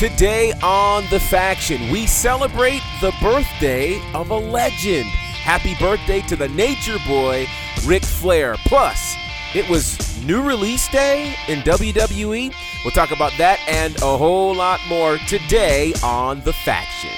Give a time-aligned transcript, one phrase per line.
[0.00, 5.04] Today on The Faction, we celebrate the birthday of a legend.
[5.04, 7.46] Happy birthday to the nature boy,
[7.84, 8.56] Ric Flair.
[8.64, 9.14] Plus,
[9.54, 12.50] it was new release day in WWE.
[12.82, 17.12] We'll talk about that and a whole lot more today on The Faction.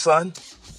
[0.00, 0.32] Son.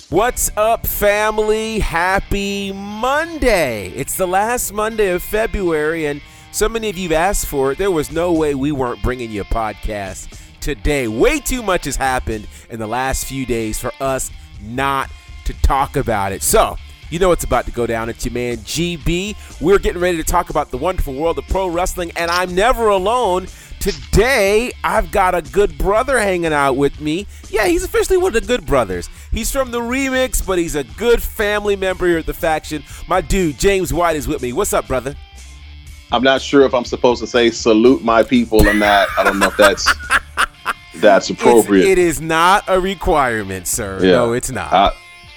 [0.10, 1.80] What's up, family?
[1.80, 3.90] Happy Monday.
[3.90, 6.22] It's the last Monday of February, and
[6.52, 7.78] so many of you asked for it.
[7.78, 11.08] There was no way we weren't bringing you a podcast today.
[11.08, 14.32] Way too much has happened in the last few days for us
[14.62, 15.10] not
[15.46, 16.42] to talk about it.
[16.42, 16.76] So,
[17.10, 18.10] you know what's about to go down.
[18.10, 19.62] It's your man GB.
[19.62, 22.88] We're getting ready to talk about the wonderful world of pro wrestling, and I'm never
[22.88, 23.48] alone.
[23.82, 27.26] Today, I've got a good brother hanging out with me.
[27.50, 29.10] Yeah, he's officially one of the good brothers.
[29.32, 32.84] He's from the remix, but he's a good family member here at the faction.
[33.08, 34.54] My dude, James White, is with me.
[34.54, 35.16] What's up, brother?
[36.12, 39.08] I'm not sure if I'm supposed to say salute my people or not.
[39.18, 39.86] I don't know if that's
[40.98, 41.88] that's It's, appropriate.
[41.88, 43.98] it is not a requirement, sir.
[44.04, 44.12] Yeah.
[44.12, 44.72] No, it's not.
[44.72, 44.92] I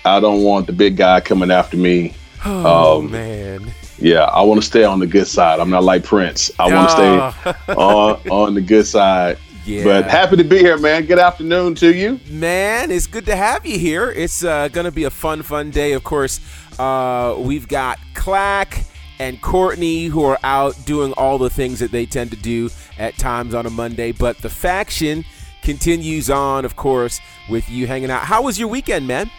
[0.05, 2.13] I don't want the big guy coming after me.
[2.45, 3.73] oh, um, man.
[4.05, 5.61] Yeah, I want to stay on the good side.
[5.61, 6.51] I'm not like Prince.
[6.59, 9.39] I want to stay on on the good side.
[9.65, 9.85] Yeah.
[9.85, 11.07] But happy to be here, man.
[11.07, 12.21] Good afternoon to you.
[12.29, 14.11] Man, it's good to have you here.
[14.11, 15.95] It's uh, going to be a fun, fun day.
[15.95, 16.39] Of course,
[16.79, 18.85] uh, we've got Clack
[19.21, 22.69] and Courtney who are out doing all the things that they tend to do
[22.99, 24.13] at times on a Monday.
[24.13, 25.25] But the faction
[25.63, 28.25] continues on, of course, with you hanging out.
[28.25, 29.31] How was your weekend, man?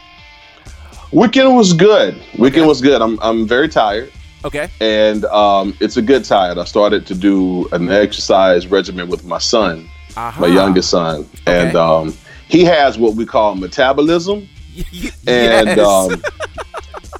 [1.11, 2.19] Weekend was good.
[2.39, 3.03] Weekend was good.
[3.03, 4.11] I'm I'm very tired.
[4.45, 4.69] Okay.
[4.79, 6.57] and um, it's a good tired.
[6.57, 10.41] I started to do an exercise regimen with my son, Uh-huh.
[10.41, 12.13] my youngest son, and um,
[12.47, 14.47] he has what we call metabolism,
[15.27, 16.21] and um,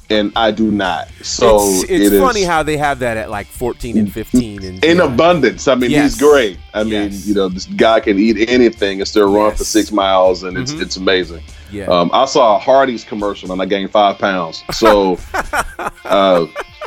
[0.08, 1.08] and I do not.
[1.22, 4.64] So it's, it's it is funny how they have that at like 14 and 15.
[4.64, 5.02] And in yeah.
[5.04, 5.66] abundance.
[5.66, 6.12] I mean, Yes.
[6.12, 6.58] he's great.
[6.74, 7.26] I mean, Yes.
[7.26, 10.72] you know, this guy can eat anything and still run for six miles, and it's
[10.72, 10.82] Mhm.
[10.82, 11.42] it's amazing.
[11.72, 11.86] Yeah.
[11.86, 14.62] Um, I saw a Hardee's commercial and I gained five pounds.
[14.72, 15.18] So,
[16.04, 16.46] uh,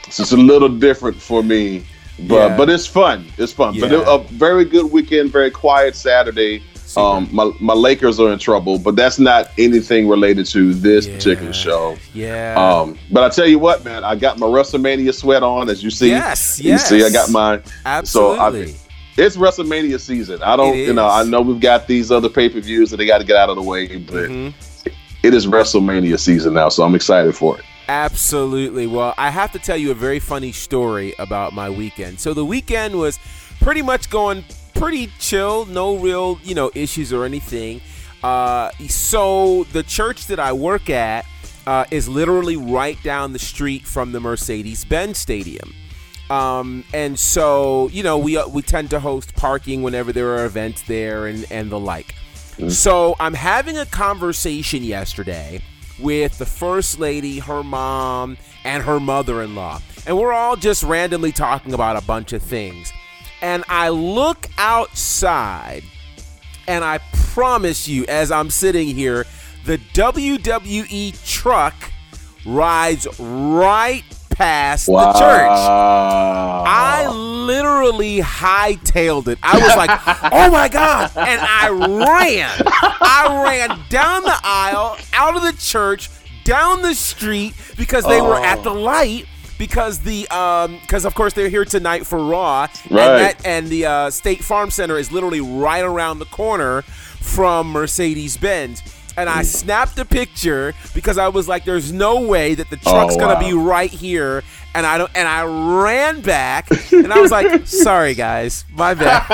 [0.10, 1.84] so it's a little different for me,
[2.28, 2.58] but Yeah.
[2.58, 3.26] but it's fun.
[3.38, 3.80] It's fun.
[3.80, 6.64] But it, a very good weekend, very quiet Saturday.
[6.86, 7.02] Super.
[7.02, 11.16] Um, my my Lakers are in trouble, but that's not anything related to this Yeah.
[11.16, 11.98] particular show.
[12.16, 12.56] yeah.
[12.58, 15.92] Um, but I tell you what, man, I got my WrestleMania sweat on, as you
[15.92, 16.10] see.
[16.10, 17.62] Yes, You see, I got mine.
[17.86, 18.72] Absolutely.
[18.74, 18.76] So
[19.18, 20.42] It's WrestleMania season.
[20.42, 23.06] I don't, you know, I know we've got these other pay per views that they
[23.06, 24.54] got to get out of the way, but Mhm.
[25.24, 27.66] it is WrestleMania season now, so I'm excited for it.
[27.90, 28.86] Absolutely.
[28.86, 32.20] Well, I have to tell you a very funny story about my weekend.
[32.20, 33.18] So the weekend was
[33.62, 34.46] pretty much going
[34.76, 37.82] pretty chill, no real, you know, issues or anything.
[38.22, 41.26] Uh, so the church that I work at
[41.66, 45.74] uh, is literally right down the street from the Mercedes-Benz Stadium.
[46.30, 50.46] Um, and so, you know, we uh, we tend to host parking whenever there are
[50.46, 52.14] events there and, and the like.
[52.68, 55.62] So I'm having a conversation yesterday
[56.02, 61.74] with the first lady, her mom, and her mother-in-law, and we're all just randomly talking
[61.74, 62.92] about a bunch of things.
[63.42, 65.84] And I look outside,
[66.68, 69.26] and I promise you, as I'm sitting here,
[69.66, 71.76] the WWE truck
[72.46, 74.04] rides right
[74.40, 75.50] past the church.
[75.52, 79.38] I literally hightailed it.
[79.44, 79.90] I was like,
[80.34, 82.50] "Oh my god!" and I ran.
[83.02, 86.10] I ran down the aisle, out of the church,
[86.46, 89.26] down the street because they were at the light.
[89.58, 93.18] Because the um, because of course they're here tonight for Raw, and Right.
[93.36, 98.38] that and the uh, State Farm Center is literally right around the corner from Mercedes
[98.38, 98.82] Benz.
[99.20, 103.16] And I snapped a picture because I was like, "There's no way that the truck's
[103.16, 104.44] Oh, gonna be right here."
[104.76, 105.12] And I don't.
[105.16, 105.44] And I
[105.84, 109.26] ran back, and I was like, "Sorry, guys, my bad."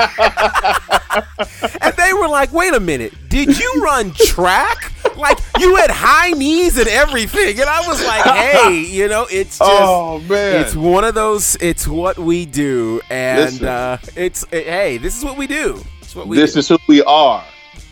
[1.82, 4.92] and they were like, "Wait a minute, did you run track?
[5.18, 9.58] Like you had high knees and everything?" And I was like, "Hey, you know, it's
[9.60, 11.56] just." oh man, It's one of those.
[11.62, 15.84] It's what we do, and uh, it's it- hey, this is what we do.
[16.02, 16.60] It's what we this do.
[16.60, 17.44] is who we are.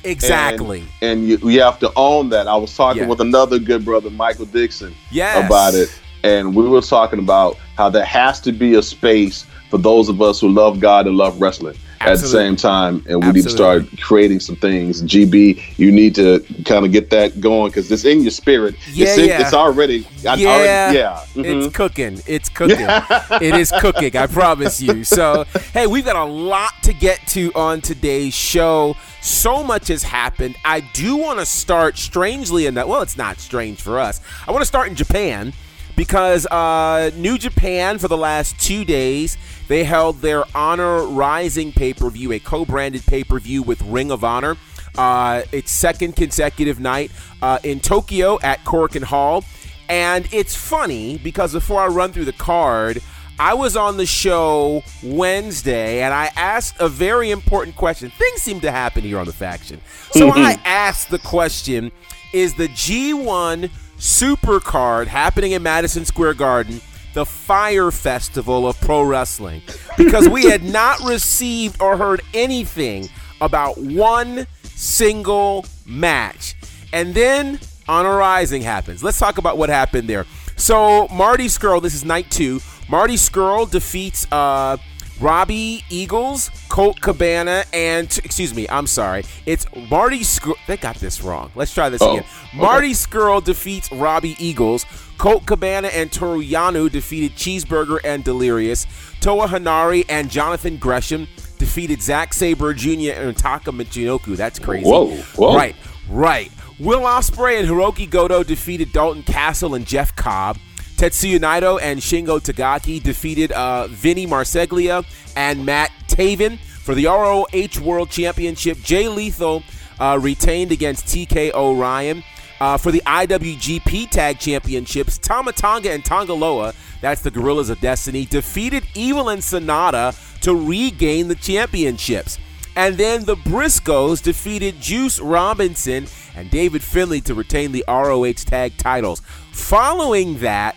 [0.03, 0.81] Exactly.
[1.01, 2.47] And, and you, we have to own that.
[2.47, 3.07] I was talking Yeah.
[3.07, 5.45] with another good brother, Michael Dixon, Yes.
[5.45, 5.89] about it.
[6.23, 10.21] And we were talking about how there has to be a space for those of
[10.21, 13.03] us who love God and love wrestling at the same time.
[13.07, 15.01] And we need to start creating some things.
[15.03, 18.75] GB, you need to kind of get that going because it's in your spirit.
[18.91, 19.41] Yeah, it's, in- yeah.
[19.41, 21.25] it's already, I Yeah, already yeah.
[21.35, 21.65] Mhm.
[21.65, 22.21] It's cooking.
[22.27, 22.77] It's cooking.
[23.41, 24.15] it is cooking.
[24.15, 25.03] I promise you.
[25.03, 28.95] So, hey, we've got a lot to get to on today's show.
[29.21, 30.55] So much has happened.
[30.65, 32.87] I do want to start strangely enough.
[32.87, 34.19] Well, it's not strange for us.
[34.47, 35.53] I want to start in Japan
[35.95, 41.93] because uh, New Japan for the last two days they held their Honor Rising pay
[41.93, 44.57] per view, a co-branded pay per view with Ring of Honor.
[44.95, 49.43] Uh, its second consecutive night uh, in Tokyo at Korakuen Hall.
[49.89, 53.01] And it's funny because before I run through the card,
[53.39, 58.11] I was on the show Wednesday and I asked a very important question.
[58.11, 59.81] Things seem to happen here on the faction.
[60.11, 61.91] So I asked the question
[62.31, 63.71] Is the G1
[64.03, 66.81] Supercard happening in Madison Square Garden?
[67.13, 69.61] The Fire Festival of Pro Wrestling.
[69.97, 73.07] Because we had not received or heard anything
[73.39, 76.57] about one single match.
[76.91, 79.05] And then Honor Rising happens.
[79.05, 80.25] Let's talk about what happened there.
[80.57, 82.59] So Marty Scurll, this is night two.
[82.89, 84.75] Marty Scurll defeats uh,
[85.23, 89.23] Robbie Eagles, Colt Cabana, and excuse me, I'm sorry.
[89.45, 90.55] It's Marty Scurll.
[90.67, 91.49] They got this wrong.
[91.55, 92.25] Let's try this Oh, again.
[92.49, 92.57] okay.
[92.57, 94.85] Marty Scurll defeats Robbie Eagles.
[95.17, 98.85] Colt Cabana and Toru Yano defeated Cheeseburger and Delirious.
[99.21, 101.27] Toa Henare and Jonathan Gresham
[101.57, 103.11] defeated Zack Sabre Jr.
[103.15, 104.35] and Taka Michinoku.
[104.35, 104.85] That's crazy.
[104.89, 105.55] Whoa, whoa.
[105.55, 105.75] Right,
[106.09, 106.51] right.
[106.79, 110.57] Will Ospreay and Hiroki Goto defeated Dalton Castle and Jeff Cobb.
[110.97, 117.81] Tetsuya Naito and Shingo Takagi defeated uh, Vinny Marseglia and Matt Taven for the ROH
[117.83, 118.77] World Championship.
[118.79, 119.63] Jay Lethal
[119.99, 122.23] uh, retained against TK O'Ryan.
[122.59, 127.81] Uh, for the IWGP Tag Championships, Tama Tonga and Tanga Loa, that's the Gorillas of
[127.81, 132.37] Destiny, defeated Evil and Sanada to regain the championships.
[132.75, 138.77] And then the Briscoes defeated Juice Robinson and David Finlay to retain the ROH tag
[138.77, 139.21] titles.
[139.53, 140.75] Following that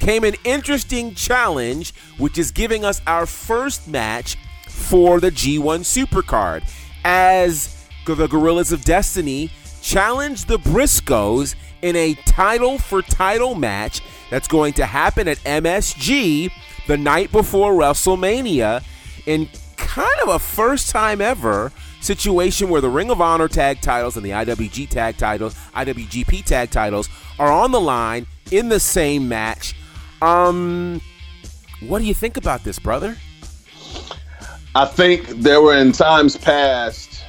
[0.00, 6.64] came an interesting challenge, which is giving us our first match for the G1 Supercard.
[7.04, 9.50] As the Gorillas of Destiny
[9.82, 14.00] challenge the Briscoes in a title for title match
[14.30, 16.50] that's going to happen at MSG
[16.86, 18.82] the night before WrestleMania
[19.26, 21.72] in kind of a first time ever
[22.04, 26.70] situation where the Ring of Honor tag titles and the IWG tag titles, IWGP tag
[26.70, 27.08] titles
[27.38, 29.74] are on the line in the same match.
[30.20, 31.00] Um
[31.80, 33.16] what do you think about this, brother?
[34.74, 37.24] I think there were in times past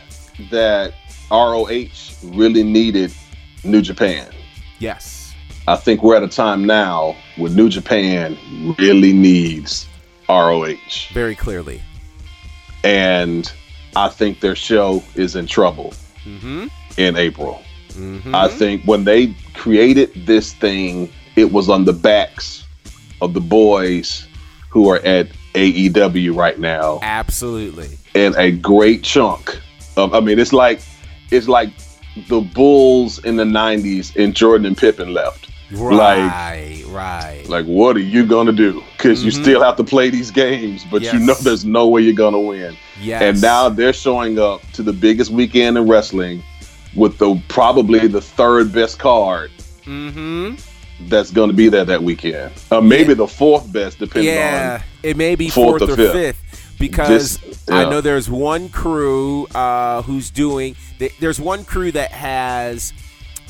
[0.51, 0.93] that
[1.31, 1.87] ROH
[2.23, 3.13] really needed
[3.63, 4.29] New Japan.
[4.79, 5.33] Yes.
[5.67, 8.37] I think we're at a time now where New Japan
[8.77, 9.87] really needs
[10.29, 11.09] ROH.
[11.11, 11.81] Very clearly.
[12.83, 13.51] And
[13.95, 15.93] I think their show is in trouble
[16.25, 16.69] Mhm.
[16.97, 17.61] in April.
[17.93, 18.33] Mhm.
[18.33, 22.63] I think when they created this thing, it was on the backs
[23.21, 24.25] of the boys
[24.69, 26.99] who are at AEW right now.
[27.01, 27.89] Absolutely.
[28.13, 29.59] and a great chunk
[29.97, 30.79] of I mean it's like
[31.31, 31.69] it's like
[32.29, 35.44] the Bulls in the 90s and Jordan and Pippen left.
[35.71, 37.43] Like Right, right.
[37.49, 38.83] like what are you going to do?
[38.99, 39.41] Cuz you Mhm.
[39.41, 42.39] still have to play these games, but you know there's no way you're going to
[42.39, 42.75] win.
[43.01, 43.21] yes.
[43.21, 46.43] And now they're showing up to the biggest weekend in wrestling
[46.93, 49.49] with the probably the third best card
[49.87, 50.59] Mhm.
[51.09, 52.51] that's going to be there that weekend.
[52.71, 53.15] Uh, maybe Yeah.
[53.15, 56.13] the fourth best depending Yeah, on it may be fourth fourth, or fifth.
[56.13, 60.75] fifth, because This- I know there's one crew uh, who's doing.
[61.19, 62.93] There's one crew that has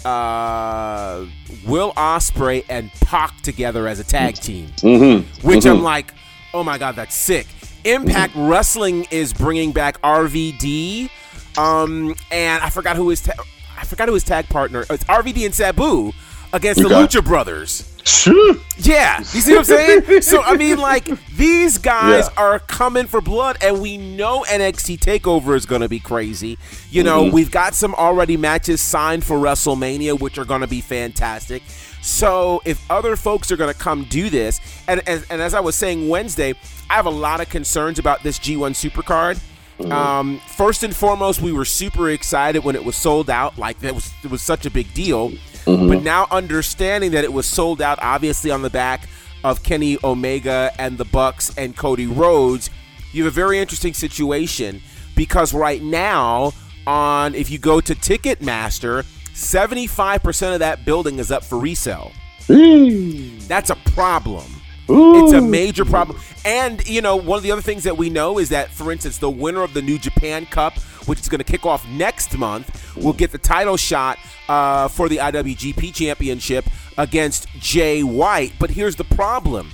[0.05, 1.25] uh,
[1.65, 5.25] Will Ospreay and Pac together as a tag team, Mhm.
[5.43, 5.71] which Mhm.
[5.71, 6.13] I'm like,
[6.53, 7.47] oh my god, that's sick.
[7.83, 11.09] Impact Wrestling is bringing back RVD,
[11.57, 13.33] um, and I forgot who his ta-
[13.79, 14.85] I forgot who his tag partner.
[14.89, 16.11] It's RVD and Sabu
[16.53, 17.83] against the Lucha Brothers.
[18.05, 18.55] Sure.
[18.77, 20.21] Yeah, you see what I'm saying?
[20.21, 22.41] so I mean, like these guys Yeah.
[22.43, 26.57] are coming for blood, and we know NXT Takeover is going to be crazy.
[26.91, 27.33] You know, Mm-hmm.
[27.33, 31.63] we've got some already matches signed for WrestleMania, which are going to be fantastic.
[32.01, 35.59] So if other folks are going to come do this, and, and and as I
[35.59, 36.53] was saying Wednesday,
[36.89, 39.39] I have a lot of concerns about this G1 Supercard.
[39.79, 39.91] Mm-hmm.
[39.91, 43.57] Um, first and foremost, we were super excited when it was sold out.
[43.57, 45.31] Like that was it was such a big deal.
[45.65, 45.87] Mm-hmm.
[45.87, 49.07] But now understanding that it was sold out, obviously on the back
[49.43, 52.69] of Kenny Omega and the Bucks and Cody Rhodes,
[53.11, 54.81] you have a very interesting situation
[55.15, 56.53] because right now,
[56.87, 61.57] on if you go to Ticketmaster, seventy five percent of that building is up for
[61.57, 62.11] resale.
[62.47, 64.45] That's a problem.
[64.87, 66.19] It's a major problem.
[66.45, 69.17] And, you know, one of the other things that we know is that, for instance,
[69.17, 72.95] the winner of the New Japan Cup, which is going to kick off next month,
[72.95, 76.65] will get the title shot uh, for the IWGP Championship
[76.97, 78.53] against Jay White.
[78.59, 79.71] But here's the problem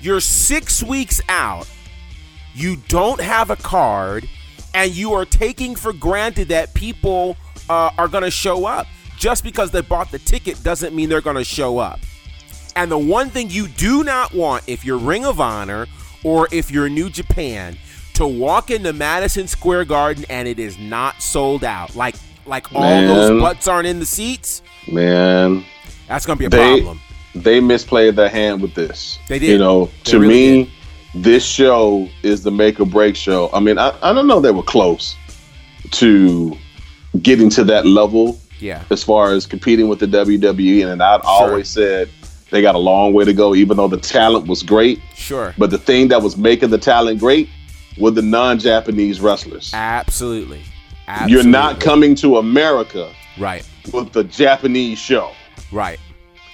[0.00, 1.68] you're six weeks out,
[2.54, 4.28] you don't have a card,
[4.74, 7.36] and you are taking for granted that people
[7.68, 8.86] uh, are going to show up.
[9.16, 11.98] Just because they bought the ticket doesn't mean they're going to show up.
[12.76, 15.88] And the one thing you do not want if you're Ring of Honor
[16.22, 17.76] or if you're New Japan
[18.18, 21.94] to walk into Madison Square Garden and it is not sold out.
[21.96, 22.14] Like
[22.46, 23.08] like all Man.
[23.08, 24.62] those butts aren't in the seats.
[24.90, 25.64] Man,
[26.08, 27.00] That's gonna be a They- problem.
[27.34, 29.18] they misplayed their hand with this.
[29.28, 29.50] They did.
[29.50, 30.70] You know, They to really me,
[31.14, 31.22] did.
[31.24, 33.50] this show is the make or break show.
[33.52, 35.14] I mean, I, I don't know they were close
[35.92, 36.56] to
[37.22, 38.82] getting to that level Yeah.
[38.90, 40.90] as far as competing with the WWE.
[40.90, 42.08] And I'd always said
[42.50, 45.00] they got a long way to go, even though the talent was great.
[45.14, 45.54] Sure.
[45.58, 47.48] But the thing that was making the talent great
[47.98, 49.72] were the non-Japanese wrestlers.
[49.74, 50.62] Absolutely.
[51.26, 53.66] You're not coming to America Right.
[53.92, 55.32] with the Japanese show.
[55.72, 55.98] Right.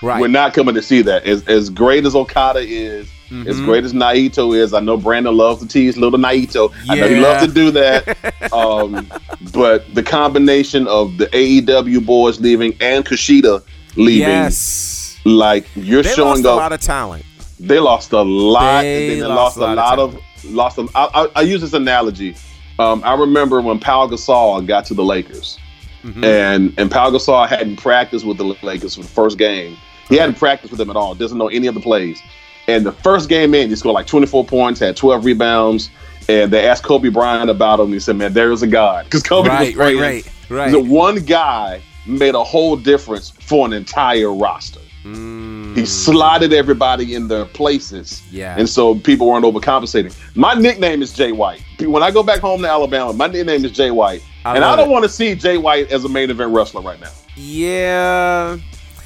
[0.03, 0.21] Right.
[0.21, 1.25] We're not coming to see that.
[1.25, 3.49] As as great as Okada is, Mm-hmm.
[3.49, 6.71] as great as Naito is, I know Brandon loves to tease little Naito.
[6.91, 8.53] I know he loves to do that.
[8.53, 9.11] um,
[9.55, 13.63] but the combination of the AEW boys leaving and Kushida
[13.97, 15.17] leaving, yes.
[15.25, 16.53] like you're They showing lost up.
[16.53, 17.25] a lot of talent.
[17.59, 20.21] they lost a lot, They and then they lost lost, a lot lot of,
[20.51, 20.79] lost.
[20.79, 22.35] A, I, I, I use this analogy.
[22.79, 25.59] Um, I remember when Pau Gasol got to the Lakers,
[26.05, 26.23] Mm-hmm.
[26.23, 29.77] and and Pau Gasol hadn't practiced with the Lakers for the first game.
[30.11, 31.15] He hadn't practiced with them at all.
[31.15, 32.21] Doesn't know any of the plays.
[32.69, 35.89] And the first game in, he scored like 24 points, had 12 rebounds.
[36.29, 37.89] And they asked Kobe Bryant about him.
[37.93, 40.71] He said, "Man, there is a God." Because Kobe was Right, right, right, right.
[40.73, 44.81] The one guy made a whole difference for an entire roster.
[45.05, 48.23] Mm, He slotted everybody in their places.
[48.31, 48.57] Yeah.
[48.59, 50.17] And so people weren't overcompensating.
[50.35, 51.63] My nickname is Jay White.
[51.81, 54.23] When I go back home to Alabama, my nickname is Jay White.
[54.45, 57.01] I and I don't want to see Jay White as a main event wrestler right
[57.01, 57.11] now.
[57.37, 58.57] yeah.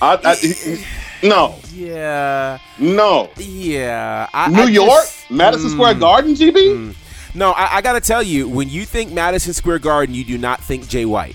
[0.01, 0.85] I, I, he-
[1.29, 2.59] no, Yeah.
[2.79, 3.31] no.
[3.37, 4.29] Yeah.
[4.33, 5.73] I, New I York, just- Madison Mm.
[5.73, 6.95] Square Garden, GB?
[7.35, 10.39] No, I, I got to tell you, when you think Madison Square Garden, you do
[10.39, 11.35] not think Jay White.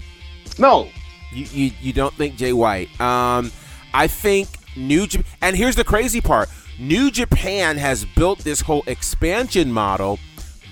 [0.58, 0.88] No.
[1.34, 2.88] You, you, you don't think Jay White.
[3.02, 3.52] Um,
[3.94, 8.84] I think New Japan, and here's the crazy part: New Japan has built this whole
[8.88, 10.20] expansion model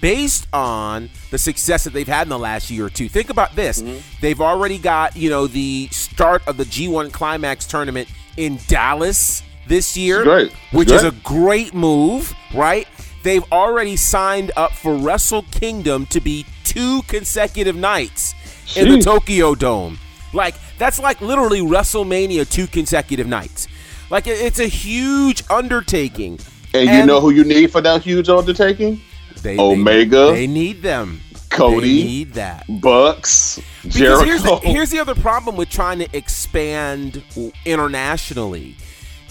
[0.02, 3.08] based on the success that they've had in the last year or two.
[3.10, 4.00] Think about this: mm-hmm.
[4.22, 9.96] they've already got you know the start of the G1 Climax tournament in Dallas this
[9.96, 10.52] year, It's great.
[10.72, 11.22] Which is a great.
[11.22, 12.88] great move, right?
[13.24, 18.34] They've already signed up for Wrestle Kingdom to be two consecutive nights
[18.76, 20.00] in the Tokyo Dome.
[20.34, 23.68] Like that's like literally WrestleMania two consecutive nights.
[24.12, 26.40] Like it's a huge undertaking.
[26.74, 29.02] And, you know who you need for that huge undertaking?
[29.42, 31.22] they, Omega, They, they need them.
[31.50, 32.66] Cody, They need that.
[32.82, 34.24] Bucks, Because Jericho.
[34.26, 37.22] here's the, here's the other problem with trying to expand
[37.66, 38.78] internationally.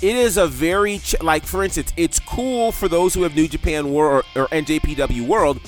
[0.02, 3.48] It is a very ch- like, for instance, it's cool for those who have New
[3.48, 5.60] Japan World or, or NJPW World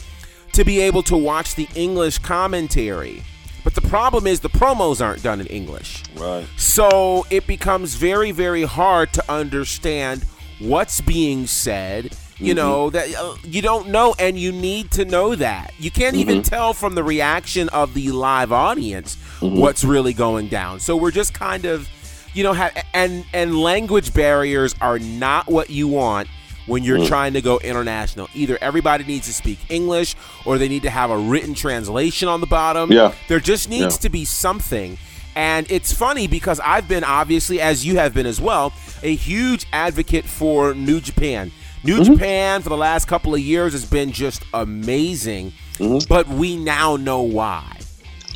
[0.52, 3.22] to be able to watch the English commentary.
[3.64, 6.02] But the problem is the promos aren't done in English.
[6.16, 6.46] right.
[6.56, 10.24] So it becomes very, very hard to understand
[10.58, 12.16] what's being said.
[12.38, 12.56] You mm-hmm.
[12.56, 15.72] know that uh, you don't know, and you need to know that.
[15.78, 16.48] You can't even mm-hmm.
[16.48, 19.58] tell from the reaction of the live audience mm-hmm.
[19.58, 20.80] what's really going down.
[20.80, 21.88] So we're just kind of,
[22.34, 26.26] you know, ha- and and language barriers are not what you want
[26.66, 28.28] when you're trying to go international.
[28.34, 32.40] Either everybody needs to speak English, or they need to have a written translation on
[32.40, 32.90] the bottom.
[32.92, 33.12] Yeah.
[33.28, 34.00] There just needs Yeah.
[34.02, 34.98] to be something.
[35.34, 38.72] And it's funny because I've been, obviously, as you have been as well,
[39.02, 41.50] a huge advocate for New Japan.
[41.84, 42.12] New Mm-hmm.
[42.12, 46.06] Japan for the last couple of years has been just amazing, Mm-hmm.
[46.08, 47.64] but we now know why.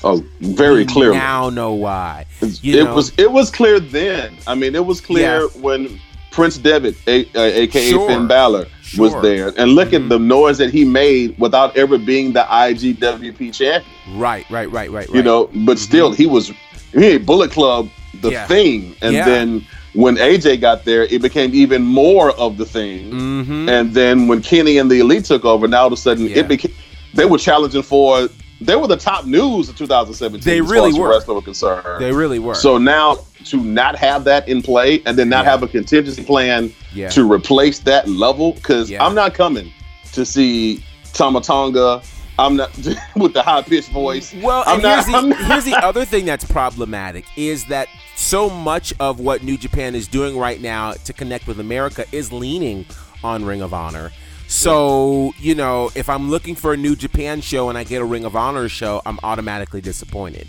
[0.02, 1.12] Oh, very clear.
[1.12, 2.26] now know why.
[2.40, 2.94] You it know?
[2.94, 4.36] was it was clear then.
[4.46, 6.00] I mean, it was clear when
[6.36, 8.06] Prince Devitt, a, uh, aka Sure.
[8.08, 9.08] Finn Balor, was Sure.
[9.10, 9.22] Mm-hmm.
[9.22, 9.52] there.
[9.56, 13.82] And look at the noise that he made without ever being the IGWP champion.
[14.18, 15.08] right, right, right, right, right.
[15.16, 16.52] You know, but still, he was
[16.92, 17.88] he made Bullet Club
[18.20, 18.46] the Yeah.
[18.46, 19.24] thing, and Yeah.
[19.24, 23.10] then when AJ got there, it became even more of the thing.
[23.12, 23.68] Mm-hmm.
[23.70, 26.40] And then when Kenny and the Elite took over, now all of a sudden Yeah.
[26.40, 26.72] it became
[27.14, 28.28] they were challenging for.
[28.60, 30.40] They were the top news of 2017.
[30.42, 31.10] They really were.
[31.10, 32.00] Wrestling were concerned.
[32.00, 32.54] They really were.
[32.54, 35.50] So now to not have that in play and then not Yeah.
[35.50, 37.10] have a contingency plan Yeah.
[37.10, 39.04] to replace that level, because Yeah.
[39.04, 39.70] I'm not coming
[40.12, 42.00] to see Tama Tonga.
[42.38, 42.70] I'm not
[43.16, 44.34] with the high pitched voice.
[44.42, 47.88] Well, I'm and not- here's, the, not- here's the other thing that's problematic is that
[48.16, 52.32] so much of what New Japan is doing right now to connect with America is
[52.32, 52.86] leaning
[53.22, 54.12] on Ring of Honor.
[54.48, 58.04] So, you know, if I'm looking for a New Japan show and I get a
[58.04, 60.46] Ring of Honor show, I'm automatically disappointed.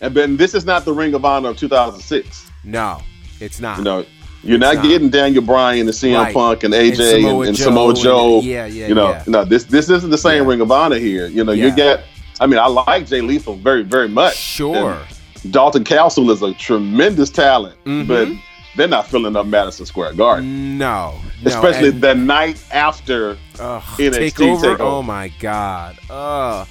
[0.00, 2.50] And Ben, this is not the Ring of Honor of 2006.
[2.64, 3.00] No,
[3.40, 3.80] it's not.
[3.80, 4.04] Know,
[4.42, 4.84] you're not, not.
[4.84, 6.34] getting Daniel Bryan and CM Right.
[6.34, 8.40] Punk and And AJ Samoa and, and Joe Samoa and- Joe.
[8.40, 9.24] yeah, yeah, You know, yeah.
[9.26, 10.48] no, this this isn't the same Yeah.
[10.48, 11.26] Ring of Honor here.
[11.26, 12.04] You know, you get.
[12.40, 14.36] I mean, I like Jay Lethal very, very much.
[14.36, 14.98] Sure.
[15.42, 18.06] And Dalton Castle is a tremendous talent, Mhm.
[18.08, 18.28] but
[18.76, 21.48] they're not filling up Madison Square Garden, No, no.
[21.50, 23.36] especially and- the night after.
[23.58, 24.76] Ugh, NXT takeover?
[24.76, 24.80] takeover.
[24.80, 25.98] Oh my god.
[26.08, 26.66] Ugh.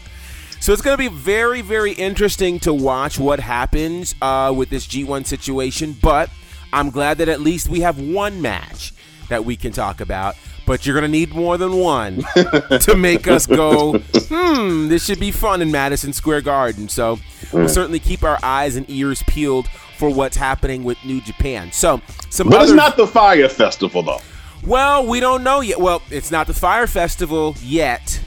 [0.61, 4.85] So it's going to be very, very interesting to watch what happens uh, with this
[4.87, 5.95] G1 situation.
[6.01, 6.29] But
[6.73, 8.91] I'm glad that at least we have one match
[9.29, 10.35] that we can talk about.
[10.65, 12.17] But you're gonna need more than one
[12.81, 16.87] to make us go, hmm, this should be fun in Madison Square Garden.
[16.89, 17.17] So
[17.51, 19.67] we'll certainly keep our eyes and ears peeled
[19.99, 21.71] for what's happening with New Japan.
[21.73, 24.21] So some But it's not the Fire Festival though.
[24.65, 25.79] well, we don't know yet.
[25.79, 28.19] Well, it's not the Fire Festival yet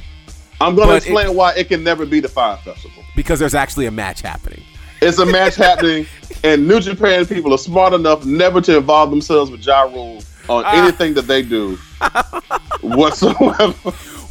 [0.61, 3.03] I'm going to But it- explain why it can never be the Fire Festival.
[3.17, 4.63] because there's actually a match happening.
[5.01, 6.07] It's a match happening,
[6.45, 10.63] and New Japan people are smart enough never to involve themselves with Ja Rule on
[10.65, 10.71] Ah.
[10.85, 11.77] anything that they do
[12.83, 13.75] whatsoever.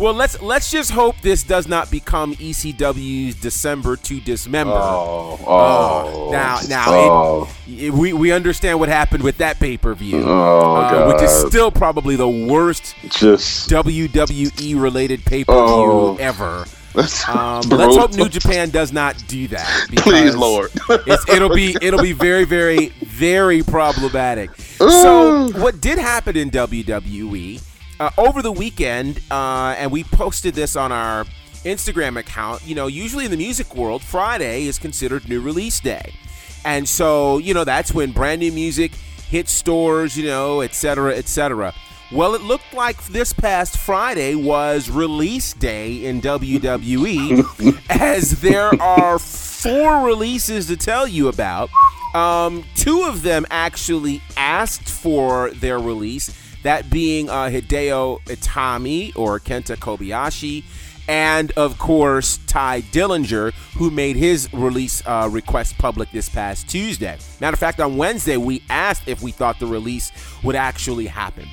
[0.02, 4.74] Well, let's let's just hope this does not become ECW's December to dismember.
[4.74, 9.78] Oh, Oh, now, now, oh, it, it- we we understand what happened with that pay
[9.78, 15.62] per view, oh, which is still probably the worst just WWE related pay per view
[15.64, 16.18] Oh.
[16.20, 16.66] ever.
[16.94, 19.88] Um, let's hope New Japan does not do that.
[19.98, 20.72] Please, Lord.
[20.90, 24.50] it's, it'll be it'll be very very very problematic.
[24.56, 27.62] So what did happen in WWE
[28.02, 31.26] uh, over the weekend, uh, and we posted this on our
[31.64, 32.66] Instagram account.
[32.66, 36.12] You know, usually in the music world, Friday is considered new release day,
[36.66, 38.94] and so you know that's when brand new music
[39.30, 40.18] hits stores.
[40.18, 41.74] You know, etc., cetera, et cetera.
[42.12, 49.20] Well, it looked like this past Friday was release day in WWE, as there are
[49.20, 51.70] four releases to tell you about.
[52.14, 59.40] Um, two of them actually asked for their release, that being uh, Hideo Itami or
[59.40, 60.64] Kenta Kobayashi,
[61.08, 67.18] and of course Tye Dillinger, who made his release uh, request public this past Tuesday.
[67.40, 70.12] Matter of fact, on Wednesday we asked if we thought the release
[70.44, 71.48] would actually happen.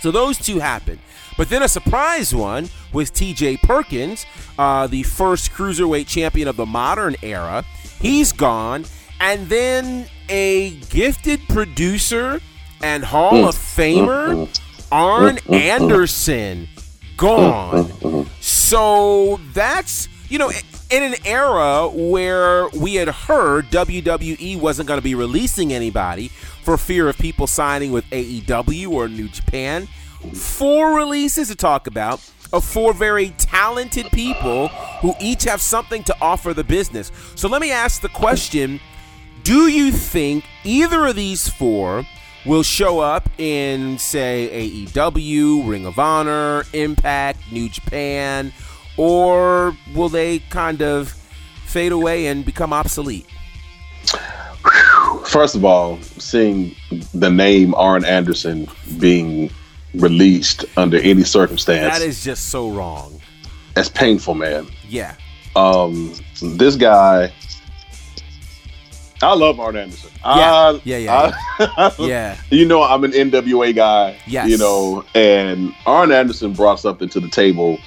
[0.00, 0.98] So those two happened.
[1.36, 4.26] But then a surprise one was TJ Perkins,
[4.58, 7.64] uh, the first cruiserweight champion of the modern era.
[8.00, 8.84] He's gone.
[9.20, 12.40] And then a gifted producer
[12.82, 14.48] and Hall of Famer,
[14.90, 16.68] Arn Anderson,
[17.16, 18.26] gone.
[18.40, 20.50] So that's, you know,
[20.90, 26.28] in an era where we had heard WWE wasn't going to be releasing anybody
[26.62, 29.86] for fear of people signing with AEW or New Japan,
[30.34, 32.20] four releases to talk about
[32.52, 34.68] of four very talented people
[35.00, 37.12] who each have something to offer the business.
[37.36, 38.80] So let me ask the question
[39.44, 42.04] Do you think either of these four
[42.46, 44.48] will show up in, say,
[44.86, 48.52] AEW, Ring of Honor, Impact, New Japan,
[48.96, 51.10] or will they kind of
[51.66, 53.26] fade away and become obsolete?
[55.26, 56.74] First of all, seeing
[57.14, 59.50] the name Arn Anderson being
[59.94, 63.20] released under any circumstance, That is just so wrong.
[63.74, 64.66] that's painful, man.
[64.88, 65.14] Yeah.
[65.56, 67.32] Um, this guy,
[69.22, 70.10] I love Arn Anderson.
[70.24, 70.30] Yeah.
[70.30, 72.36] I, Yeah, yeah, I- Yeah.
[72.50, 74.16] you know, I'm an NWA guy.
[74.26, 74.48] Yes.
[74.48, 77.78] You know, and Arn Anderson brought something to the table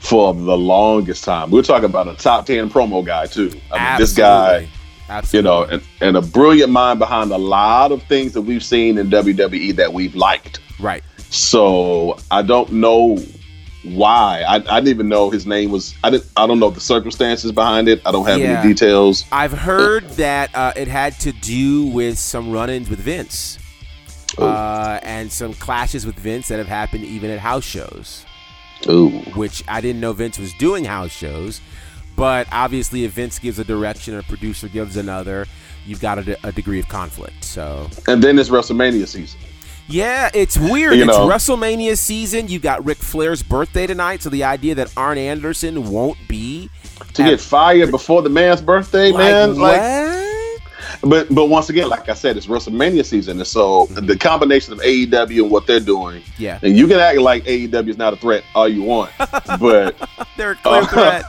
[0.00, 1.50] for the longest time.
[1.50, 3.50] We're talking about a top 10 promo guy, too.
[3.72, 4.68] I mean, this guy,
[5.08, 5.38] Absolutely.
[5.38, 8.96] you know, and, and a brilliant mind behind a lot of things that we've seen
[8.96, 10.60] in WWE that we've liked.
[10.78, 11.02] Right.
[11.18, 13.18] So I don't know
[13.84, 14.42] why.
[14.46, 15.94] I, I didn't even know his name was.
[16.04, 16.26] I didn't.
[16.36, 18.00] I don't know the circumstances behind it.
[18.06, 18.60] I don't have Yeah.
[18.60, 19.24] any details.
[19.32, 23.58] I've heard that uh, it had to do with some run-ins with Vince,
[24.38, 24.46] Oh.
[24.46, 28.24] uh, and some clashes with Vince that have happened even at house shows.
[28.88, 29.08] Ooh.
[29.34, 31.60] Which I didn't know Vince was doing house shows,
[32.16, 35.46] but obviously, if Vince gives a direction and a producer gives another,
[35.86, 37.44] you've got a, a degree of conflict.
[37.44, 39.40] So And then it's WrestleMania season.
[39.90, 40.94] Yeah, it's weird.
[40.96, 41.28] You it's know.
[41.28, 42.48] WrestleMania season.
[42.48, 46.70] You've got Ric Flair's birthday tonight, so the idea that Arn Anderson won't be
[47.14, 49.56] To at- get fired before the man's birthday, like, man.
[49.58, 50.60] Like, what?
[51.02, 54.80] but but once again, like I said, it's WrestleMania season, and so the combination of
[54.80, 58.16] AEW and what they're doing, Yeah, and you can act like AEW is not a
[58.16, 59.96] threat all you want, but
[60.36, 61.24] they're a clear Uh, threat.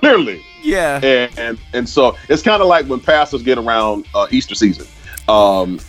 [0.00, 1.00] clearly, Yeah.
[1.02, 4.86] and and, and so it's kind of like when pastors get around uh, Easter season.
[5.28, 5.80] Um,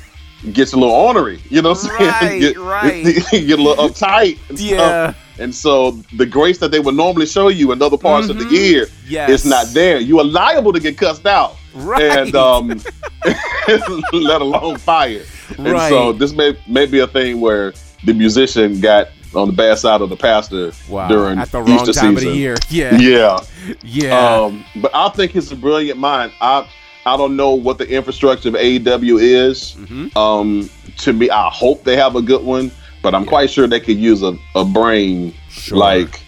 [0.53, 2.41] gets a little ornery, you know what I'm Right, saying?
[2.41, 3.03] get, right.
[3.31, 4.37] get a little uptight.
[4.49, 4.69] And stuff.
[4.69, 5.13] Yeah.
[5.37, 8.45] And so the grace that they would normally show you in other parts of the
[8.45, 8.51] Mhm.
[8.51, 9.29] year Yes.
[9.29, 9.99] is not there.
[9.99, 11.55] You are liable to get cussed out.
[11.73, 12.01] Right.
[12.03, 12.81] And um
[14.13, 15.25] let alone fired.
[15.57, 15.89] And Right.
[15.89, 19.99] so this may may be a thing where the musician got on the bad side
[20.01, 21.09] of the pastor Wow.
[21.09, 22.29] during At the wrong Easter time season.
[22.29, 22.55] of the year.
[22.69, 22.97] Yeah.
[22.97, 23.39] Yeah.
[23.83, 24.35] Yeah.
[24.43, 26.31] Um, but I think he's a brilliant mind.
[26.39, 26.65] I
[27.05, 29.75] I don't know what the infrastructure of AEW is.
[29.77, 30.15] Mhm.
[30.17, 32.71] Um, to me, I hope they have a good one,
[33.03, 35.77] but I'm quite sure they could use a, a brain Sure.
[35.77, 36.21] like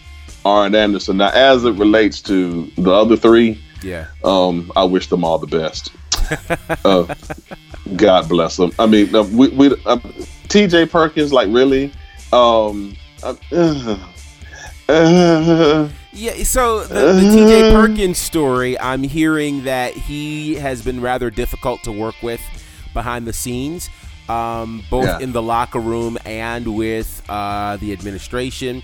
[0.45, 1.17] Arn Anderson.
[1.17, 4.05] Now, as it relates to the other three, Yeah.
[4.23, 5.91] um, I wish them all the best.
[6.85, 7.13] uh,
[7.95, 8.71] God bless them.
[8.77, 9.97] I mean, uh, we, we uh,
[10.49, 10.85] T.J.
[10.87, 11.91] Perkins, like really.
[12.31, 13.33] Um, uh,
[14.89, 21.29] uh, Yeah, so the, the TJ Perkins story, I'm hearing that he has been rather
[21.29, 22.41] difficult to work with
[22.93, 23.87] behind the scenes,
[24.27, 25.19] um, both Yeah.
[25.19, 28.81] in the locker room and with uh, the administration.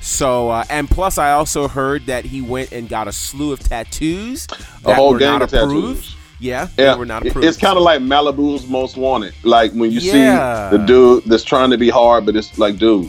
[0.00, 3.60] So, uh, and plus, I also heard that he went and got a slew of
[3.60, 4.48] tattoos
[4.82, 6.16] that whole were gang not of tattoos.
[6.40, 7.46] Yeah, yeah, they were not approved.
[7.46, 9.32] it's kind of like Malibu's Most Wanted.
[9.44, 10.70] Like when you Yeah.
[10.70, 13.08] see the dude that's trying to be hard, but it's like, dude,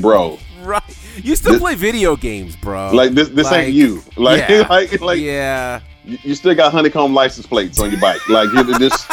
[0.00, 0.82] bro, right.
[1.22, 2.90] You still This- play video games, bro.
[2.92, 4.02] like this, this Like, ain't you.
[4.16, 5.80] Like, yeah, like, like, yeah.
[6.04, 8.26] you, you still got honeycomb license plates on your bike.
[8.28, 9.10] Like you just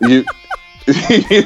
[0.00, 0.24] you.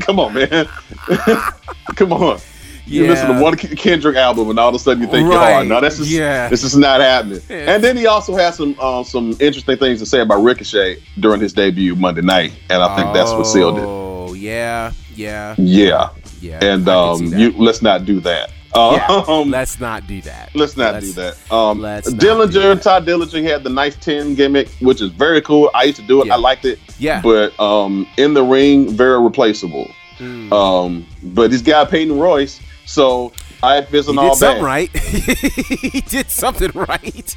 [0.00, 0.68] Come on, man.
[1.96, 2.38] Come on.
[2.86, 5.52] You listen to one Kendrick album, and all of a sudden you think you're Right.
[5.54, 5.68] hard.
[5.68, 6.48] No, that's just Yeah.
[6.50, 7.40] this is not happening.
[7.48, 7.74] Yeah.
[7.74, 11.40] And then he also has some uh, some interesting things to say about Ricochet during
[11.40, 13.84] his debut Monday night, and I think that's what sealed it.
[13.86, 16.10] Oh, yeah, yeah, Yeah,
[16.42, 16.58] yeah.
[16.62, 18.50] and um, you let's not do that.
[18.74, 20.50] Yeah, um, let's not do that.
[20.54, 21.52] Let's not Let's- do that.
[21.52, 22.82] Um, let's not do Dillinger.
[22.82, 25.70] Todd Dillinger had the nice 10 gimmick, which is very cool.
[25.74, 26.26] I used to do it.
[26.26, 26.34] Yeah.
[26.34, 26.78] I liked it.
[26.98, 27.20] Yeah.
[27.22, 29.90] But um, in the ring, very replaceable.
[30.18, 30.52] Mm.
[30.52, 33.32] Um, but he's got Peyton Royce, so
[33.62, 34.96] I isn't he all did something right.
[34.98, 37.34] he did something right.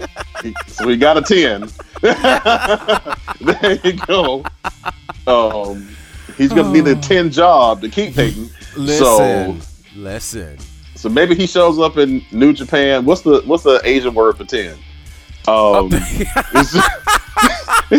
[0.67, 1.69] So he got a 10.
[3.41, 4.43] there you go.
[5.26, 5.95] Um,
[6.38, 8.50] he's going to need a 10 job to keep Peyton.
[8.76, 9.62] listen,
[9.95, 10.58] listen.
[10.98, 13.06] So, maybe he shows up in New Japan.
[13.06, 14.78] What's the what's the Asian word for 10?
[15.48, 16.90] Um, it's He's just-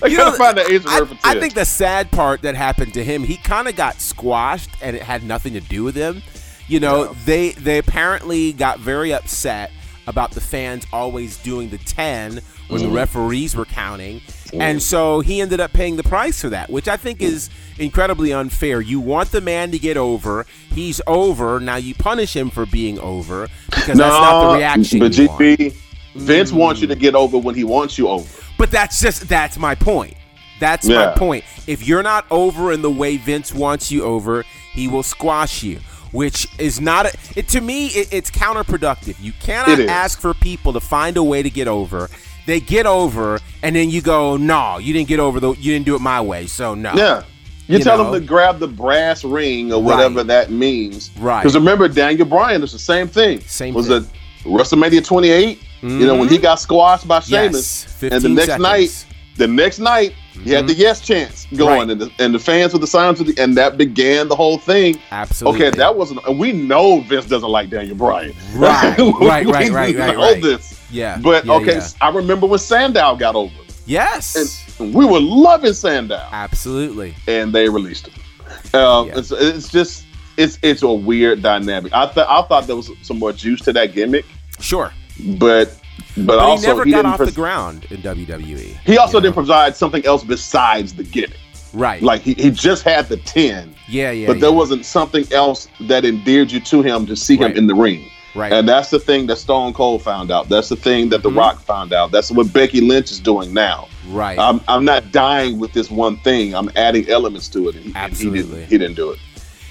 [0.00, 1.36] I You know, find the Asian I, word for ten.
[1.36, 4.94] I think the sad part that happened to him, he kind of got squashed, and
[4.94, 6.22] it had nothing to do with him.
[6.68, 9.72] You know, they they apparently got very upset
[10.06, 12.90] about the fans always doing the ten when Mm-hmm.
[12.90, 14.20] the referees were counting,
[14.52, 18.32] and so he ended up paying the price for that, which I think is incredibly
[18.32, 18.80] unfair.
[18.80, 21.60] You want the man to get over, he's over.
[21.60, 25.40] Now you punish him for being over because that's not the reaction But you want.
[25.40, 25.76] Mm.
[26.14, 28.42] Vince wants you to get over when he wants you over.
[28.58, 30.14] But that's just that's my point.
[30.60, 31.44] That's my point.
[31.66, 35.78] If you're not over in the way Vince wants you over, he will squash you.
[36.10, 37.88] Which is not a, it to me.
[37.88, 39.16] It, it's counterproductive.
[39.20, 42.08] You cannot It ask for people to find a way to get over.
[42.48, 45.38] They get over, and then you go, "No, you didn't get over.
[45.38, 46.46] The, you didn't do it my way.
[46.46, 47.22] So no." Yeah.
[47.66, 48.14] You, You tell know?
[48.14, 50.26] him to grab the brass ring or whatever Right.
[50.28, 51.10] that means.
[51.18, 51.42] Right.
[51.42, 53.40] Because remember, Daniel Bryan is the same thing.
[53.42, 54.00] Same Was thing.
[54.00, 54.48] Mm-hmm.
[54.48, 55.60] it WrestleMania 28?
[55.82, 57.84] You know, when he got squashed by Sheamus.
[58.00, 58.62] Yes, and the next seconds.
[58.62, 59.06] night,
[59.36, 61.90] the next night, he had the yes chance going, Right.
[61.90, 64.56] and, the, and the fans with the signs, with the, and that began the whole
[64.56, 64.98] thing.
[65.10, 65.66] Absolutely.
[65.66, 66.26] Okay, that wasn't.
[66.26, 68.32] And we know Vince doesn't like Daniel Bryan.
[68.54, 70.42] Right, right, right, right, right, know right.
[70.42, 70.77] this.
[70.90, 71.88] Yeah, But yeah, okay, yeah.
[72.00, 73.52] I remember when Sandow got over,
[73.86, 74.76] Yes.
[74.80, 77.14] and we were loving Sandow, Absolutely.
[77.26, 78.80] and they released him.
[78.80, 79.18] Um, Yeah.
[79.18, 80.04] it's, it's just
[80.36, 81.92] it's it's a weird dynamic.
[81.92, 84.24] I thought I thought there was some more juice to that gimmick,
[84.60, 84.92] Sure.
[85.36, 85.74] but
[86.16, 88.78] but, But also he never he got didn't off pres- the ground in WWE.
[88.86, 89.42] He also didn't know?
[89.42, 91.36] provide something else besides the gimmick.
[91.74, 92.00] Right.
[92.02, 94.26] Like he, he just had the ten, yeah, yeah.
[94.28, 97.74] but there wasn't something else that endeared you to him to see him in the
[97.74, 98.08] ring.
[98.38, 98.52] Right.
[98.52, 100.48] And that's the thing that Stone Cold found out.
[100.48, 101.36] That's the thing that The Mhm.
[101.38, 102.12] Rock found out.
[102.12, 103.88] That's what Becky Lynch is doing now.
[104.10, 104.38] right.
[104.38, 106.54] I'm, I'm not dying with this one thing.
[106.54, 107.74] I'm adding elements to it.
[107.74, 108.42] And he, and he Absolutely.
[108.42, 109.18] didn't, he didn't do it.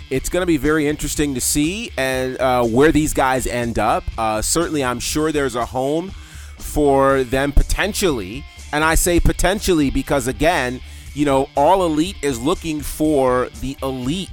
[0.09, 4.03] it's going to be very interesting to see and uh, where these guys end up.
[4.17, 6.11] Uh, certainly, I'm sure there's a home
[6.57, 10.81] for them potentially, and I say potentially because again,
[11.13, 14.29] you know, All Elite is looking for the elite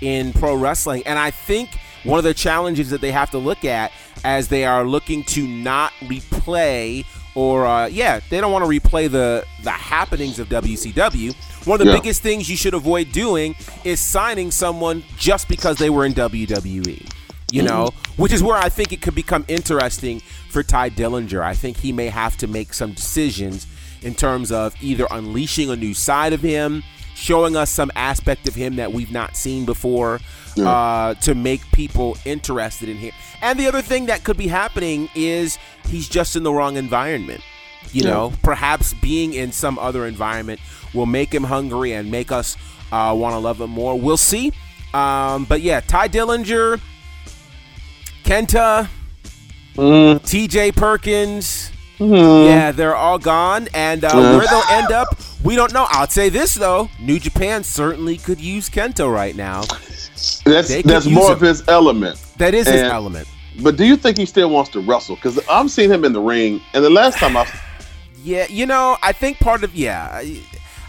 [0.00, 1.70] in pro wrestling, and I think
[2.04, 3.92] one of the challenges that they have to look at
[4.24, 9.10] as they are looking to not replay or uh, yeah, they don't want to replay
[9.10, 11.34] the the happenings of WCW.
[11.66, 11.98] One of the Yeah.
[12.00, 17.06] biggest things you should avoid doing is signing someone just because they were in WWE.
[17.50, 21.40] You know, which is where I think it could become interesting for Tye Dillinger.
[21.42, 23.66] I think he may have to make some decisions
[24.02, 26.82] in terms of either unleashing a new side of him,
[27.14, 30.20] showing us some aspect of him that we've not seen before,
[30.66, 33.12] uh, to make people interested in him.
[33.42, 37.40] And the other thing that could be happening is he's just in the wrong environment.
[37.92, 38.10] You Yeah.
[38.10, 40.60] know, perhaps being in some other environment
[40.92, 42.56] will make him hungry and make us
[42.92, 43.98] uh, want to love him more.
[43.98, 44.52] We'll see.
[44.94, 46.80] Um, but yeah, Tye Dillinger,
[48.24, 48.88] Kenta,
[49.76, 51.70] TJ Perkins.
[51.98, 53.68] Yeah, they're all gone.
[53.74, 55.08] And uh, where they'll end up,
[55.42, 55.86] we don't know.
[55.90, 59.64] I'll say this, though New Japan certainly could use Kenta right now.
[60.44, 62.22] That's They that's more of his element.
[62.38, 63.28] That is his element.
[63.60, 65.16] But do you think he still wants to wrestle?
[65.16, 67.46] Because I'm seeing him in the ring, and the last time I
[68.22, 70.22] Yeah, you know, I think part of yeah,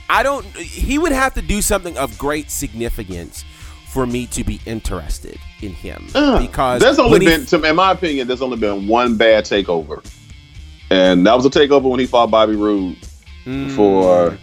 [0.09, 0.45] I- don't.
[0.55, 3.43] He would have to do something of great significance
[3.91, 6.05] for me to be interested in him
[6.39, 10.03] because there's only he- been, to, in my opinion, there's only been one bad takeover,
[10.91, 12.97] and that was a takeover when he fought Bobby Roode
[13.45, 13.75] Mm.
[13.75, 14.37] for.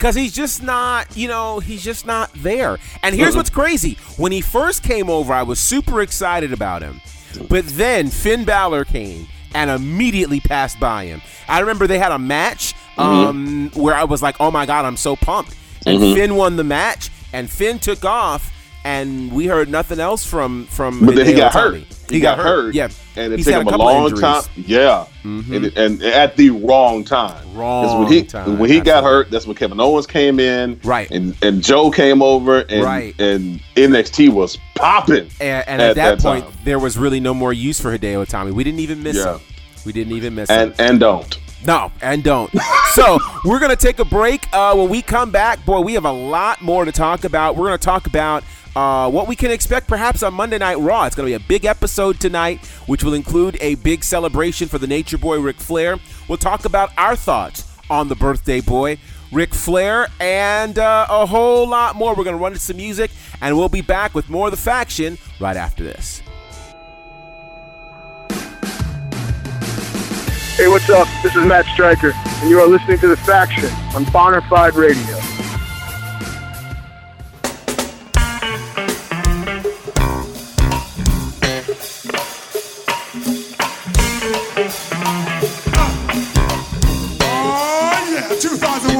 [0.00, 2.78] Because he's just not, you know, he's just not there.
[3.02, 3.98] And here's what's crazy.
[4.16, 7.02] When he first came over, I was super excited about him.
[7.50, 11.20] But then Finn Balor came and immediately passed by him.
[11.48, 14.96] I remember they had a match um, where I was like, oh my God, I'm
[14.96, 15.54] so pumped.
[15.84, 18.50] And Finn won the match, and Finn took off,
[18.84, 21.04] and we heard nothing else from from.
[21.04, 21.74] But then he got hurt.
[21.74, 22.10] Itami.
[22.10, 22.74] He, got, hurt.
[22.74, 24.10] Yeah, and it He's took him a of long.
[24.10, 24.18] Mm-hmm.
[24.18, 24.42] time.
[24.56, 27.54] Yeah, and, and at the wrong time.
[27.54, 30.80] Wrong That's when he, time, When he got hurt, that's when Kevin Owens came in.
[30.82, 31.08] Right.
[31.10, 33.14] and and Joe came over, and Right.
[33.20, 35.30] and NXT was popping.
[35.40, 36.52] And, and at, that, point, time.
[36.64, 38.50] there was really no more use for Hideo Itami.
[38.52, 39.34] We didn't even miss Yeah.
[39.34, 39.40] him.
[39.86, 40.58] We didn't even miss him.
[40.58, 41.38] and and don't.
[41.64, 42.50] No, and don't.
[42.94, 44.48] so we're gonna take a break.
[44.52, 47.54] Uh, when we come back, boy, we have a lot more to talk about.
[47.54, 48.42] We're gonna talk about
[48.76, 51.06] uh, what we can expect perhaps on Monday Night Raw.
[51.06, 54.86] It's gonna be a big episode tonight, which will include a big celebration for the
[54.86, 55.98] Nature Boy Ric Flair.
[56.28, 58.98] We'll talk about our thoughts on the birthday boy.
[59.32, 62.14] Ric Flair, and uh, a whole lot more.
[62.14, 64.56] We're going to run into some music, and we'll be back with more of the
[64.56, 66.20] faction right after this.
[70.56, 71.08] Hey, what's up?
[71.22, 75.16] This is Matt Striker, and you are listening to The Faction on Bonafide Radio.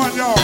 [0.00, 0.34] 2001, y'all.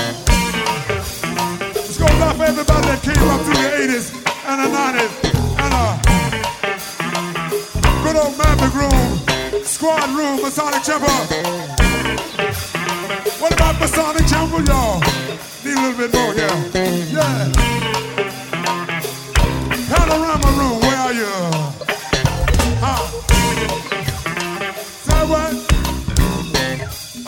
[1.73, 4.13] This goes out for everybody that came up through the 80s
[4.45, 5.13] and the 90s
[5.65, 5.97] and uh,
[8.05, 11.09] good old Mammoth Room, Squad Room, Masonic Temple.
[13.41, 15.01] What about Masonic Temple, y'all?
[15.65, 16.53] Need a little bit more here.
[17.17, 17.49] Yeah.
[19.89, 21.33] Panorama Room, where are you?
[22.85, 23.03] Huh?
[25.07, 25.77] Say what?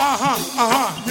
[0.01, 1.08] Uh-huh, uh-huh,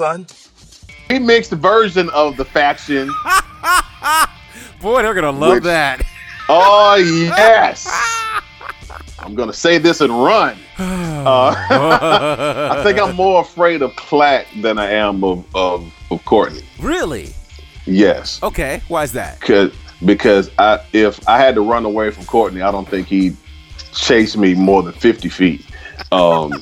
[0.00, 0.26] son.
[1.08, 3.08] He mixed version of the faction.
[4.80, 6.02] Boy, they're gonna love Which- that.
[6.52, 7.86] Oh yes.
[9.20, 10.56] I'm gonna say this and run.
[11.20, 11.54] Uh,
[12.78, 16.62] I think I'm more afraid of Clack than I am of of, of Courtney.
[16.80, 17.34] Really?
[17.84, 18.80] Yes, Okay.
[18.88, 19.38] Why is that?
[19.38, 19.72] because
[20.06, 23.36] because I if I had to run away from Courtney, I don't think he'd
[23.92, 25.64] chase me more than 50 feet.
[26.10, 26.52] Um,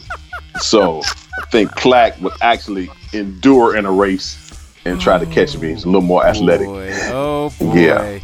[0.59, 4.49] so I think Clack would actually endure in a race
[4.85, 5.69] and try to catch me.
[5.69, 6.67] He's a little more oh, athletic.
[6.67, 6.91] Boy.
[7.11, 7.75] Oh boy.
[7.75, 8.19] Yeah.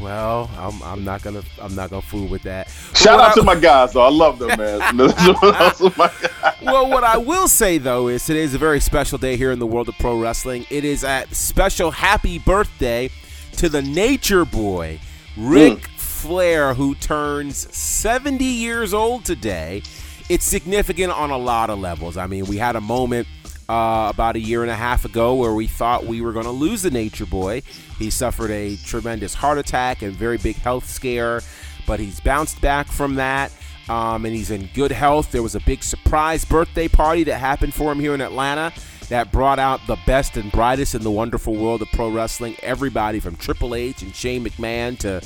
[0.00, 2.74] Well, I'm, I'm not gonna I'm not gonna fool with that.
[2.90, 4.02] But Shout out I- to my guys, though.
[4.02, 4.96] I love them, man.
[4.96, 6.62] Those are my guys.
[6.62, 9.58] well, what I will say though is today is a very special day here in
[9.58, 10.66] the world of pro wrestling.
[10.70, 13.10] It is a special happy birthday
[13.56, 15.00] to the Nature Boy,
[15.36, 15.86] Ric mm.
[15.98, 19.82] Flair, who turns 70 years old today.
[20.28, 22.16] It's significant on a lot of levels.
[22.16, 23.26] I mean, we had a moment
[23.70, 26.50] uh, about a year and a half ago where we thought we were going to
[26.50, 27.62] lose the Nature Boy.
[28.00, 31.40] He suffered a tremendous heart attack and very big health scare,
[31.86, 33.52] but he's bounced back from that.
[33.88, 35.30] Um, and he's in good health.
[35.30, 38.72] There was a big surprise birthday party that happened for him here in Atlanta
[39.08, 42.56] that brought out the best and brightest in the wonderful world of pro wrestling.
[42.62, 45.20] Everybody from Triple H and Shane McMahon to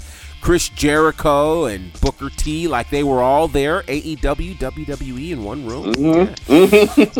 [0.44, 3.80] Chris Jericho and Booker T, like they were all there.
[3.84, 5.94] AEW, WWE in one room.
[5.96, 6.34] Yeah.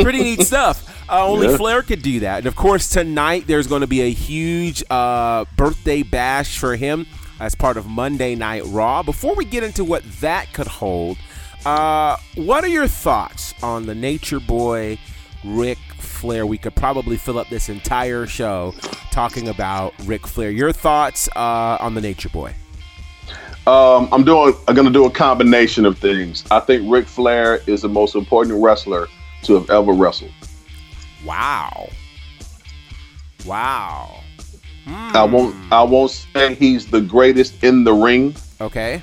[0.03, 1.09] Pretty neat stuff.
[1.09, 1.57] Uh, only Yeah.
[1.57, 2.39] Flair could do that.
[2.39, 7.07] And of course, tonight there's going to be a huge uh, birthday bash for him
[7.41, 9.03] as part of Monday Night Raw.
[9.03, 11.17] Before we get into what that could hold,
[11.65, 14.99] uh, what are your thoughts on the Nature Boy,
[15.43, 16.45] Ric Flair?
[16.45, 18.75] We could probably fill up this entire show
[19.11, 20.51] talking about Ric Flair.
[20.51, 22.55] Your thoughts uh, on the Nature Boy?
[23.67, 24.55] Um, I'm doing.
[24.69, 26.45] I'm gonna do a combination of things.
[26.51, 29.09] I think Ric Flair is the most important wrestler
[29.45, 30.33] to have ever wrestled.
[31.25, 31.89] Wow.
[33.47, 34.21] Wow.
[34.87, 35.57] I won't.
[35.73, 38.37] I won't say he's the greatest in the ring.
[38.61, 39.01] Okay.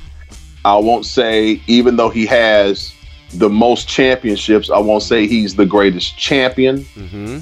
[0.64, 2.93] I won't say even though he has
[3.34, 4.70] the most championships.
[4.70, 6.80] I won't say he's the greatest champion.
[6.95, 7.39] Mm-hmm.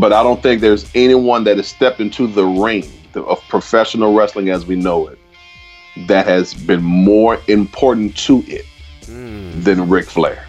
[0.00, 4.48] But I don't think there's anyone that has stepped into the ring of professional wrestling
[4.48, 5.17] as we know it
[6.06, 8.64] that has been more important to it
[9.06, 10.46] than Ric Flair.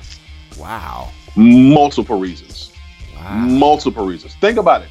[0.58, 1.10] Wow.
[1.36, 2.72] Multiple reasons.
[3.16, 3.36] Wow.
[3.36, 4.36] Multiple reasons.
[4.36, 4.90] Think about it.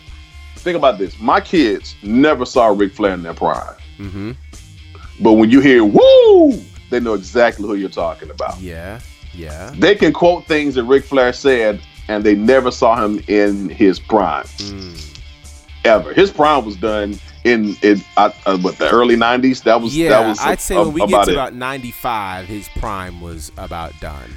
[0.57, 1.19] Think about this.
[1.21, 3.77] My kids never saw Ric Flair in their prime.
[3.99, 4.33] Mm-hmm.
[5.21, 6.53] But when you hear woo,
[6.91, 8.61] they know exactly who you're talking about.
[8.61, 9.01] Yeah.
[9.33, 9.73] Yeah.
[9.77, 13.99] They can quote things that Ric Flair said, and they never saw him in his
[14.01, 14.45] prime.
[14.45, 15.21] Mm.
[15.85, 16.13] Ever.
[16.13, 17.19] His prime was done
[17.49, 19.63] in in uh, uh, what the early '90s.
[19.65, 21.35] That was Yeah, that was I'd say a- when we get to it.
[21.35, 24.31] about 95, his prime was about done.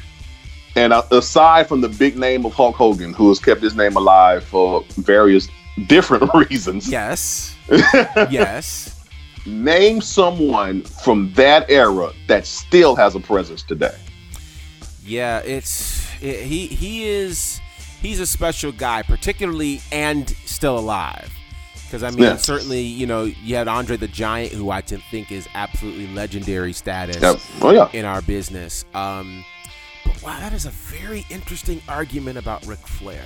[0.75, 3.95] And uh, aside from the big name of Hulk Hogan, who has kept his name
[3.97, 5.49] alive for various
[5.87, 7.55] different reasons, Yes.
[8.29, 8.97] yes.
[9.45, 13.95] name someone from that era that still has a presence today.
[15.03, 17.59] Yeah, it's it, he he is
[18.01, 21.31] he's a special guy, particularly and still alive.
[21.91, 22.37] Because I mean, Yeah.
[22.37, 27.21] certainly you know you had Andre the Giant, who I think is absolutely legendary status
[27.21, 27.39] Yep.
[27.61, 27.89] Oh yeah.
[27.91, 28.85] in our business.
[28.93, 29.43] Um,
[30.05, 33.25] but wow, that is a very interesting argument about Ric Flair.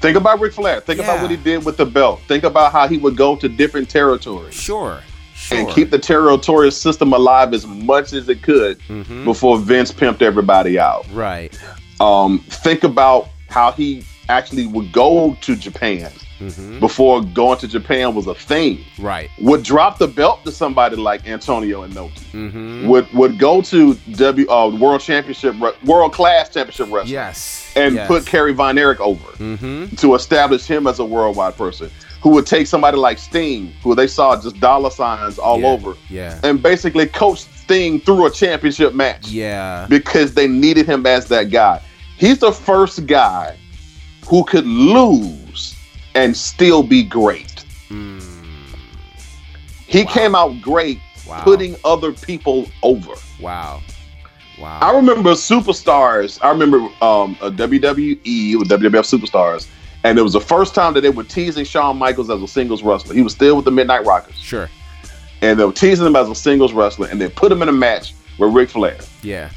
[0.00, 0.80] Think about Ric Flair.
[0.80, 2.22] Think about what he did with the belt.
[2.28, 5.00] Think about how he would go to different territories Sure,
[5.34, 5.58] sure.
[5.58, 9.24] and keep the territorial system alive as much as it could Mhm.
[9.24, 11.04] before Vince pimped everybody out.
[11.12, 11.52] right.
[12.00, 16.10] Um, think about how he actually would go to Japan
[16.50, 18.84] hmm before going to Japan was a thing.
[18.98, 19.30] Right.
[19.40, 22.30] Would drop the belt to somebody like Antonio Inoki.
[22.32, 27.72] hmm Would would go to W uh, World Championship World Class Championship Wrestling Yes.
[27.76, 28.08] and yes.
[28.08, 31.90] put Kerry Von Erich over hmm to establish him as a worldwide person.
[32.22, 35.94] Who would take somebody like Sting, who they saw just dollar signs all Yeah, over,
[36.08, 36.38] Yeah.
[36.44, 39.86] and basically coach Sting through a championship match Yeah.
[39.88, 41.80] because they needed him as that guy.
[42.18, 43.56] He's the first guy
[44.28, 45.36] who could lose
[46.14, 47.64] and still be great.
[47.88, 48.22] Mm.
[49.86, 50.10] He Wow.
[50.12, 51.42] came out great Wow.
[51.44, 53.12] putting other people over.
[53.40, 53.80] Wow.
[54.58, 54.78] Wow.
[54.80, 56.38] I remember superstars.
[56.42, 59.66] I remember um, a WWE with WWF superstars,
[60.04, 62.82] and it was the first time that they were teasing Shawn Michaels as a singles
[62.82, 63.14] wrestler.
[63.14, 64.68] He was still with the Midnight Rockers, Sure.
[65.40, 67.72] and they were teasing him as a singles wrestler, and they put him in a
[67.72, 69.50] match with Ric Flair, Yeah.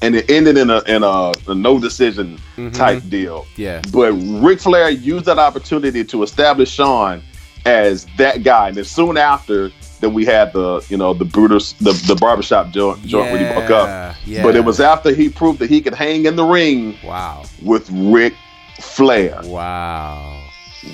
[0.00, 2.72] And it ended in a in a, a no decision Mhm.
[2.74, 3.46] type deal.
[3.56, 3.82] Yeah.
[3.92, 7.22] But Ric Flair used that opportunity to establish Shawn
[7.66, 9.70] as that guy, and then soon after.
[10.00, 13.52] That we had the, you know, the Brutus, the, the barbershop joint, joint when he
[13.54, 13.86] broke up.
[13.86, 14.42] Yeah, yeah.
[14.42, 17.44] But it was after he proved that he could hang in the ring Wow.
[17.62, 18.34] with Ric
[18.80, 19.40] Flair.
[19.44, 20.42] Wow.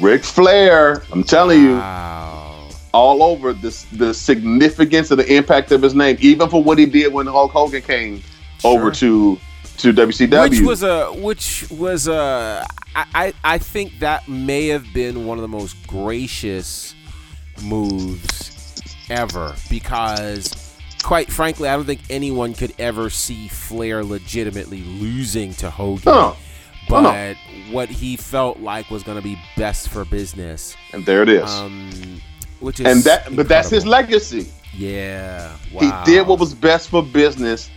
[0.03, 2.69] Ric Flair, I'm telling you, Wow.
[2.93, 6.85] all over this the significance and the impact of his name, even for what he
[6.85, 8.23] did when Hulk Hogan came
[8.65, 9.39] over to
[9.79, 10.51] to WCW.
[10.51, 15.43] Which was a which was a I, I think that may have been one of
[15.43, 16.95] the most gracious
[17.63, 25.55] moves ever because quite frankly I don't think anyone could ever see Flair legitimately losing
[25.55, 26.35] to Hogan.
[26.89, 27.37] But
[27.71, 31.45] what he felt like was going to be best for business, and there it is.
[31.45, 32.21] um,
[32.61, 34.51] which is and that, but that's his legacy.
[34.73, 36.05] Yeah, wow.
[36.05, 37.71] He did what was best for business,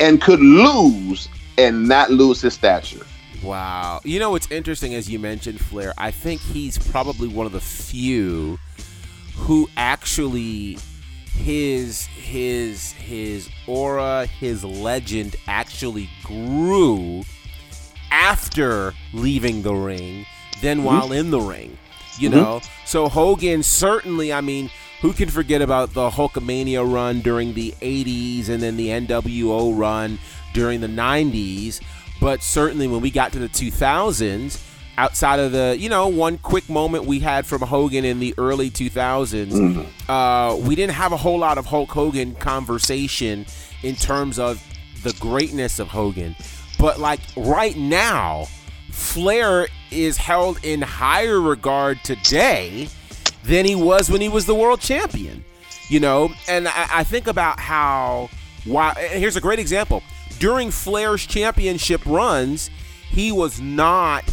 [0.00, 3.04] and could lose and not lose his stature.
[3.42, 4.00] Wow.
[4.04, 7.60] You know what's interesting as you mentioned Flair, I think he's probably one of the
[7.60, 8.58] few
[9.36, 10.78] who actually
[11.26, 17.22] his his his aura, his legend actually grew
[18.10, 20.26] after leaving the ring
[20.60, 20.86] than mm-hmm.
[20.86, 21.78] while in the ring.
[22.18, 22.38] You mm-hmm.
[22.38, 22.60] know?
[22.84, 24.70] So Hogan certainly, I mean,
[25.00, 30.18] who can forget about the Hulkamania run during the 80s and then the NWO run
[30.52, 31.80] during the 90s?
[32.20, 34.64] But certainly when we got to the 2000s,
[34.96, 38.70] outside of the, you know, one quick moment we had from Hogan in the early
[38.70, 43.46] 2000s, uh, we didn't have a whole lot of Hulk Hogan conversation
[43.84, 44.60] in terms of
[45.04, 46.34] the greatness of Hogan.
[46.80, 48.46] But like right now,
[48.90, 52.88] Flair is held in higher regard today
[53.48, 55.44] than he was when he was the world champion.
[55.88, 58.28] You know, and I, I think about how
[58.64, 60.02] why here's a great example.
[60.38, 62.70] During Flair's championship runs,
[63.08, 64.24] he was not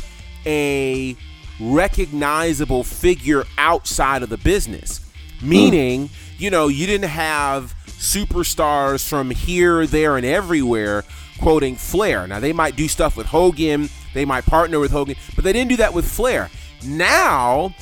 [0.45, 1.15] a
[1.59, 4.99] recognizable figure outside of the business.
[5.41, 11.03] Meaning, you know, you didn't have superstars from here, there, and everywhere
[11.39, 12.27] quoting Flair.
[12.27, 15.69] Now, they might do stuff with Hogan, they might partner with Hogan, but they didn't
[15.69, 16.49] do that with Flair.
[16.85, 17.73] Now,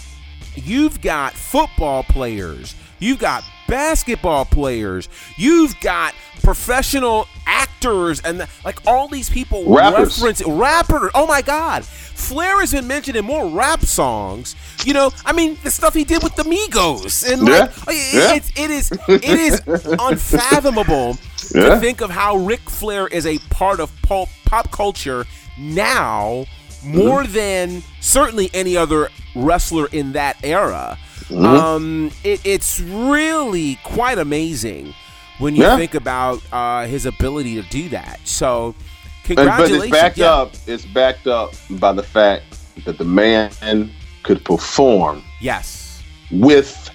[0.56, 9.08] you've got football players, you've got basketball players, you've got professional actors, and like all
[9.08, 10.18] these people Rappers.
[10.22, 11.10] reference rapper.
[11.16, 14.56] Oh my God, Flair has been mentioned in more rap songs.
[14.86, 17.94] You know, I mean, the stuff he did with the Migos, and like, Yeah.
[17.94, 18.34] it- Yeah.
[18.36, 19.62] it's it is it is
[20.00, 21.16] unfathomable
[21.52, 25.26] to think of how Ric Flair is a part of pop, pop culture
[25.58, 26.46] now
[26.84, 27.34] more Mm-hmm.
[27.34, 30.98] than certainly any other wrestler in that era.
[31.30, 31.46] Mm-hmm.
[31.46, 34.94] Um, it, it's really quite amazing
[35.40, 35.78] when you Yeah.
[35.78, 38.20] think about uh, his ability to do that.
[38.26, 38.76] So, And,
[39.28, 39.84] but congratulations!
[39.84, 40.32] it's backed yeah.
[40.34, 40.52] up.
[40.68, 42.44] It's backed up by the fact
[42.86, 43.52] that the man
[44.24, 46.02] could perform Yes.
[46.32, 46.90] with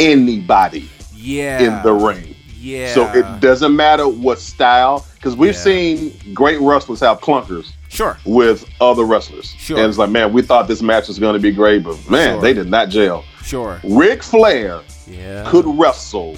[0.00, 1.58] anybody Yeah.
[1.60, 2.34] in the ring.
[2.58, 2.94] Yeah.
[2.94, 5.60] So it doesn't matter what style, because we've Yeah.
[5.60, 8.18] seen great wrestlers have clunkers Sure.
[8.24, 9.54] with other wrestlers.
[9.58, 9.78] Sure.
[9.78, 12.34] And it's like, man, we thought this match was going to be great, but man,
[12.34, 12.40] Sure.
[12.42, 13.24] they did not gel.
[13.42, 13.80] Sure.
[13.84, 15.44] Ric Flair Yeah.
[15.46, 16.36] could wrestle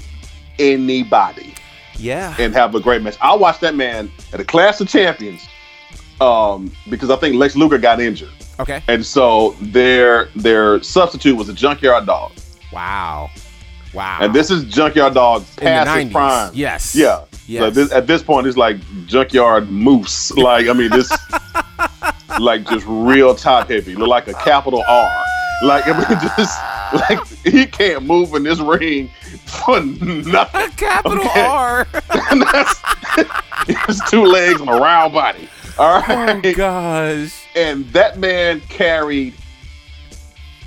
[0.57, 1.53] anybody
[1.97, 2.35] Yeah.
[2.39, 3.15] and have a great match.
[3.21, 5.41] I watched that man at a Clash of Champions
[6.21, 8.29] um, because I think Lex Luger got injured,
[8.59, 8.81] Okay.
[8.89, 12.31] and so their their substitute was a Junkyard Dog,
[12.73, 13.29] Wow.
[13.93, 14.19] Wow.
[14.21, 16.51] and this is Junkyard Dog past his prime.
[16.53, 16.93] Yes.
[16.95, 17.21] Yeah.
[17.47, 17.61] Yes.
[17.61, 20.31] So this, at this point, it's like Junkyard Moose.
[20.37, 21.09] Like I mean, this
[22.39, 23.95] like just real top heavy.
[23.95, 25.23] Look like a capital R.
[25.63, 26.59] Like I mean, just
[27.09, 29.09] like he can't move in this ring
[29.45, 30.61] for nothing.
[30.61, 31.41] A capital Okay.
[31.41, 31.85] R.
[33.87, 35.49] His two legs and a round body.
[35.77, 36.45] All oh, right.
[36.45, 37.45] oh gosh.
[37.55, 39.33] And that man carried.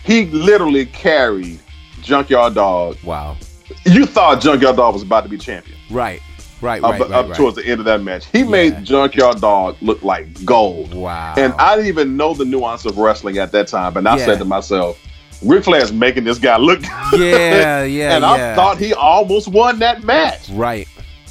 [0.04, 1.60] He literally carried
[2.02, 2.98] Junkyard Dog.
[3.04, 3.36] Wow.
[3.84, 5.78] You thought Junkyard Dog was about to be champion.
[5.90, 6.20] Right.
[6.62, 6.82] Right.
[6.82, 7.10] up, Right.
[7.10, 7.36] up right.
[7.36, 8.24] towards the end of that match.
[8.32, 8.44] He Yeah.
[8.44, 10.94] made Junkyard Dog look like gold.
[10.94, 11.34] Wow.
[11.36, 13.96] And I didn't even know the nuance of wrestling at that time.
[13.96, 14.24] And I Yeah.
[14.26, 14.98] said to myself,
[15.44, 17.20] Ric Flair's making this guy look good.
[17.20, 18.52] Yeah, yeah, and yeah.
[18.52, 20.48] I thought he almost won that match.
[20.52, 20.86] Right.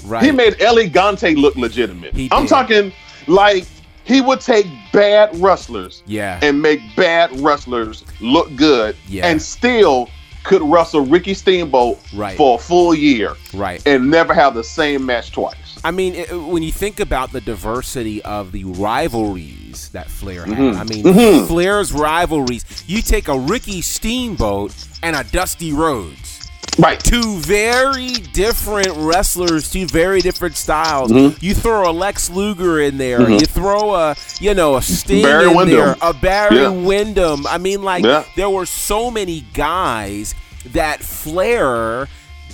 [0.06, 0.22] Right.
[0.24, 2.14] He made El Gigante look legitimate.
[2.14, 2.50] He I'm did.
[2.50, 2.92] talking
[3.28, 3.66] like
[4.04, 6.40] he would take bad wrestlers Yeah.
[6.42, 9.28] and make bad wrestlers look good Yeah.
[9.28, 10.10] and still
[10.44, 12.36] could wrestle Ricky Steamboat Right.
[12.38, 13.82] for a full year right.
[13.86, 15.56] and never have the same match twice.
[15.84, 20.58] I mean, it, when you think about the diversity of the rivalries that Flair had,
[20.58, 20.78] Mhm.
[20.80, 21.48] I mean, Mhm.
[21.48, 22.64] Flair's rivalries.
[22.88, 24.74] You take a Ricky Steamboat
[25.04, 26.31] and a Dusty Rhodes.
[26.80, 27.00] Right.
[27.04, 31.12] Two very different wrestlers, two very different styles.
[31.12, 31.42] Mhm.
[31.42, 33.20] You throw a Lex Luger in there.
[33.20, 33.40] Mhm.
[33.42, 35.78] You throw a, you know, a Sting Barry in Windham.
[35.78, 36.70] there, a Barry Yeah.
[36.70, 37.46] Windham.
[37.48, 38.24] I mean, like Yeah.
[38.36, 40.34] there were so many guys
[40.74, 42.08] that Flair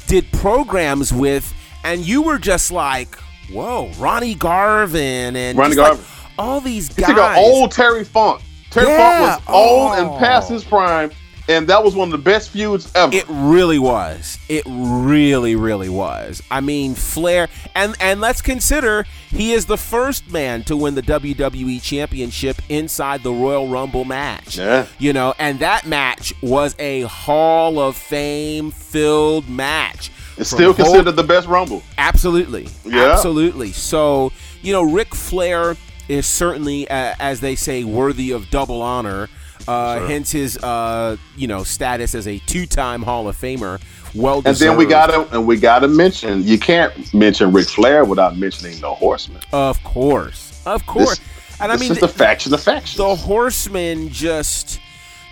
[0.07, 1.53] did programs with,
[1.83, 3.17] and you were just like,
[3.51, 5.99] "Whoa, Ronnie Garvin and Ronnie just like
[6.39, 8.41] all these He guys." took an old Terry Funk.
[8.71, 9.35] Terry Yeah.
[9.35, 9.93] Funk was old Oh.
[9.93, 11.11] and past his prime,
[11.47, 13.15] and that was one of the best feuds ever.
[13.15, 14.37] It really was.
[14.49, 16.41] It really, really was.
[16.51, 21.01] I mean, Flair, and and let's consider he is the first man to win the
[21.01, 24.57] WWE Championship inside the Royal Rumble match.
[24.57, 24.87] Yeah.
[24.99, 30.11] You know, and that match was a Hall of Fame filled match.
[30.37, 31.83] it's still considered the best Rumble.
[31.97, 32.67] Absolutely.
[32.85, 33.11] Yeah.
[33.11, 33.71] Absolutely.
[33.71, 34.31] So,
[34.61, 35.75] you know, Ric Flair
[36.07, 39.29] is certainly, uh, as they say, worthy of double honor.
[39.67, 40.07] Uh, Sure.
[40.07, 43.81] Hence his, uh, you know, status as a two-time Hall of Famer.
[44.15, 48.37] Well And then we gotta and we gotta mention you can't mention Ric Flair without
[48.37, 49.41] mentioning the Horsemen.
[49.51, 51.19] of course, of course.
[51.59, 52.95] and I this mean, is the faction of factions.
[52.97, 54.79] the Horsemen just,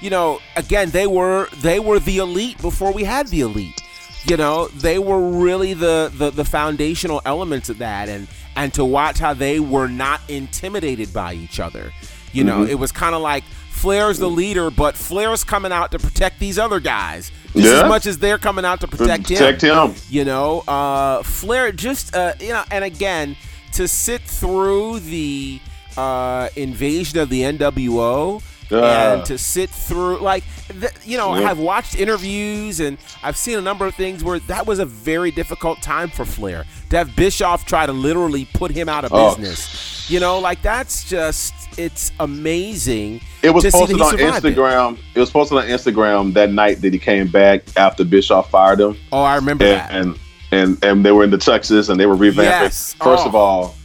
[0.02, 3.82] you know, again they were they were the elite before we had the elite.
[4.28, 8.28] You know, they were really the the, the foundational elements of that, and
[8.58, 11.92] and to watch how they were not intimidated by each other.
[12.34, 12.70] You know, Mhm.
[12.70, 13.44] it was kind of like
[13.86, 17.84] Flair's the leader, but Flair's coming out to protect these other guys just Yeah.
[17.84, 19.94] as much as they're coming out to protect, Protect him.
[20.10, 23.36] you know, uh, Flair just uh, you know, and again
[23.74, 25.60] to sit through the
[25.98, 28.76] uh, invasion of the NWO Uh.
[28.84, 30.44] and to sit through like
[30.80, 31.52] th- you know, Yeah.
[31.52, 35.30] I've watched interviews and I've seen a number of things where that was a very
[35.30, 39.36] difficult time for Flair to have Bischoff try to literally put him out of Oh.
[39.36, 40.10] business.
[40.10, 43.22] You know, like that's just it's amazing.
[43.42, 44.56] It was to see that posted on survived it.
[44.56, 44.98] Instagram.
[45.14, 45.20] It.
[45.20, 48.98] was posted on Instagram that night that he came back after Bischoff fired him.
[49.12, 49.92] Oh, I remember and, that.
[49.92, 50.20] and
[50.52, 52.44] and and they were in the Texas and they were revamping.
[52.44, 52.94] Yes.
[52.94, 53.28] First Oh.
[53.30, 53.76] of all,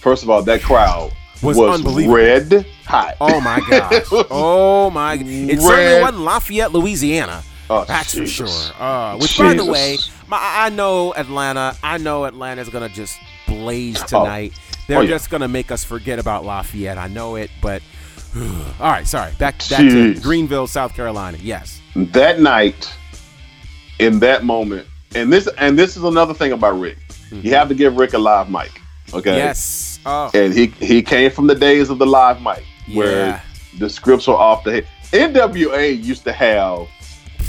[0.00, 3.16] first of all, that crowd Was was, red hot.
[3.20, 4.04] Oh my gosh!
[4.30, 5.14] Oh my!
[5.14, 7.42] It certainly wasn't Lafayette, Louisiana.
[7.72, 8.48] Oh, That's for sure.
[8.80, 9.96] Uh, which, by the way,
[10.26, 11.76] my, I know Atlanta.
[11.84, 14.24] I know Atlanta's gonna just blaze Oh.
[14.90, 15.10] They're Oh, yeah.
[15.10, 16.98] just gonna make us forget about Lafayette.
[16.98, 17.80] I know it, but
[18.36, 19.06] all right.
[19.06, 19.30] Sorry.
[19.38, 21.38] Back back to Greenville, South Carolina.
[21.40, 21.80] Yes.
[21.94, 22.92] that night,
[24.00, 26.98] in that moment, and this and this is another thing about Ric.
[27.30, 28.80] You have to give Ric a live mic.
[29.14, 29.30] Okay.
[29.30, 29.38] Mm-hmm.
[29.38, 30.00] Yes.
[30.04, 30.30] Oh.
[30.34, 33.40] And he he came from the days of the live mic where Yeah.
[33.78, 34.86] the scripts were off the head.
[35.12, 36.88] NWA used to have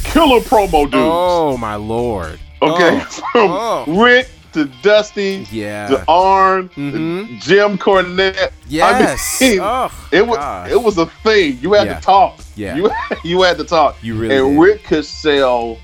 [0.03, 0.95] killer promo dudes.
[0.95, 2.39] Oh my lord.
[2.61, 3.01] Okay,
[3.33, 3.83] Oh.
[3.85, 5.87] from Ric to Dusty Yeah.
[5.87, 7.41] to Arn, Mhm.
[7.41, 8.51] Jim Cornette.
[8.67, 9.41] Yes.
[9.41, 9.91] I mean, oh.
[10.11, 10.71] it was gosh.
[10.71, 11.57] it was a thing.
[11.61, 11.95] You had Yeah.
[11.95, 12.39] to talk.
[12.55, 12.75] Yeah.
[12.75, 12.89] you
[13.23, 13.97] you had to talk.
[14.01, 14.59] You really and did.
[14.61, 15.77] Ric could sell.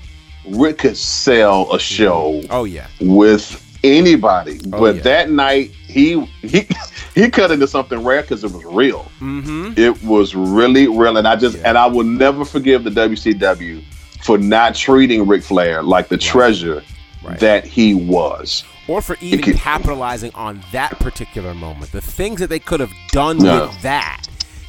[0.46, 2.86] Ric could sell a show Oh yeah.
[3.00, 5.02] with anybody, Oh, but yeah.
[5.02, 6.66] that night he he
[7.14, 9.10] he cut into something rare because it was real.
[9.20, 9.72] Mm-hmm.
[9.76, 11.68] It was really real, and I just Yeah.
[11.70, 13.82] and I will never forgive the WCW
[14.22, 16.82] for not treating Ric Flair like the treasure
[17.22, 17.38] Right.
[17.40, 18.64] that he was.
[18.86, 21.92] or for even could- capitalizing on that particular moment.
[21.92, 23.62] The things that they could have done Yeah.
[23.66, 24.22] with that.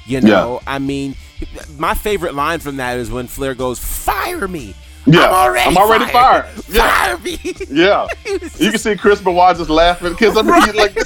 [0.06, 1.16] You know, I mean,
[1.78, 4.74] my favorite line from that is when Flair goes, "Fire me."
[5.06, 6.46] Yeah, I'm already, I'm already fired.
[6.48, 6.66] fired.
[6.70, 7.06] Yeah.
[7.06, 7.40] Fire me.
[7.70, 8.08] Yeah,
[8.58, 10.98] you can see Chris Benoit just laughing because I mean, like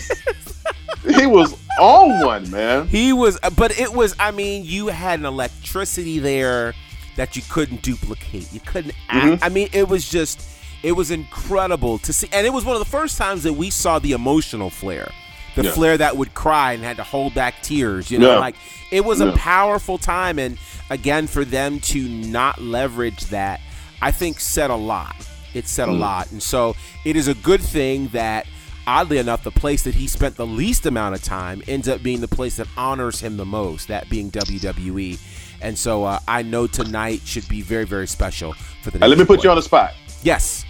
[1.20, 2.88] he was on one, man.
[2.88, 4.16] He was, but it was.
[4.20, 6.74] I mean, you had an electricity there
[7.18, 8.52] that you couldn't duplicate.
[8.54, 9.26] You couldn't act.
[9.26, 9.44] Mm-hmm.
[9.44, 10.42] I mean, it was just,
[10.84, 13.70] it was incredible to see, and it was one of the first times that we
[13.70, 15.10] saw the emotional Flair,
[15.56, 15.72] the Yeah.
[15.72, 18.12] Flair that would cry and had to hold back tears.
[18.12, 18.40] You know, Yeah.
[18.40, 18.56] like
[18.92, 20.58] it was a powerful time, and
[20.90, 23.62] again, for them to not leverage that,
[24.02, 25.16] I think said a lot.
[25.54, 25.92] It said Mm.
[25.92, 26.76] a lot, and so
[27.06, 28.46] it is a good thing that
[28.86, 32.20] oddly enough, the place that he spent the least amount of time ends up being
[32.20, 35.18] the place that honors him the most, that being WWE.
[35.62, 39.00] And so uh, I know tonight should be very, very special for the.
[39.00, 39.94] Now, let me put you on the spot.
[40.24, 40.66] Yes.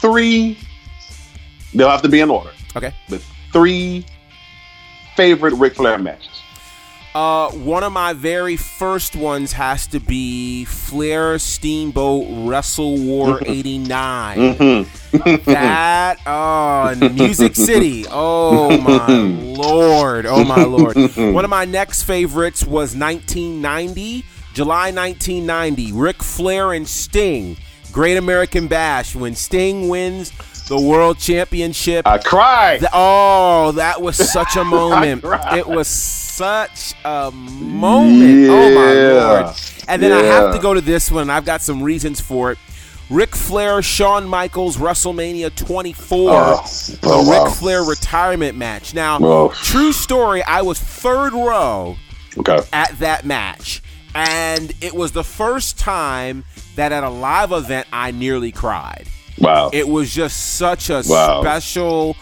[0.00, 0.58] Three.
[1.74, 2.94] They'll have to be in order, Okay.
[3.08, 3.22] but
[3.52, 4.06] three
[5.16, 6.38] favorite Ric Flair matches.
[7.14, 13.50] Uh, one of my very first ones has to be Flair Steamboat Wrestle War mm-hmm.
[13.50, 14.38] '89.
[14.38, 15.50] Mm-hmm.
[15.50, 18.04] that oh, Music City.
[18.08, 20.26] Oh my lord.
[20.26, 20.96] Oh my lord.
[21.16, 25.92] One of my next favorites was 1990, July 1990.
[25.92, 27.56] Ric Flair and Sting,
[27.98, 30.30] Great American Bash, when Sting wins
[30.68, 32.06] the World Championship.
[32.06, 32.86] I cried.
[32.92, 35.24] Oh, that was such a moment.
[35.24, 38.48] it was such a moment.
[38.50, 39.42] Oh my Yeah.
[39.42, 39.56] lord.
[39.88, 41.28] And then I have to go to this one.
[41.28, 42.58] I've got some reasons for it.
[43.10, 47.46] Ric Flair, Shawn Michaels, WrestleMania 24, Oh, the oh, wow.
[47.46, 48.94] Ric Flair retirement match.
[48.94, 51.96] Now, true story, I was third row
[52.38, 52.60] Okay.
[52.72, 53.82] at that match.
[54.18, 56.44] And it was the first time
[56.74, 59.06] that at a live event I nearly cried.
[59.38, 59.70] Wow.
[59.72, 61.40] It was just such a Wow.
[61.40, 62.16] special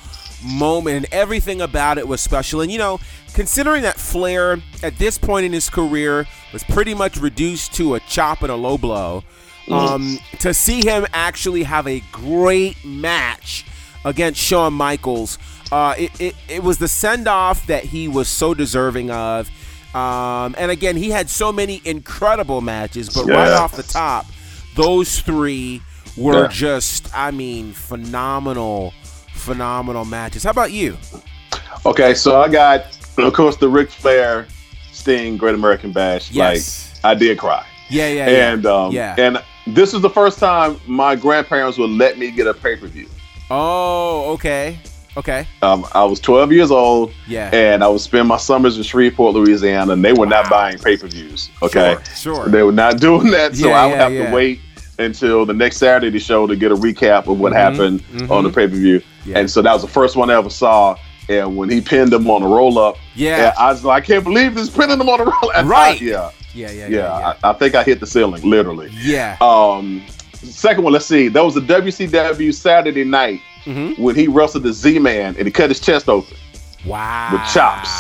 [0.45, 2.61] moment, and everything about it was special.
[2.61, 3.01] And you know,
[3.33, 8.01] considering that Flair at this point in his career was pretty much reduced to a
[8.01, 9.25] chop and a low blow,
[9.71, 13.65] um, to see him actually have a great match
[14.05, 15.39] against Shawn Michaels,
[15.73, 19.51] uh, it, it, it was the send off that he was so deserving of.
[19.97, 24.27] Um, and again, he had so many incredible matches, but right off the top,
[24.75, 25.81] those three
[26.19, 26.49] were Yeah.
[26.49, 28.93] just, I mean, phenomenal,
[29.35, 30.43] phenomenal matches.
[30.45, 30.99] How about you?
[31.87, 32.85] Okay, so I got,
[33.17, 34.47] of course, the Ric Flair
[34.93, 36.31] Sting Great American Bash.
[36.31, 36.93] Yes.
[37.03, 37.65] Like, I did cry.
[37.89, 38.53] Yeah, yeah, yeah.
[38.53, 39.15] and um, yeah.
[39.17, 39.39] and
[39.69, 43.09] this is the first time my grandparents would let me get a pay per view.
[43.49, 44.79] oh, okay,
[45.17, 45.47] okay.
[45.63, 47.51] Um, I was 12 years old, Yeah.
[47.53, 50.97] and I would spend my summers in Shreveport, Louisiana, and they were not buying pay
[50.97, 51.51] per views.
[51.63, 52.49] Okay, Sure, sure.
[52.49, 54.27] they were not doing that, so Yeah, I would yeah, have yeah.
[54.31, 54.61] to wait
[54.99, 58.67] until the next Saturday show to get a recap of what happened on the pay
[58.67, 59.01] per view.
[59.01, 59.39] Mm-hmm, Yeah.
[59.41, 60.97] And so that was the first one I ever saw.
[61.29, 63.53] And when he pinned him on a roll up, Yeah.
[63.59, 65.51] I was like, I can't believe this pinning him on a roll.
[65.55, 65.67] up.
[65.67, 66.01] Right.
[66.01, 66.87] yeah, Yeah, yeah, yeah.
[66.89, 67.35] yeah, yeah.
[67.45, 68.89] I, I think I hit the ceiling, literally.
[68.93, 69.37] Yeah.
[69.41, 70.03] Um,
[70.33, 71.29] second one, let's see.
[71.29, 73.99] That was the WCW Saturday night Mhm.
[73.99, 76.37] when he wrestled the Z Man and he cut his chest open.
[76.87, 77.31] Wow.
[77.33, 77.91] with chops.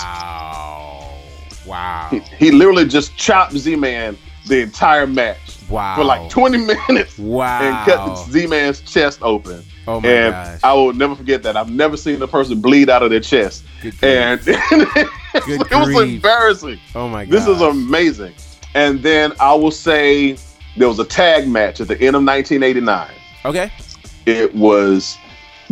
[1.66, 2.08] Wow.
[2.10, 5.38] He, he literally just chopped Z Man the entire match
[5.68, 5.96] Wow.
[5.96, 6.58] for like 20
[6.88, 7.60] minutes Wow.
[7.60, 9.64] and cut Z Man's chest open.
[9.88, 10.60] Oh my and gosh.
[10.62, 11.56] I will never forget that.
[11.56, 13.64] I've never seen a person bleed out of their chest.
[14.02, 16.14] And it Good was grief.
[16.14, 16.78] embarrassing.
[16.94, 17.32] oh my god.
[17.32, 18.34] This is amazing.
[18.74, 20.36] And then I will say
[20.76, 23.10] there was a tag match at the end of 1989.
[23.44, 23.72] Okay.
[24.26, 25.16] It was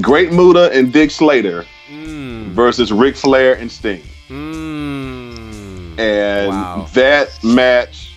[0.01, 2.47] Great Muta and Dick Slater Mm.
[2.53, 4.03] versus Ric Flair and Sting.
[4.31, 5.99] Mm.
[5.99, 6.89] And Wow.
[6.95, 8.15] that match,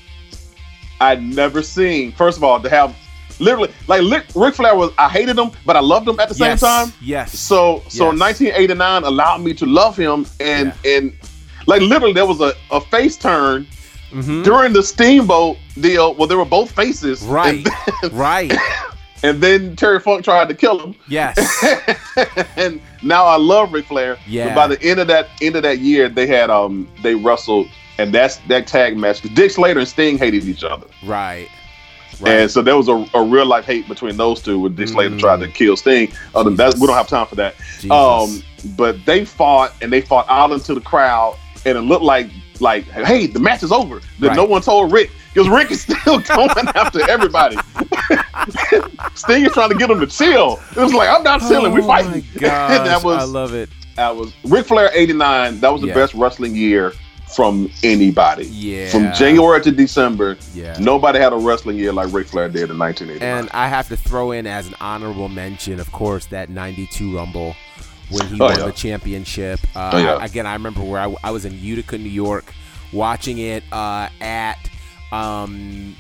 [1.01, 2.11] I'd never seen.
[2.13, 2.95] First of all, to have
[3.39, 6.36] literally like Ric, Ric Flair was, I hated him, but I loved him at the
[6.36, 6.61] same yes.
[6.61, 6.93] time.
[7.01, 7.38] Yes.
[7.38, 8.19] So, so Yes.
[8.19, 11.13] 1989 allowed me to love him, and and
[11.67, 13.67] like literally there was a, a face turn
[14.13, 14.43] Mhm.
[14.45, 16.15] during the Steamboat deal.
[16.15, 17.67] Well, they were both faces, Right.
[18.01, 18.53] Then, right.
[19.24, 21.38] and then Terry Funk tried to kill him, Yes.
[22.57, 24.18] and now I love Ric Flair.
[24.28, 24.49] Yeah.
[24.49, 27.68] But by the end of that end of that year, they had um they wrestled,
[27.97, 29.22] and that's that tag match.
[29.34, 31.47] Dick Slater and Sting hated each other, right.
[32.20, 32.32] Right.
[32.34, 34.59] and so there was a, a real life hate between those two.
[34.59, 35.20] When Dick Slater Mm.
[35.20, 37.53] tried to kill Sting, other than that, we don't have time for that.
[37.91, 38.41] Um,
[38.76, 42.28] but they fought and they fought out into the crowd, and it looked like
[42.59, 44.01] like hey, the match is over.
[44.20, 47.55] That no one told Ric because Ric is still going after everybody.
[49.15, 50.59] Sting is trying to get him to chill.
[50.71, 51.73] It was like I'm not chilling.
[51.73, 52.23] we Oh fighting.
[52.39, 53.69] gosh, that was I love it.
[53.95, 55.59] that was Ric Flair '89.
[55.59, 55.93] That was the Yeah.
[55.93, 56.93] best wrestling year
[57.35, 58.45] from anybody.
[58.45, 58.89] Yeah.
[58.89, 60.77] From January to December, Yeah.
[60.79, 63.21] nobody had a wrestling year like Ric Flair did in 1989.
[63.39, 67.53] And I have to throw in as an honorable mention, of course, that 92 Rumble
[68.09, 68.65] when he Oh, won yeah.
[68.67, 69.59] the championship.
[69.75, 70.23] Uh, Oh, yeah.
[70.23, 72.53] Again, I remember where I, I was in Utica, New York,
[72.93, 74.69] watching it uh, at
[75.11, 75.97] um,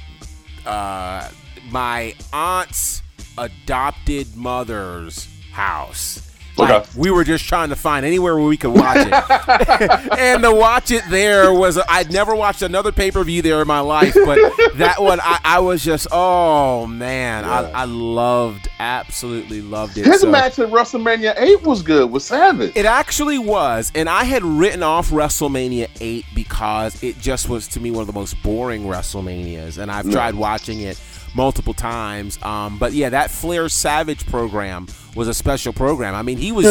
[0.65, 1.27] uh,
[1.71, 3.01] my aunt's
[3.37, 6.23] adopted mother's house.
[6.59, 6.83] Okay.
[6.97, 9.13] We were just trying to find anywhere where we could watch it,
[10.17, 13.67] and to watch it there was I'd never watched another pay per view there in
[13.67, 14.39] my life, but
[14.77, 20.07] that one I, I was just oh man, I, I loved, absolutely loved it.
[20.07, 22.75] His So- match at WrestleMania 8 was good with Savage.
[22.75, 27.79] it actually was, and I had written off WrestleMania 8 because it just was to
[27.79, 30.99] me one of the most boring WrestleManias, and I've tried watching it
[31.37, 32.37] multiple times.
[32.43, 36.13] Um, but yeah, that Flair Savage program was a special program.
[36.15, 36.65] I mean, he was,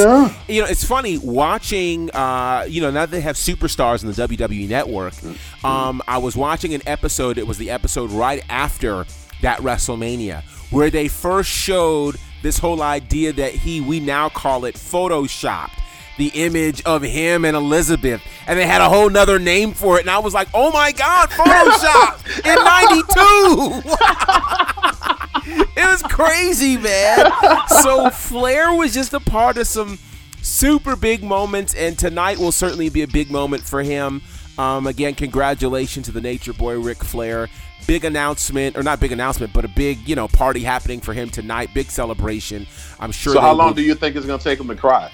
[0.48, 4.14] you know, it's funny watching, uh, you know, now that they have superstars in the
[4.28, 5.14] WWE network.
[5.64, 9.06] Um, I was watching an episode, it was the episode right after
[9.42, 14.74] that WrestleMania, where they first showed this whole idea that he, we now call it
[14.74, 15.70] photoshopped
[16.16, 20.02] the image of him and Elizabeth, and they had a whole nother name for it.
[20.02, 22.54] And I was like, "Oh my God, Photoshop in
[23.84, 27.30] '92!" it was crazy, man.
[27.82, 29.98] So Flair was just a part of some
[30.42, 34.22] super big moments, and tonight will certainly be a big moment for him.
[34.58, 37.48] Um, again, congratulations to the Nature Boy Ric Flair.
[37.86, 41.28] Big announcement, or not big announcement, but a big you know party happening for him
[41.30, 41.74] tonight.
[41.74, 42.66] Big celebration.
[42.98, 43.34] I'm sure.
[43.34, 45.10] so how long will- do you think it's going to take him to cry?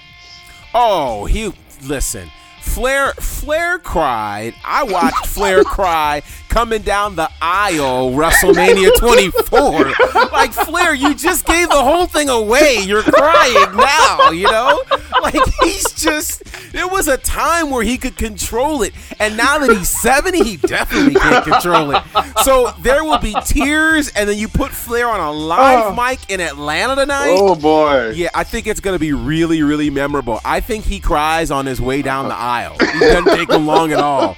[0.73, 1.53] Oh, he
[1.83, 2.29] listen.
[2.63, 4.55] Flair Flair cried.
[4.63, 10.29] I watched Flair cry coming down the aisle WrestleMania 24.
[10.31, 12.79] Like Flair, you just gave the whole thing away.
[12.83, 14.81] You're crying now, you know?
[15.21, 18.93] Like he's just there was a time where he could control it.
[19.19, 22.01] And now that he's 70, he definitely can't control it.
[22.43, 25.95] So there will be tears and then you put Flair on a live oh.
[25.95, 27.35] mic in Atlanta tonight.
[27.37, 28.13] Oh, boy.
[28.15, 30.39] Yeah, I think it's going to be really, really memorable.
[30.43, 32.52] I think he cries on his way down the aisle.
[32.61, 34.37] It doesn't take him long at all.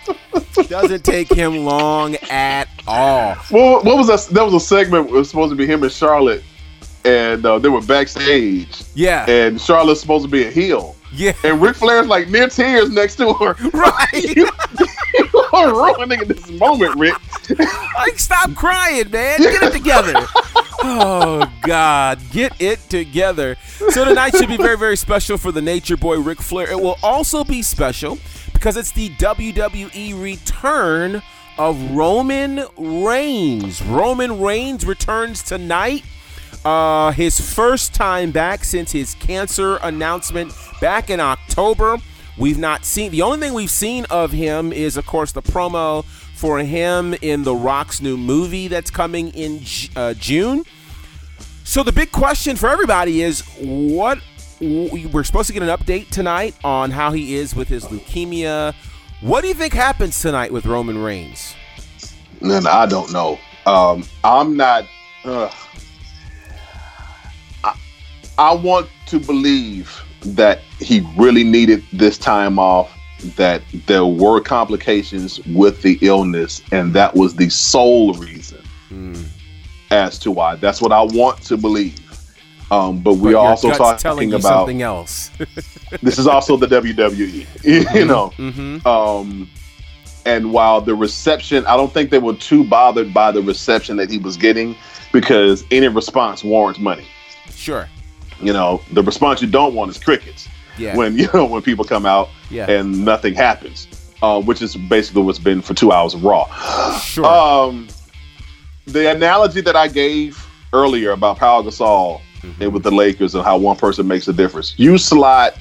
[0.68, 3.36] Doesn't take him long at all.
[3.52, 4.34] Well, what was that?
[4.34, 5.10] That was a segment.
[5.10, 6.44] It was supposed to be him and Charlotte,
[7.04, 8.84] and uh, they were backstage.
[8.94, 9.30] Yeah.
[9.30, 10.96] And Charlotte's supposed to be a heel.
[11.12, 11.34] Yeah.
[11.44, 13.56] And Ric Flair's like near tears next to her.
[13.74, 14.38] Right.
[15.54, 17.16] are ruining this moment, Ric.
[17.98, 19.40] Like, stop crying, man.
[19.40, 20.14] Get it together.
[20.84, 22.20] Oh, God.
[22.32, 23.56] Get it together.
[23.90, 26.70] So tonight should be very, very special for the Nature Boy Ric Flair.
[26.70, 28.18] It will also be special
[28.54, 31.22] because it's the WWE return
[31.58, 33.82] of Roman Reigns.
[33.82, 36.04] Roman Reigns returns tonight.
[36.64, 40.52] Uh, his first time back since his cancer announcement
[40.82, 41.98] back in October.
[42.38, 46.04] We've not seen the only thing we've seen of him is, of course, the promo
[46.04, 49.62] for him in The Rock's new movie that's coming in
[49.96, 50.66] uh, June.
[51.64, 54.20] So the big question for everybody is what
[54.60, 58.76] we're supposed to get an update tonight on how he is with his leukemia.
[59.22, 61.56] What do you think happens tonight with Roman Reigns?
[62.42, 63.40] And I don't know.
[63.66, 64.86] Um, I'm not.
[65.24, 65.50] Uh,
[67.64, 67.78] I,
[68.38, 72.92] I want to believe that he really needed this time off.
[73.38, 78.64] That there were complications with the illness, and that was the sole reason
[79.90, 80.56] as to why.
[80.56, 82.00] That's what I want to believe.
[82.72, 85.30] Um, but we But are also talking about something else.
[86.02, 87.46] this is also the WWE,
[87.96, 88.32] you know.
[88.38, 88.86] Mhm.
[88.86, 89.50] Um,
[90.26, 94.10] and while the reception, I don't think they were too bothered by the reception that
[94.10, 94.76] he was getting
[95.14, 97.06] because any response warrants money.
[97.54, 97.88] Sure.
[98.42, 100.48] You know, the response you don't want is crickets.
[100.78, 100.96] Yeah.
[100.96, 102.70] When you know when people come out Yeah.
[102.70, 103.88] and nothing happens,
[104.22, 106.46] uh, which is basically what's been for two hours of Raw.
[107.00, 107.26] Sure.
[107.26, 107.88] Um,
[108.86, 112.62] the analogy that I gave earlier about Paul Gasol Mm-hmm.
[112.62, 114.76] and with the Lakers and how one person makes a difference.
[114.78, 115.58] You slot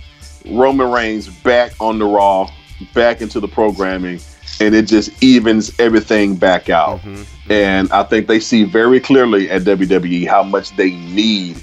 [0.51, 2.51] Roman Reigns back on the Raw,
[2.93, 4.21] back into the programming,
[4.61, 7.01] and it just evens everything back out.
[7.01, 7.23] Mm-hmm.
[7.51, 11.57] And I think they see very clearly at WWE how much they need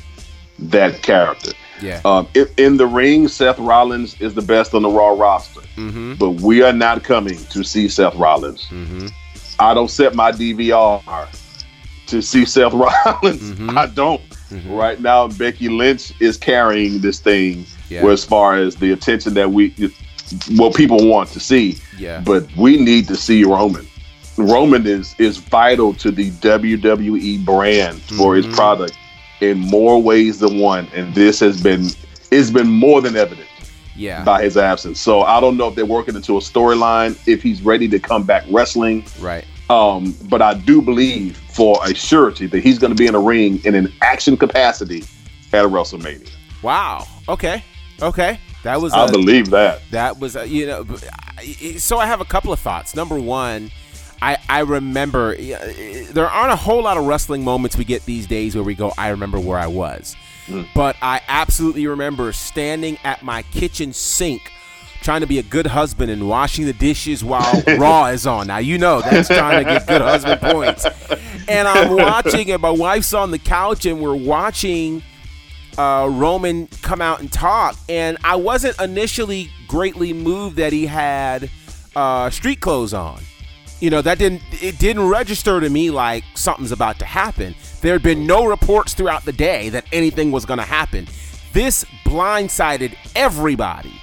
[0.62, 1.52] that character.
[1.82, 2.02] yeah.
[2.06, 6.16] Um, in, in the ring, Seth Rollins is the best on the Raw roster, mm-hmm.
[6.16, 8.66] but we are not coming to see Seth Rollins.
[8.70, 9.08] Mm-hmm.
[9.60, 11.02] I don't set my DVR
[12.08, 13.52] to see Seth Rollins.
[13.54, 13.78] Mhm.
[13.78, 14.22] I don't.
[14.50, 14.78] Mhm.
[14.78, 18.04] Right now, Becky Lynch is carrying this thing Yeah.
[18.04, 19.74] where as far as the attention that we,
[20.56, 21.78] what people want to see.
[21.98, 22.22] Yeah.
[22.26, 23.88] But we need to see Roman.
[24.38, 28.98] Roman is is vital to the WWE brand for his product
[29.42, 31.90] in more ways than one, and this has been
[32.32, 33.48] it's been more than evident
[33.96, 34.24] Yeah.
[34.24, 35.02] by his absence.
[35.02, 38.24] So I don't know if they're working into a storyline, if he's ready to come
[38.24, 39.04] back wrestling.
[39.20, 39.44] Right.
[39.70, 43.20] Um, but I do believe for a surety that he's going to be in a
[43.20, 45.04] ring in an action capacity
[45.54, 46.30] at a WrestleMania.
[46.62, 47.06] Wow.
[47.28, 47.64] Okay.
[48.02, 48.40] Okay.
[48.64, 48.94] That was.
[48.94, 49.82] I a- believe that.
[49.92, 50.86] That was, uh, you know,
[51.78, 52.96] so I have a couple of thoughts.
[52.96, 53.72] Number one,
[54.22, 58.56] I, I remember there aren't a whole lot of wrestling moments we get these days
[58.56, 60.16] where we go, I remember where I was.
[60.76, 64.52] But I absolutely remember standing at my kitchen sink
[65.02, 68.48] trying to be a good husband and washing the dishes while Raw is on.
[68.48, 70.86] Now, you know that's trying to get good husband points.
[71.48, 75.02] And I'm watching, and my wife's on the couch, and we're watching
[75.78, 77.76] uh, Roman come out and talk.
[77.90, 81.50] And I wasn't initially greatly moved that he had
[81.96, 83.22] uh, street clothes on
[83.82, 87.56] you know that didn't it didn't register to me like something's about to happen.
[87.82, 91.08] There had been no reports throughout the day that anything was going to happen.
[91.52, 93.94] This blindsided everybody.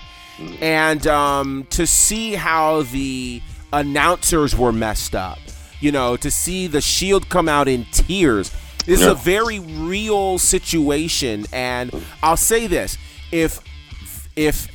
[0.61, 3.41] And um, to see how the
[3.73, 5.39] announcers were messed up
[5.81, 8.51] you know to see the shield come out in tears
[8.87, 9.13] this is Yeah.
[9.13, 11.45] a very real situation.
[11.53, 11.91] And
[12.23, 12.97] i'll say this
[13.31, 13.61] if
[14.35, 14.69] if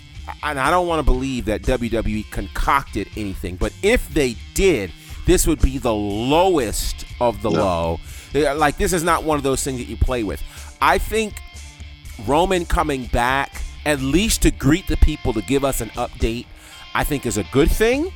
[0.43, 4.91] and I don't want to believe that WWE concocted anything, but if they did,
[5.25, 7.99] this would be the lowest of the low.
[8.35, 10.41] Uh, Like this is not one of those things that you play with.
[10.81, 11.33] I think
[12.25, 16.45] Roman coming back at least to greet the people to give us an update,
[16.93, 18.11] I think is a good thing.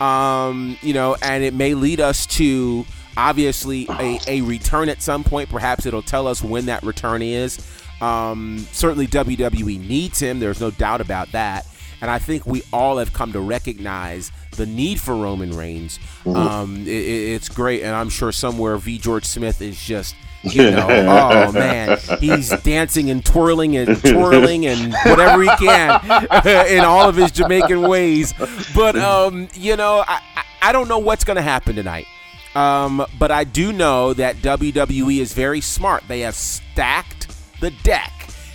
[0.00, 2.84] Um, you know, and it may lead us to
[3.16, 5.48] obviously a, a return at some point.
[5.48, 7.58] Perhaps it'll tell us when that return is.
[8.00, 10.40] Um, certainly WWE needs him.
[10.40, 11.66] There's no doubt about that.
[12.00, 15.98] And I think we all have come to recognize the need for Roman Reigns.
[16.26, 18.98] Um, it, it- it's great, and I'm sure somewhere V.
[18.98, 24.92] George Smith is just, you know, oh man, he's dancing and twirling and twirling and
[25.06, 26.00] whatever he can
[26.68, 28.34] in all of his Jamaican ways.
[28.74, 32.06] But um, you know, I, I, I don't know what's going to happen tonight.
[32.54, 36.04] Um, but I do know that WWE is very smart.
[36.06, 37.23] They have stacked
[37.60, 38.12] the deck.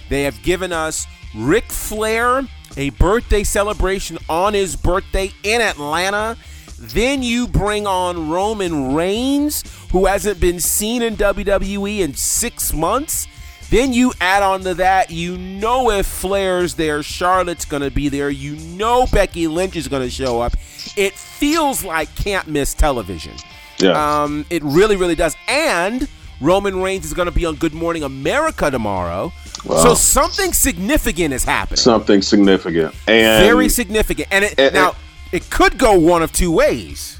[0.09, 2.47] They have given us Ric Flair
[2.77, 6.37] a birthday celebration on his birthday in Atlanta.
[6.77, 13.27] Then you bring on Roman Reigns, who hasn't been seen in WWE in six months.
[13.69, 18.09] Then you add on to that, you know if Flair's there, Charlotte's going to be
[18.09, 18.29] there.
[18.29, 20.53] You know Becky Lynch is going to show up.
[20.95, 23.33] It feels like can't miss television.
[23.77, 24.23] Yeah.
[24.23, 25.35] Um, it really, really does.
[25.47, 26.09] And
[26.41, 29.31] Roman Reigns is going to be on Good Morning America tomorrow.
[29.65, 31.77] So something significant is happening.
[31.77, 32.95] Something significant.
[33.07, 34.29] And Very significant.
[34.31, 34.95] And it, and- now,
[35.31, 37.19] it could go one of two ways.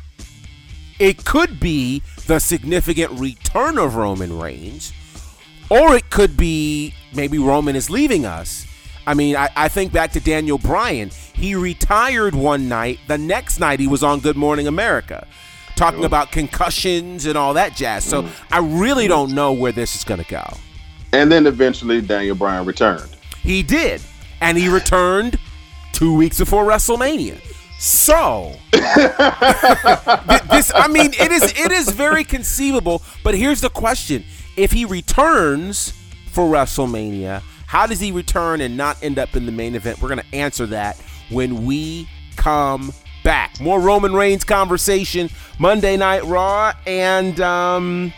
[1.00, 4.94] It could be the significant return of Roman Reigns,
[5.70, 8.66] or it could be maybe Roman is leaving us.
[9.08, 11.10] I mean, I, I think back to Daniel Bryan.
[11.34, 13.00] He retired one night.
[13.08, 15.26] The next night, he was on Good Morning America
[15.80, 18.04] talking about concussions and all that jazz.
[18.04, 20.46] So I really don't know where this is going to go.
[21.14, 23.10] and then eventually Daniel Bryan returned.
[23.42, 24.02] He did.
[24.42, 25.40] And he returned
[25.94, 27.40] two weeks before WrestleMania.
[27.80, 28.84] So this
[30.76, 34.24] I mean it is it is very conceivable, but here's the question.
[34.58, 35.94] If he returns
[36.32, 40.02] for WrestleMania, how does he return and not end up in the main event?
[40.02, 40.98] We're gonna answer that
[41.30, 42.92] when we come
[43.30, 43.60] back.
[43.62, 48.12] More Roman Reigns conversation, Monday Night Raw, and um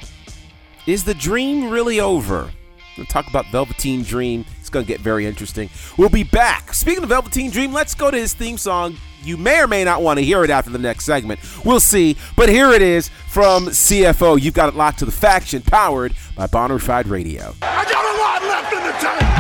[0.88, 2.49] is the dream really over?
[2.95, 4.45] We'll talk about Velveteen Dream.
[4.62, 5.70] It's going to get very interesting.
[5.97, 6.74] We'll be back.
[6.74, 8.95] Speaking of Velveteen Dream, let's go to his theme song.
[9.22, 11.41] You may or may not want to hear it after the next segment.
[11.66, 12.16] We'll see.
[12.38, 14.41] But here it is from CFO.
[14.41, 17.53] You've got it locked to the faction, powered by Bonafide Radio.
[17.62, 19.31] I got a lot left in the tank.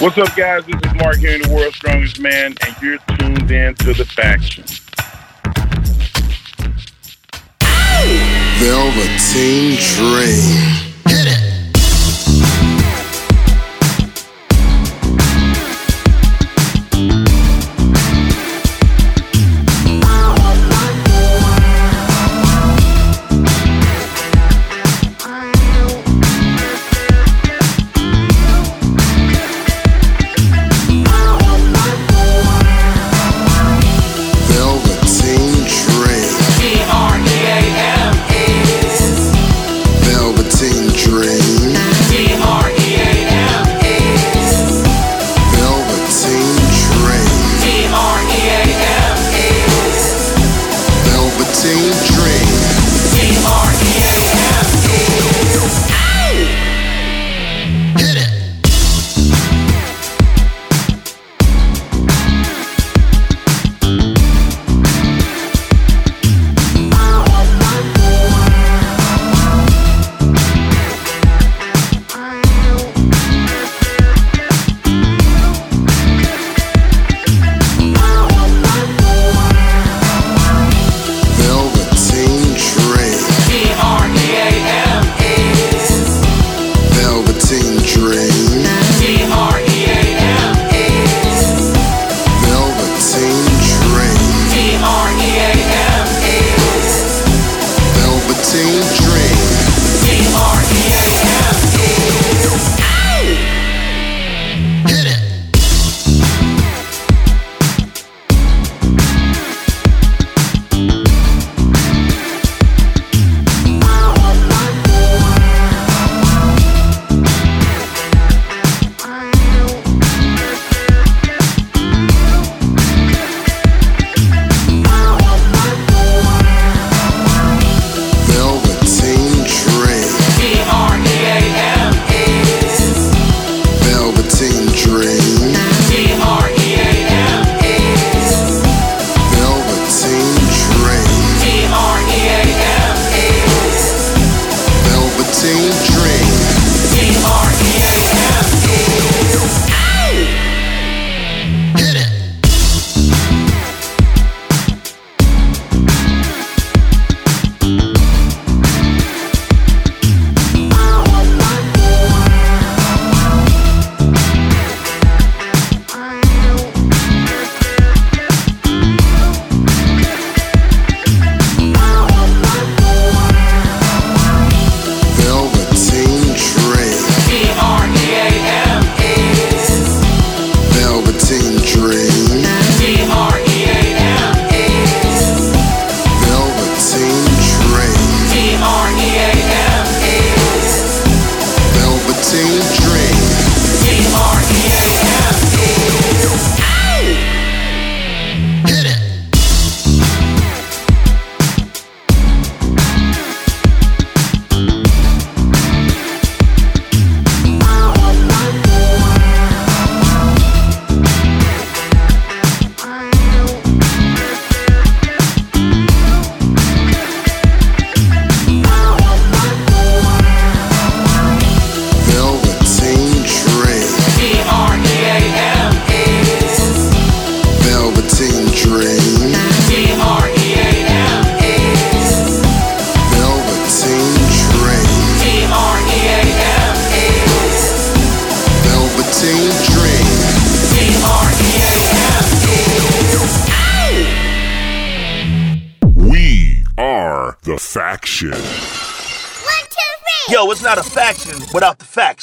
[0.00, 0.64] What's up, guys?
[0.64, 4.04] This is Mark here in the World's Strongest Man, and you're tuned in to the
[4.04, 4.62] faction.
[8.60, 10.87] Velveteen Dream.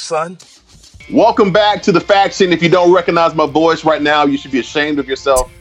[0.06, 0.38] Son.
[1.12, 2.52] Welcome back to the faction.
[2.52, 5.52] If you don't recognize my voice right now, you should be ashamed of yourself.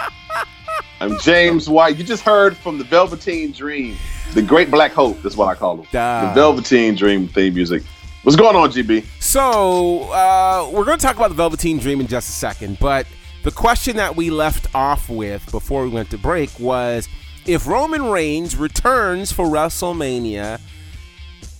[1.00, 1.96] I'm James White.
[1.96, 3.96] You just heard from the Velveteen Dream,
[4.34, 5.20] the Great Black Hope.
[5.22, 5.86] That's what I call them.
[5.90, 6.28] Duh.
[6.28, 7.82] The Velveteen Dream theme music.
[8.22, 9.04] What's going on, GB?
[9.20, 13.06] So uh, we're going to talk about the Velveteen Dream in just a second, but
[13.42, 17.08] the question that we left off with before we went to break was
[17.46, 20.60] if Roman Reigns returns for WrestleMania,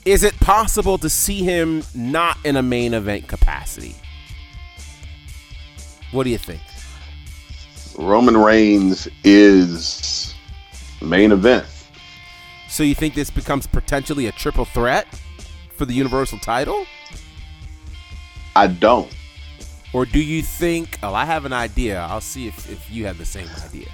[0.04, 3.94] is it possible to see him not in a main event capacity?
[6.10, 6.60] What do you think?
[7.98, 10.34] Roman Reigns is
[11.00, 11.66] main event.
[12.68, 15.06] So you think this becomes potentially a triple threat
[15.76, 16.86] for the Universal title?
[18.56, 19.14] I don't.
[19.92, 22.00] Or do you think, oh, I have an idea.
[22.00, 23.88] I'll see if, if you have the same idea.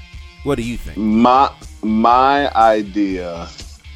[0.44, 0.96] What do you think?
[0.96, 1.52] My
[1.82, 3.48] my idea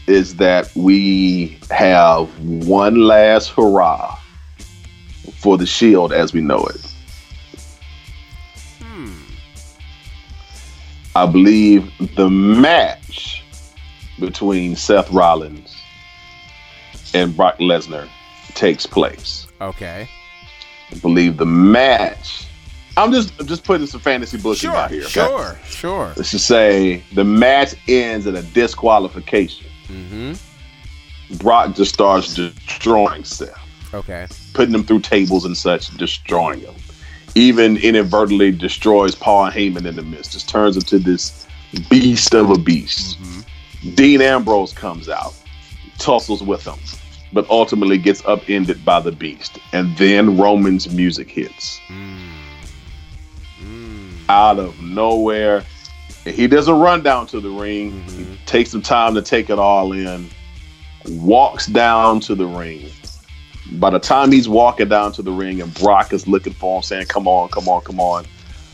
[0.06, 4.18] is that we have one last hurrah
[5.34, 6.94] for the Shield as we know it.
[8.80, 9.12] Hmm.
[11.14, 13.44] I believe the match
[14.18, 15.76] between Seth Rollins
[17.14, 18.08] and Brock Lesnar
[18.54, 19.46] takes place.
[19.60, 20.08] Okay.
[20.90, 22.46] I believe the match.
[22.96, 25.02] I'm just I'm just putting some fantasy booking out here.
[25.02, 25.10] okay?
[25.10, 26.12] Sure, sure.
[26.16, 29.66] Let's just say the match ends in a disqualification.
[29.92, 31.36] Mm-hmm.
[31.38, 33.58] Brock just starts destroying Seth,
[33.94, 34.26] Okay.
[34.54, 36.74] putting them through tables and such, destroying them.
[37.34, 40.32] Even inadvertently destroys Paul Heyman in the midst.
[40.32, 41.46] Just turns into this
[41.88, 43.18] beast of a beast.
[43.20, 43.94] Mm-hmm.
[43.94, 45.34] Dean Ambrose comes out,
[45.98, 46.78] tussles with him,
[47.32, 49.58] but ultimately gets upended by the beast.
[49.72, 51.80] And then Roman's music hits.
[51.88, 52.28] Mm.
[53.62, 54.10] Mm.
[54.28, 55.64] Out of nowhere.
[56.24, 58.02] He doesn't run down to the ring.
[58.04, 58.44] He mm-hmm.
[58.46, 60.28] takes some time to take it all in.
[61.08, 62.90] Walks down to the ring.
[63.72, 66.82] By the time he's walking down to the ring and Brock is looking for him,
[66.82, 68.24] saying, Come on, come on, come on.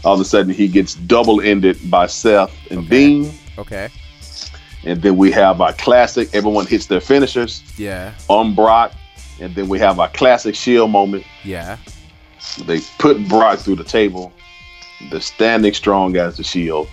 [0.05, 2.89] All of a sudden he gets double ended by Seth and Okay.
[2.89, 3.33] Dean.
[3.57, 3.89] Okay.
[4.85, 8.13] And then we have our classic, everyone hits their finishers Yeah.
[8.29, 8.93] on Brock.
[9.41, 11.25] And then we have our classic shield moment.
[11.45, 11.77] Yeah.
[12.65, 14.33] They put Brock through the table.
[15.11, 16.89] They're standing strong as the shield.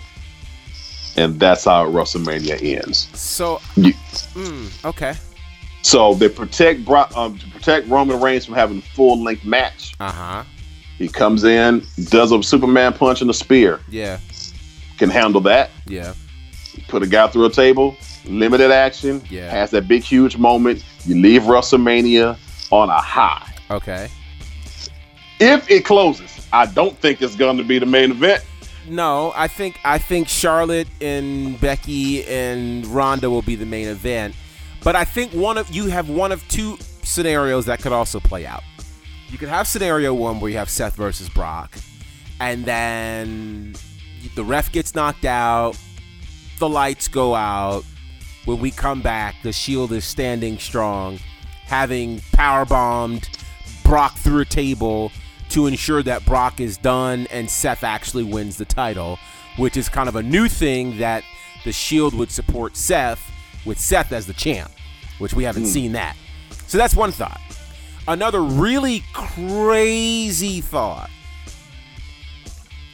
[1.16, 3.08] And that's how WrestleMania ends.
[3.18, 3.94] So, You-
[4.34, 5.14] mm, okay.
[5.82, 9.94] So they protect Brock, um, to protect Roman Reigns from having a full length match.
[10.00, 10.44] Uh huh.
[10.98, 13.80] He comes in, does a Superman punch and a spear.
[13.88, 14.18] Yeah.
[14.98, 15.70] Can handle that.
[15.86, 16.14] Yeah.
[16.88, 17.96] Put a guy through a table.
[18.24, 19.22] Limited action.
[19.30, 19.50] Yeah.
[19.50, 20.84] Has that big huge moment.
[21.04, 22.36] You leave WrestleMania
[22.72, 23.46] on a high.
[23.70, 24.08] Okay.
[25.38, 28.42] If it closes, I don't think it's going to be the main event.
[28.88, 34.34] No, I think I think Charlotte and Becky and Ronda will be the main event.
[34.84, 38.46] But I think one of you have one of two scenarios that could also play
[38.46, 38.62] out.
[39.28, 41.76] You could have scenario one where you have Seth versus Brock,
[42.38, 43.74] and then
[44.36, 45.76] the ref gets knocked out,
[46.58, 47.84] the lights go out.
[48.44, 51.18] When we come back, the Shield is standing strong,
[51.64, 53.28] having power bombed
[53.82, 55.10] Brock through a table
[55.56, 59.18] to ensure that Brock is done and Seth actually wins the title,
[59.56, 61.24] which is kind of a new thing that
[61.64, 63.32] the Shield would support Seth
[63.64, 64.70] with Seth as the champ,
[65.16, 65.68] which we haven't hmm.
[65.70, 66.14] seen that.
[66.66, 67.40] So that's one thought.
[68.06, 71.08] Another really crazy thought.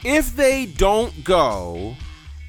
[0.05, 1.97] If they don't go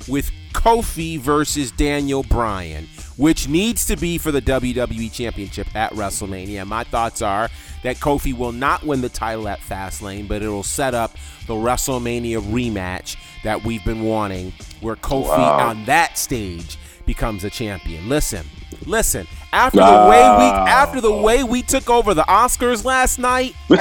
[0.07, 2.87] with Kofi versus Daniel Bryan,
[3.17, 6.65] which needs to be for the WWE Championship at WrestleMania.
[6.65, 7.49] My thoughts are
[7.83, 11.11] that Kofi will not win the title at Fastlane, but it'll set up
[11.47, 15.69] the WrestleMania rematch that we've been wanting, where Kofi Wow.
[15.69, 18.07] on that stage becomes a champion.
[18.09, 18.45] Listen,
[18.85, 19.27] listen.
[19.53, 23.77] After the way we after the way we took over the Oscars last night, we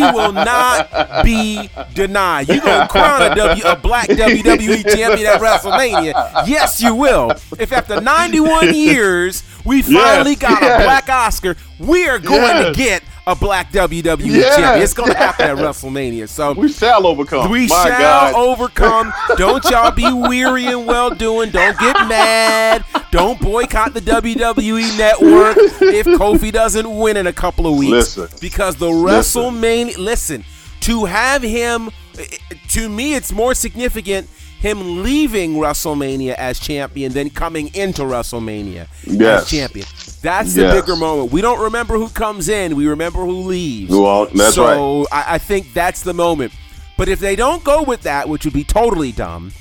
[0.00, 2.48] will not be denied.
[2.48, 6.46] You gonna crown a, w, a black WWE champion at WrestleMania?
[6.46, 7.32] Yes, you will.
[7.58, 10.80] If after 91 years we finally Yes, got yes.
[10.80, 12.76] a black Oscar, we are going Yes.
[12.76, 14.18] to get a black WWE
[14.56, 14.82] champion.
[14.82, 16.28] It's gonna happen at WrestleMania.
[16.28, 17.50] So We shall overcome.
[17.50, 18.34] we My shall God.
[18.34, 19.12] overcome.
[19.36, 21.50] Don't y'all be weary and well doing.
[21.50, 22.84] Don't get mad.
[23.10, 28.16] Don't boycott the WWE network if Kofi doesn't win in a couple of weeks.
[28.16, 28.28] Listen.
[28.40, 29.42] Because the Listen.
[29.42, 30.44] WrestleMania, listen,
[30.80, 32.24] to have him, eh,
[32.68, 34.28] to me, it's more significant
[34.60, 39.42] him leaving WrestleMania as champion then coming into WrestleMania Yes.
[39.44, 39.86] as champion.
[40.20, 40.80] That's the Yes.
[40.80, 41.30] bigger moment.
[41.30, 43.90] We don't remember who comes in, we remember who leaves.
[43.90, 46.52] Well, that's so I, I think that's the moment.
[46.96, 49.52] But if they don't go with that, which would be totally dumb,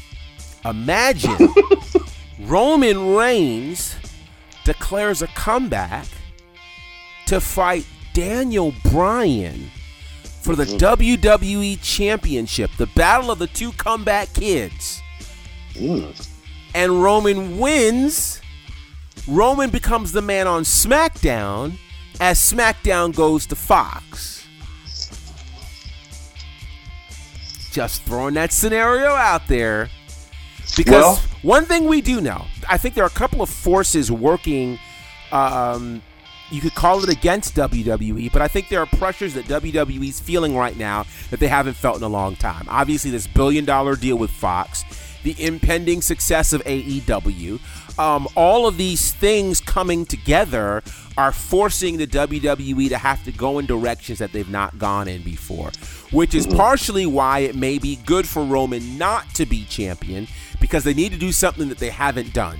[0.65, 1.53] imagine
[2.39, 3.95] Roman Reigns
[4.63, 6.05] declares a comeback
[7.27, 9.69] to fight Daniel Bryan
[10.47, 11.01] for the mm-hmm.
[11.01, 15.01] WWE Championship, the battle of the two comeback kids.
[15.73, 16.29] Mm.
[16.73, 18.39] And Roman wins.
[19.27, 21.77] Roman becomes the man on SmackDown
[22.21, 24.47] as SmackDown goes to Fox.
[27.73, 29.89] Just throwing that scenario out there.
[30.77, 34.09] Because Well- one thing we do know, I think there are a couple of forces
[34.09, 34.79] working.
[35.29, 36.01] Uh, um,
[36.51, 40.55] you could call it against WWE, but I think there are pressures that WWE's feeling
[40.55, 42.65] right now that they haven't felt in a long time.
[42.69, 44.83] Obviously, this billion dollar deal with Fox,
[45.23, 47.59] the impending success of AEW,
[47.99, 50.83] um, all of these things coming together
[51.17, 55.23] are forcing the WWE to have to go in directions that they've not gone in
[55.23, 55.71] before,
[56.11, 60.27] which is partially why it may be good for Roman not to be champion
[60.61, 62.59] because they need to do something that they haven't done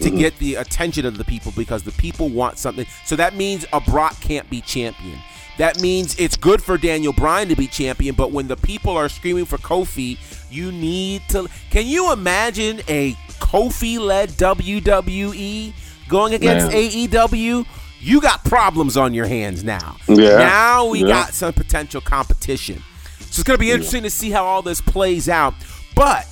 [0.00, 2.86] to get the attention of the people because the people want something.
[3.04, 5.18] So that means a Brock can't be champion.
[5.56, 9.08] That means it's good for Daniel Bryan to be champion, but when the people are
[9.08, 10.18] screaming for Kofi,
[10.50, 11.48] you need to.
[11.70, 15.72] Can you imagine a Kofi led WWE
[16.08, 16.76] going against Man.
[16.90, 17.66] AEW?
[18.00, 19.96] You got problems on your hands now.
[20.08, 20.36] Yeah.
[20.36, 21.06] Now we Yeah.
[21.06, 22.82] got some potential competition.
[23.20, 25.54] So it's going to be interesting to see how all this plays out.
[25.94, 26.26] But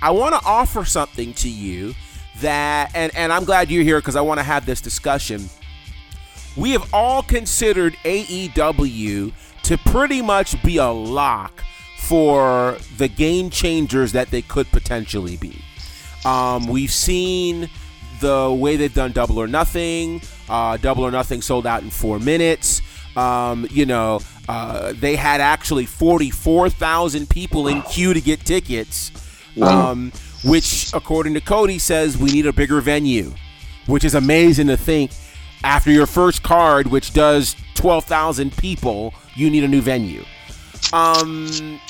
[0.00, 1.94] I want to offer something to you
[2.40, 5.48] that, and, and I'm glad you're here because I want to have this discussion.
[6.56, 9.32] We have all considered AEW
[9.64, 11.62] to pretty much be a lock
[11.98, 15.62] for the game changers that they could potentially be.
[16.24, 17.68] Um, we've seen
[18.20, 20.20] the way they've done Double or Nothing.
[20.48, 22.80] Uh, Double or Nothing sold out in four minutes.
[23.16, 29.10] Um, you know, uh, they had actually 44,000 people in queue to get tickets,
[29.60, 30.12] um,
[30.44, 33.34] which, according to Cody, says we need a bigger venue,
[33.86, 35.10] which is amazing to think.
[35.64, 40.24] After your first card, which does 12,000 people, you need a new venue.
[40.92, 41.80] Um,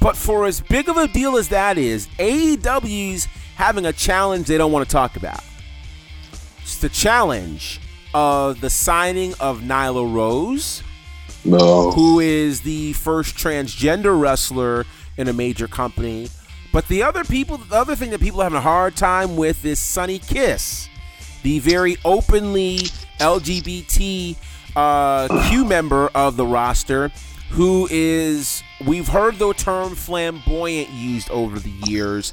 [0.00, 4.58] but for as big of a deal as that is, AEW's having a challenge they
[4.58, 5.40] don't want to talk about.
[6.62, 7.80] It's the challenge
[8.14, 10.82] of the signing of Nyla Rose,
[11.44, 11.92] No.
[11.92, 14.84] who is the first transgender wrestler
[15.16, 16.28] in a major company.
[16.72, 19.64] But the other people, the other thing that people are having a hard time with
[19.64, 20.88] is Sonny Kiss,
[21.42, 22.78] the very openly
[23.18, 24.36] LGBT
[24.76, 27.10] uh, Q member of the roster,
[27.50, 32.32] who is we've heard the term flamboyant used over the years,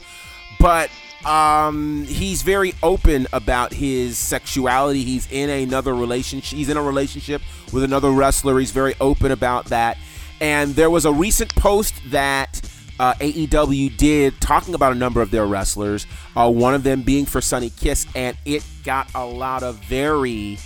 [0.60, 0.90] but
[1.26, 5.03] um, he's very open about his sexuality.
[5.03, 6.57] He's in another relationship.
[6.57, 7.41] He's in a relationship
[7.74, 8.60] with another wrestler.
[8.60, 9.98] He's very open about that.
[10.40, 12.62] And there was a recent post that
[12.99, 16.07] uh, AEW did talking about a number of their wrestlers.
[16.35, 20.57] Uh, one of them being for Sonny Kiss, and it got a lot of very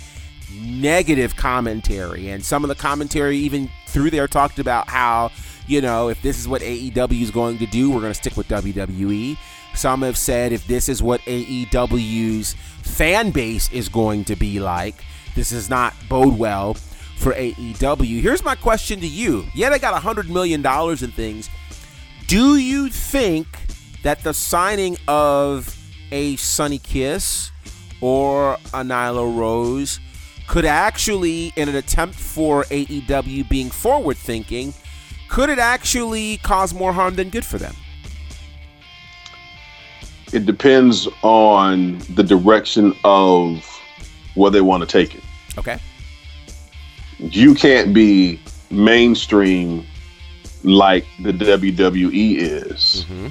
[0.54, 2.28] negative commentary.
[2.28, 5.30] And some of the commentary, even through there, talked about how
[5.66, 8.36] you know if this is what AEW is going to do, we're going to stick
[8.36, 9.36] with WWE.
[9.74, 14.96] Some have said if this is what AEW's fan base is going to be like,
[15.34, 16.74] this is not bode well
[17.16, 18.20] for AEW.
[18.20, 19.46] Here's my question to you.
[19.54, 21.48] Yeah, they got a hundred million dollars in things.
[22.30, 23.48] Do you think
[24.04, 25.76] that the signing of
[26.12, 27.50] a Sonny Kiss
[28.00, 29.98] or a Nyla Rose
[30.46, 34.72] could actually, in an attempt for AEW being forward thinking,
[35.28, 37.74] could it actually cause more harm than good for them?
[40.32, 43.66] It depends on the direction of
[44.36, 45.24] where they want to take it.
[45.58, 45.80] Okay.
[47.18, 48.40] You can't be
[48.70, 49.84] mainstream
[50.62, 53.28] like the WWE is mm-hmm.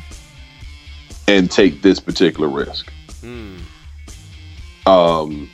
[1.27, 2.91] and take this particular risk.
[3.21, 3.57] Hmm.
[4.85, 5.49] Um,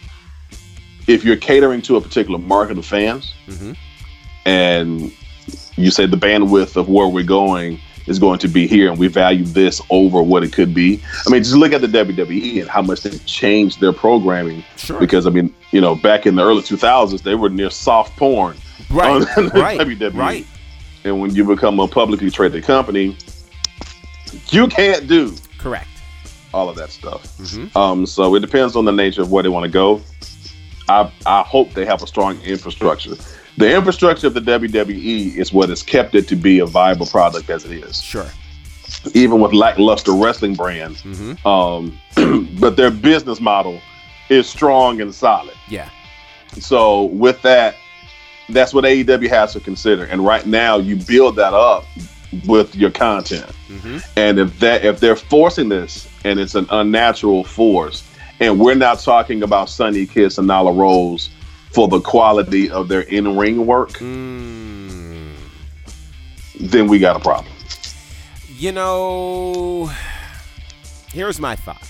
[1.07, 3.73] if you're catering to a particular market of fans mm-hmm.
[4.45, 5.11] and
[5.75, 9.07] you say the bandwidth of where we're going is going to be here and we
[9.07, 11.01] value this over what it could be.
[11.25, 14.63] I mean, just look at the WWE and how much they've changed their programming.
[14.77, 14.99] Sure.
[14.99, 18.57] Because, I mean, you know, back in the early 2000s, they were near soft porn.
[18.91, 20.13] Right, right, WWE.
[20.13, 20.45] right.
[21.05, 23.15] And when you become a publicly traded company,
[24.49, 25.87] you can't do Correct.
[26.51, 27.75] all of that stuff.
[27.77, 30.01] Um, so it depends on the nature of where they want to go.
[30.89, 33.11] I I hope they have a strong infrastructure.
[33.57, 37.49] The infrastructure of the WWE is what has kept it to be a viable product
[37.49, 38.25] as it is, Sure.
[39.13, 41.03] even with lackluster wrestling brands.
[41.45, 41.97] Um,
[42.59, 43.79] but their business model
[44.29, 45.53] is strong and solid.
[45.69, 45.89] Yeah.
[46.59, 47.75] So with that,
[48.49, 50.05] that's what AEW has to consider.
[50.05, 51.85] And right now, you build that up
[52.45, 53.51] with your content.
[53.67, 53.97] Mm-hmm.
[54.15, 58.07] And if that if they're forcing this and it's an unnatural force,
[58.39, 61.29] and we're not talking about Sonny Kiss and Nyla Rose
[61.71, 65.33] for the quality of their in ring work, mm.
[66.59, 67.51] then we got a problem.
[68.57, 69.91] You know,
[71.11, 71.87] here's my thought.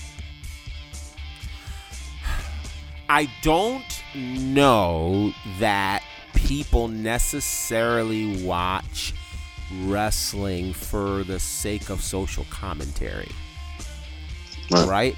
[3.08, 6.02] I don't know that
[6.36, 9.12] people necessarily watch
[9.82, 13.30] wrestling for the sake of social commentary.
[14.70, 14.88] Right.
[14.88, 15.16] Right?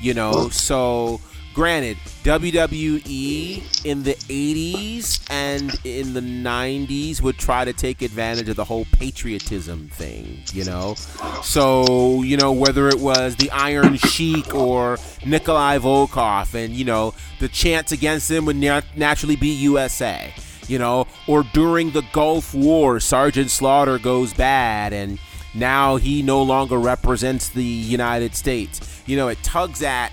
[0.00, 1.20] You know, so
[1.56, 8.56] granted, WWE in the 80s and in the 90s would try to take advantage of
[8.56, 10.96] the whole patriotism thing, you know?
[11.42, 17.14] So, you know, whether it was the Iron Sheik or Nikolai Volkov, and, you know,
[17.38, 20.34] the chants against him would na- naturally be USA,
[20.68, 21.06] you know?
[21.26, 25.18] Or during the Gulf War, Sergeant Slaughter goes bad and
[25.54, 29.02] now he no longer represents the United States.
[29.06, 30.12] You know, it tugs at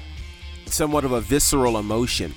[0.66, 2.34] somewhat of a visceral emotion.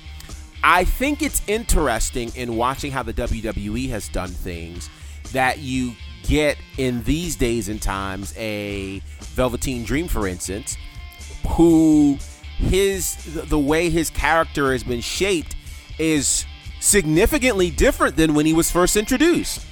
[0.63, 4.89] I think it's interesting in watching how the WWE has done things
[5.31, 10.77] that you get in these days and times a Velveteen Dream, for instance,
[11.47, 12.17] who
[12.57, 13.15] his
[13.47, 15.55] the way his character has been shaped
[15.99, 16.45] is
[16.87, 19.65] significantly different than when he was first introduced.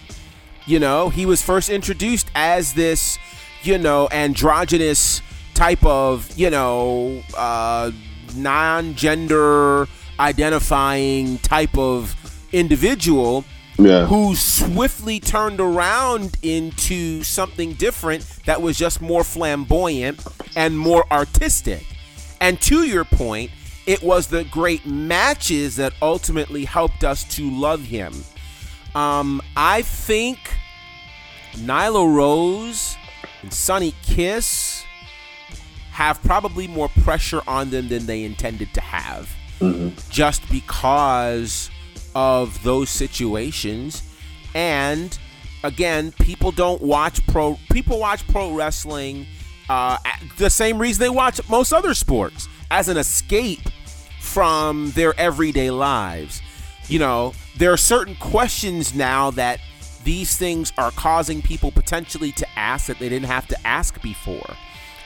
[0.66, 3.18] You know, he was first introduced as this,
[3.64, 5.22] you know, androgynous
[5.54, 7.92] type of, you know, uh,
[8.36, 9.88] non-gender
[10.20, 12.16] identifying type of
[12.52, 13.46] individual
[13.78, 14.06] Yeah.
[14.06, 20.20] who swiftly turned around into something different that was just more flamboyant
[20.56, 21.86] and more artistic.
[22.42, 23.52] And to your point,
[23.86, 28.14] it was the great matches that ultimately helped us to love him.
[28.96, 30.40] Um, I think
[31.54, 32.98] Nyla Rose
[33.42, 34.84] and Sonny Kiss
[35.92, 39.30] have probably more pressure on them than they intended to have.
[40.10, 41.70] Just because
[42.16, 44.04] of those situations.
[44.54, 45.18] And
[45.64, 49.26] again, people don't watch pro people watch pro wrestling
[49.70, 49.98] uh,
[50.38, 53.62] the same reason they watch most other sports as an escape
[54.20, 56.42] from their everyday lives.
[56.88, 59.60] You know, there are certain questions now that
[60.04, 64.56] these things are causing people potentially to ask that they didn't have to ask before.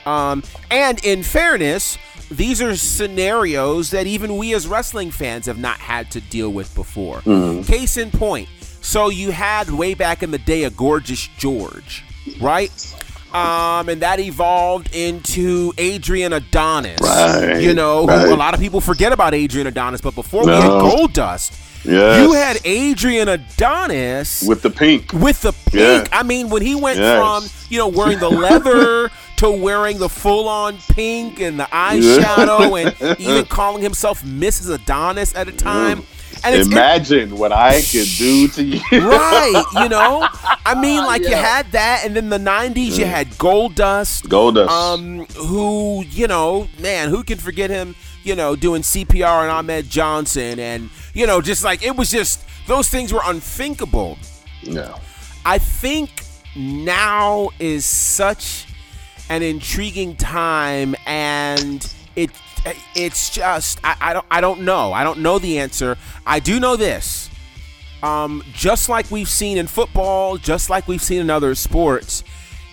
[0.06, 1.98] Um, and in fairness,
[2.30, 6.74] these are scenarios that even we as wrestling fans have not had to deal with
[6.74, 7.20] before.
[7.64, 8.48] Case in point,
[8.80, 12.04] so you had way back in the day a Gorgeous George,
[12.40, 12.70] right?
[13.34, 16.98] Um, and that evolved into Adrian Adonis.
[17.00, 20.52] Right, You know, who a lot of people forget about Adrian Adonis, but before we
[20.52, 21.52] had Gold Dust,
[21.84, 22.20] Yes.
[22.22, 25.12] you had Adrian Adonis with the pink.
[25.12, 25.98] with the Yeah.
[26.02, 26.08] pink.
[26.12, 27.18] I mean, when he went Yes.
[27.18, 33.18] from you know wearing the leather to wearing the full-on pink and the eyeshadow, and
[33.20, 34.74] even calling himself Mrs.
[34.74, 36.02] Adonis at a time.
[36.42, 38.80] And Imagine what I could do to you.
[38.92, 40.26] right, you know.
[40.64, 44.28] I mean, like you had that, and then the '90s, you had Gold Dust.
[44.28, 44.70] Gold Dust.
[44.72, 47.94] Um, who you know, man, who can forget him?
[48.22, 52.42] You know, doing CPR on Ahmed Johnson, and you know, just like it was just
[52.66, 54.18] those things were unthinkable.
[54.62, 54.96] Yeah.
[55.44, 56.24] I think
[56.56, 58.66] now is such
[59.28, 62.30] an intriguing time, and it
[62.94, 65.96] it's just I, I don't I don't know I don't know the answer.
[66.26, 67.30] I do know this.
[68.02, 72.24] Um, just like we've seen in football, just like we've seen in other sports,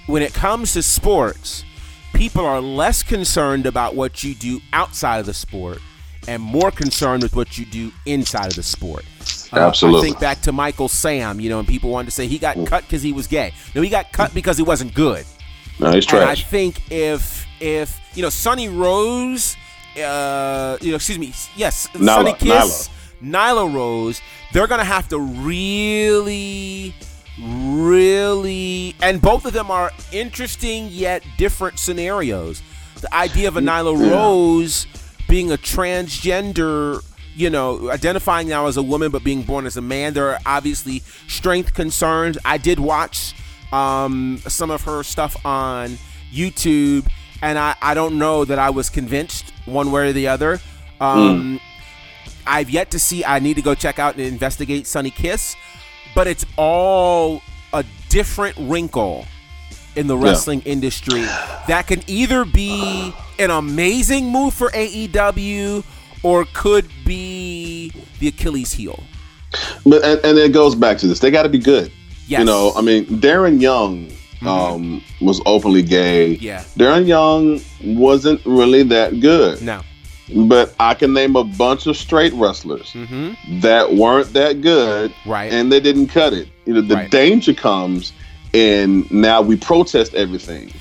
[0.06, 1.66] when it comes to sports,
[2.14, 5.80] people are less concerned about what you do outside of the sport
[6.28, 9.06] and more concerned with what you do inside of the sport.
[9.52, 10.10] Uh, I Absolutely.
[10.10, 12.84] think back to Michael Sam, you know, and people wanted to say he got cut
[12.84, 13.54] because he was gay.
[13.76, 15.26] No, he got cut because he wasn't good.
[15.80, 19.56] No, he's And I think if if you know Sonny Rose,
[19.98, 22.90] uh, you know, excuse me, yes, Nyla, Sonny Kiss,
[23.22, 23.74] Nyla.
[23.74, 24.22] Rose,
[24.54, 26.94] they're gonna have to really,
[27.42, 32.62] really, and both of them are interesting yet different scenarios.
[33.02, 34.88] The idea of a Nyla Rose
[35.28, 37.04] being a transgender.
[37.36, 40.14] You know, identifying now as a woman but being born as a man.
[40.14, 42.36] There are obviously strength concerns.
[42.44, 43.36] I did watch
[43.72, 46.00] um, some of her stuff on
[46.34, 47.08] YouTube,
[47.44, 50.60] and I, I don't know that I was convinced one way or the other.
[51.00, 51.60] Um,
[52.46, 53.24] I've yet to see.
[53.24, 55.56] I need to go check out and investigate Sonny Kiss,
[56.16, 57.42] but it's all
[57.74, 59.26] a different wrinkle
[59.96, 61.22] in the wrestling industry
[61.68, 65.84] that can either be an amazing move for AEW
[66.24, 69.04] or could be the Achilles heel.
[69.86, 71.20] But and, and it goes back to this.
[71.20, 71.92] They got to be good.
[72.28, 72.40] Yes.
[72.40, 74.12] You know, I mean, Darren Young
[74.46, 76.34] um, was openly gay.
[76.36, 76.64] Yeah.
[76.78, 79.62] Darren Young wasn't really that good.
[79.62, 79.82] No.
[80.36, 83.60] But I can name a bunch of straight wrestlers Mm-hmm.
[83.62, 85.52] that weren't that good, Right.
[85.52, 86.50] and they didn't cut it.
[86.66, 87.10] You know, the Right.
[87.12, 88.12] danger comes,
[88.54, 90.72] and now we protest everything,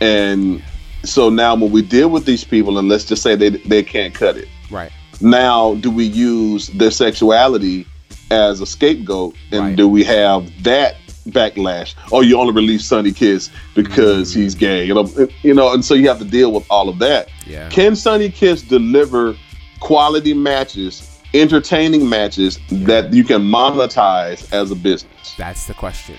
[0.00, 0.62] and
[1.04, 4.14] so now when we deal with these people, and let's just say they they can't
[4.14, 4.46] cut it.
[4.70, 4.92] Right.
[5.20, 7.86] Now, do we use their sexuality
[8.30, 9.76] as a scapegoat, and Right.
[9.76, 10.94] do we have that
[11.28, 11.94] backlash?
[12.12, 15.10] Oh, you only release Sonny Kiss because he's gay, you know,
[15.42, 17.28] you know, and so you have to deal with all of that.
[17.46, 17.68] Yeah.
[17.70, 19.36] Can Sonny Kiss deliver
[19.80, 25.34] quality matches, entertaining matches that you can monetize as a business?
[25.36, 26.16] That's the question.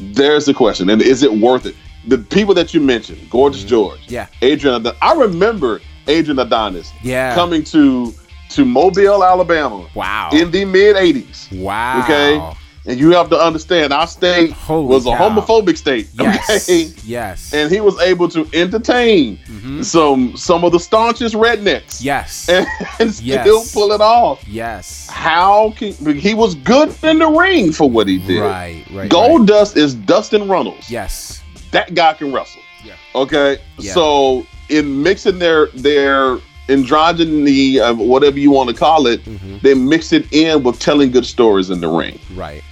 [0.00, 1.74] There's the question, and is it worth it?
[2.06, 4.12] The people that you mentioned, Gorgeous George, Mm-hmm.
[4.14, 4.26] Yeah.
[4.42, 7.34] Adrian, I remember Adrian Adonis Yeah.
[7.34, 8.12] coming to
[8.50, 10.28] to Mobile, Alabama, Wow.
[10.32, 11.50] in the mid '80s.
[11.58, 12.02] wow.
[12.04, 15.28] Okay, and you have to understand, our state Holy was a cow.
[15.30, 16.08] homophobic state.
[16.14, 16.68] Yes.
[16.68, 17.52] Okay, Yes.
[17.54, 19.38] and he was able to entertain
[19.82, 22.02] some some of the staunchest rednecks.
[22.02, 22.48] yes.
[22.54, 22.66] and,
[23.00, 23.26] and still
[23.60, 23.72] Yes.
[23.72, 24.46] pull it off.
[24.46, 25.08] yes.
[25.10, 28.40] How can he was good in the ring for what he did?
[28.40, 28.84] Right.
[28.92, 29.10] Right.
[29.10, 29.48] Gold right.
[29.48, 30.90] Dust is Dustin Runnels.
[30.90, 31.42] Yes.
[31.72, 32.60] That guy can wrestle.
[32.84, 32.94] Yeah.
[33.14, 33.58] Okay.
[33.78, 33.92] Yeah.
[33.94, 36.38] So in mixing their their
[36.68, 39.58] androgyny, uh, whatever you want to call it, Mm-hmm.
[39.62, 42.18] they mix it in with telling good stories in the ring.
[42.34, 42.62] Right.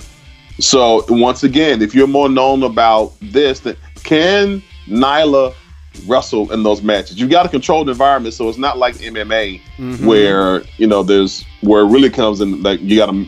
[0.58, 5.54] So once again, if you're more known about this, then can Nyla
[6.06, 7.18] wrestle in those matches?
[7.20, 10.06] You've got a controlled environment, so it's not like MMA Mm-hmm.
[10.06, 13.26] where you know there's where it really comes in like you got a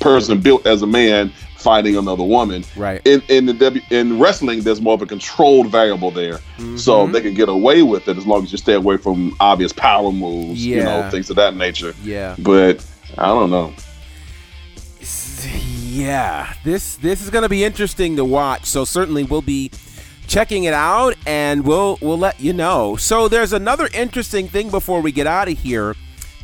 [0.00, 2.64] person built as a man fighting another woman.
[2.76, 3.00] Right.
[3.04, 6.76] In in the w, in wrestling, there's more of a controlled variable there, Mm-hmm.
[6.78, 9.72] so they can get away with it as long as you stay away from obvious
[9.72, 11.94] power moves, you know, things of that nature.
[12.02, 12.34] Yeah.
[12.38, 12.84] But
[13.18, 13.72] I don't know.
[15.44, 18.66] Yeah, this this is going to be interesting to watch.
[18.66, 19.70] So certainly we'll be
[20.26, 22.96] checking it out, and we'll we'll let you know.
[22.96, 25.94] So there's another interesting thing before we get out of here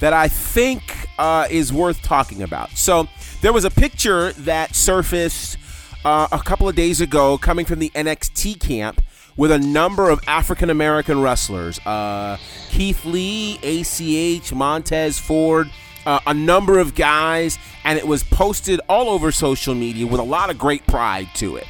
[0.00, 2.70] that I think uh, is worth talking about.
[2.72, 3.08] So
[3.40, 5.58] there was a picture that surfaced
[6.04, 9.02] uh, a couple of days ago, coming from the NXT camp.
[9.34, 12.36] With a number of African American wrestlers, uh,
[12.68, 15.70] Keith Lee, ACH, Montez Ford,
[16.06, 20.24] uh, a number of guys, and it was posted all over social media with a
[20.24, 21.66] lot of great pride to it.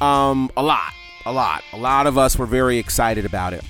[0.00, 0.92] Um, a lot,
[1.26, 3.64] a lot, a lot of us were very excited about it.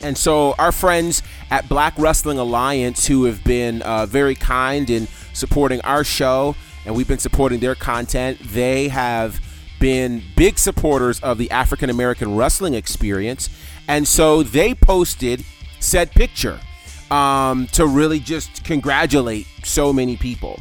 [0.00, 5.06] And so, our friends at Black Wrestling Alliance, who have been uh, very kind in
[5.32, 9.40] supporting our show, and we've been supporting their content, they have
[9.80, 13.48] been big supporters of the African American wrestling experience.
[13.88, 15.44] And so, they posted
[15.80, 16.60] said picture
[17.10, 20.60] um, to really just congratulate so many people.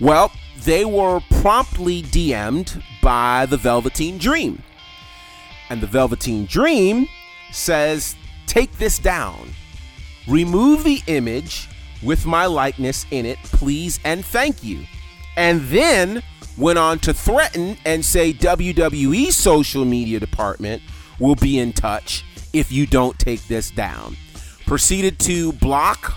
[0.00, 0.32] Well,
[0.64, 4.62] they were promptly DM'd by the Velveteen Dream.
[5.70, 7.08] And the Velveteen Dream
[7.50, 9.50] says, Take this down.
[10.28, 11.68] Remove the image
[12.02, 14.84] with my likeness in it, please and thank you.
[15.36, 16.22] And then
[16.58, 20.82] went on to threaten and say WWE social media department
[21.18, 24.16] will be in touch if you don't take this down.
[24.72, 26.14] Proceeded to block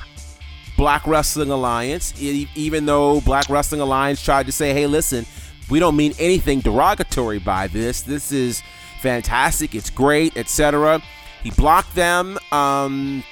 [0.78, 5.26] Black Wrestling Alliance, even though Black Wrestling Alliance tried to say, hey, listen,
[5.70, 8.02] we don't mean anything derogatory by this.
[8.02, 8.64] This is
[9.02, 11.02] fantastic, it's great, etc.
[11.44, 13.26] He blocked them um,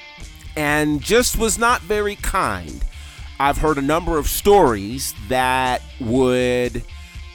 [0.58, 2.84] and just was not very kind.
[3.40, 6.84] I've heard a number of stories that would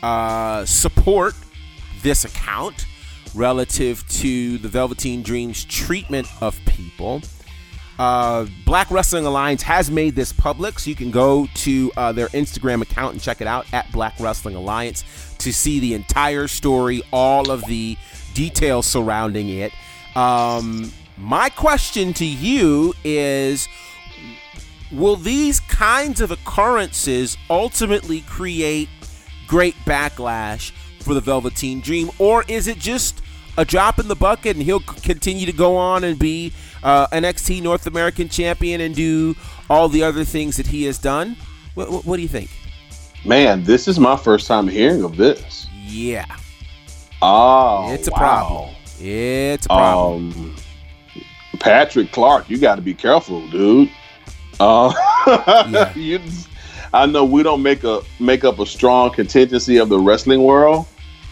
[0.04, 1.34] uh, support
[2.04, 2.86] this account
[3.34, 7.24] relative to the Velveteen Dreams treatment of people.
[8.00, 12.30] Uh, Black Wrestling Alliance has made this public, so you can go to uh, their
[12.30, 15.04] Instagram account and check it out at Black Wrestling Alliance
[15.40, 17.98] to see the entire story, all of the
[18.34, 19.74] details surrounding it.
[20.16, 23.68] Um, my question to you is
[24.94, 28.88] Will these kinds of occurrences ultimately create
[29.46, 30.72] great backlash
[31.02, 33.22] for the Velveteen Dream, or is it just
[33.58, 36.54] a drop in the bucket and he'll continue to go on and be
[36.84, 39.36] uh, NXT North American champion and do
[39.70, 41.36] all the other things that he has done?
[41.76, 42.50] What, what, what do you think?
[43.26, 45.68] Man, this is my first time hearing of this.
[45.86, 46.26] Yeah,
[47.22, 48.18] Oh, it's a wow.
[48.18, 48.76] problem.
[49.02, 50.32] It's a problem.
[50.34, 50.56] Um,
[51.60, 53.90] Patrick Clark, you got to be careful, dude.
[54.60, 54.94] Uh,
[55.70, 55.94] Yeah.
[55.96, 56.22] you,
[56.94, 60.88] I know we don't make a make up a strong contingency of the wrestling world,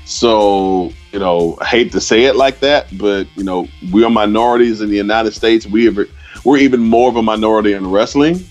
[0.07, 4.09] so you know, I hate to say it like that, but you know, we are
[4.09, 5.65] minorities in the United States.
[5.65, 5.97] We have,
[6.45, 8.45] we're even more of a minority in wrestling.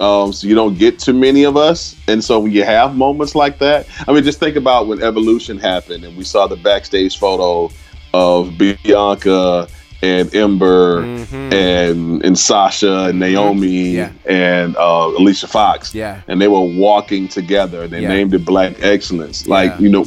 [0.00, 3.34] Um, so you don't get too many of us, and so when you have moments
[3.34, 7.18] like that, I mean, just think about when Evolution happened, and we saw the backstage
[7.18, 7.70] photo
[8.14, 9.68] of Bianca
[10.02, 14.12] and Ember and and Sasha and Naomi Yeah.
[14.24, 15.94] and uh, Alicia Fox.
[15.94, 16.22] Yeah.
[16.28, 17.86] And they were walking together.
[17.86, 18.08] They Yeah.
[18.08, 19.46] named it Black Excellence.
[19.46, 20.06] Like, you know,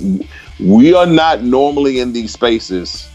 [0.64, 3.08] we are not normally in these spaces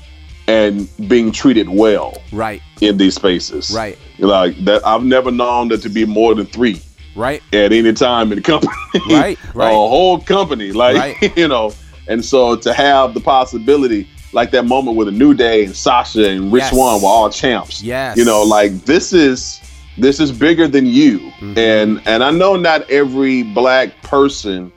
[0.46, 2.62] and being treated well Right.
[2.80, 3.70] in these spaces.
[3.70, 3.98] Right.
[4.18, 6.80] Like that I've never known there to be more than three
[7.14, 7.42] Right.
[7.52, 8.72] at any time in the company.
[9.10, 9.70] Right, right.
[9.70, 10.72] A whole company.
[10.72, 11.36] Like, Right.
[11.36, 11.72] you know,
[12.06, 16.28] and so to have the possibility, like that moment with a New Day and Sasha
[16.28, 16.72] and Rich Yes.
[16.72, 17.82] Swann were all champs.
[17.82, 18.16] Yes.
[18.16, 19.60] You know, like this is
[19.98, 21.18] this is bigger than you.
[21.18, 21.58] Mm-hmm.
[21.58, 24.72] And and I know not every black person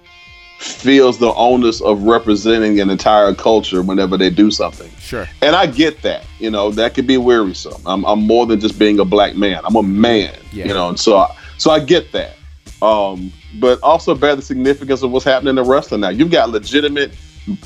[0.62, 4.90] feels the onus of representing an entire culture whenever they do something.
[5.00, 5.28] Sure.
[5.42, 7.82] And I get that, you know, that could be wearisome.
[7.86, 9.62] I'm, I'm more than just being a black man.
[9.66, 10.68] I'm a man, Yeah.
[10.68, 12.36] you know, and so I, so I get that.
[12.82, 16.10] Um, but also bear the significance of what's happening in wrestling now.
[16.10, 17.12] You've got legitimate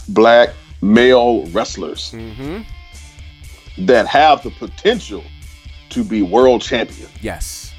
[0.10, 0.50] black
[0.82, 2.62] male wrestlers Mm-hmm.
[3.86, 5.24] that have the potential
[5.90, 7.10] to be world champion.
[7.22, 7.74] Yes.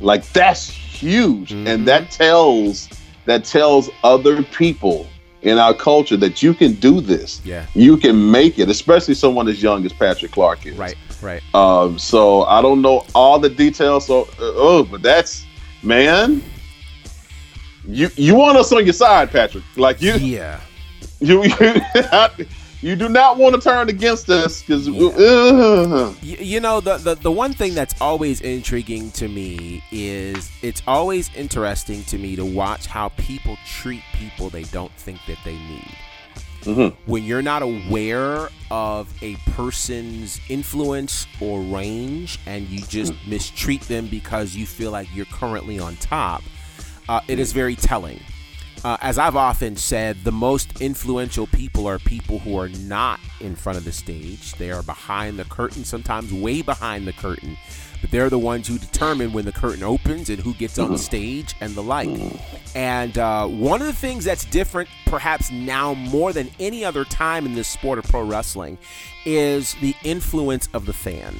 [0.00, 1.66] Like that's huge, Mhm.
[1.66, 2.88] and that tells
[3.28, 5.06] that tells other people
[5.42, 7.42] in our culture that you can do this.
[7.44, 7.66] Yeah.
[7.74, 10.78] You can make it, especially someone as young as Patrick Clark is.
[10.78, 10.96] Right.
[11.20, 11.42] Right.
[11.54, 14.06] Um, so I don't know all the details.
[14.06, 15.44] So uh, oh, but that's
[15.82, 16.42] man.
[17.86, 19.64] You you want us on your side, Patrick?
[19.76, 20.60] Like you Yeah.
[21.20, 21.80] you you,
[22.80, 24.92] you do not want to turn against us because uh,
[26.22, 30.82] Y- you know the, the the one thing that's always intriguing to me is it's
[30.86, 35.54] always interesting to me to watch how people treat people they don't think that they
[35.56, 35.94] need.
[36.64, 36.92] Mhm.
[37.06, 44.08] when you're not aware of a person's influence or range and you just mistreat them
[44.08, 46.42] because you feel like you're currently on top
[47.08, 48.18] uh, it is very telling
[48.84, 53.56] uh, as I've often said, the most influential people are people who are not in
[53.56, 54.52] front of the stage.
[54.54, 57.56] They are behind the curtain, sometimes way behind the curtain,
[58.00, 60.98] but they're the ones who determine when the curtain opens and who gets on the
[60.98, 62.08] stage and the like.
[62.74, 67.46] And uh, one of the things that's different, perhaps now more than any other time
[67.46, 68.78] in this sport of pro wrestling,
[69.24, 71.34] is the influence of the fan.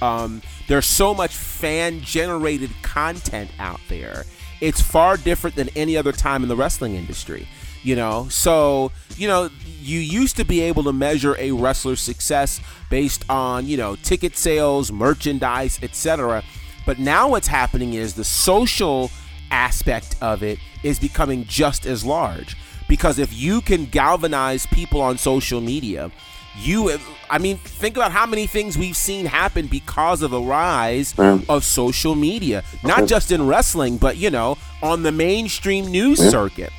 [0.00, 4.24] Um, there's so much fan generated content out there.
[4.60, 7.48] It's far different than any other time in the wrestling industry.
[7.82, 9.50] You know, so you know,
[9.80, 14.36] you used to be able to measure a wrestler's success based on you know ticket
[14.36, 16.42] sales, merchandise, etc.
[16.86, 19.10] But now what's happening is the social
[19.50, 22.56] aspect of it is becoming just as large
[22.88, 26.10] because if you can galvanize people on social media
[26.56, 26.96] you
[27.30, 31.14] i mean think about how many things we've seen happen because of the rise
[31.48, 32.62] of social media.
[32.84, 36.72] Not just in wrestling but you know on the mainstream news circuit.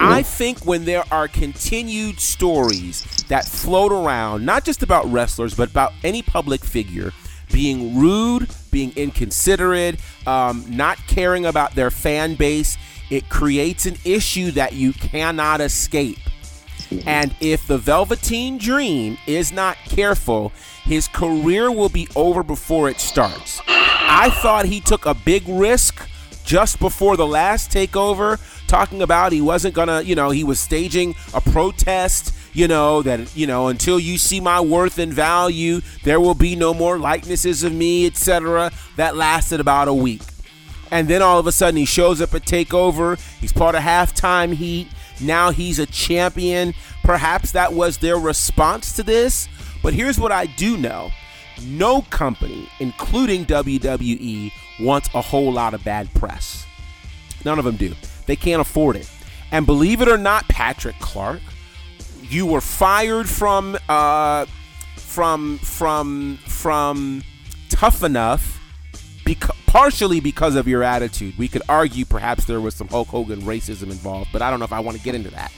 [0.00, 5.70] I think when there are continued stories that float around, not just about wrestlers, but
[5.70, 7.12] about any public figure
[7.52, 12.76] being rude, being inconsiderate, um, not caring about their fan base,
[13.10, 16.18] it creates an issue that you cannot escape.
[17.06, 20.52] And if the Velveteen Dream is not careful,
[20.84, 23.60] his career will be over before it starts.
[23.66, 26.08] I thought he took a big risk
[26.44, 31.14] just before the last takeover, talking about he wasn't gonna, you know, he was staging
[31.34, 36.18] a protest, you know, that, you know, until you see my worth and value, there
[36.18, 38.72] will be no more likenesses of me, etc.
[38.96, 40.22] That lasted about a week.
[40.90, 43.20] And then all of a sudden he shows up at TakeOver.
[43.38, 44.88] He's part of halftime heat.
[45.20, 46.74] Now he's a champion.
[47.02, 49.48] Perhaps that was their response to this.
[49.82, 51.10] But here's what I do know
[51.62, 56.66] no company, including WWE, wants a whole lot of bad press.
[57.44, 57.94] None of them do.
[58.26, 59.10] They can't afford it.
[59.50, 61.40] And believe it or not, Patrick Clark,
[62.22, 64.46] you were fired from uh,
[64.96, 67.22] from from from
[67.70, 68.57] Tough Enough
[69.28, 71.36] beca- partially because of your attitude.
[71.36, 74.64] We could argue perhaps there was some Hulk Hogan racism involved, but I don't know
[74.64, 75.52] if I want to get into that.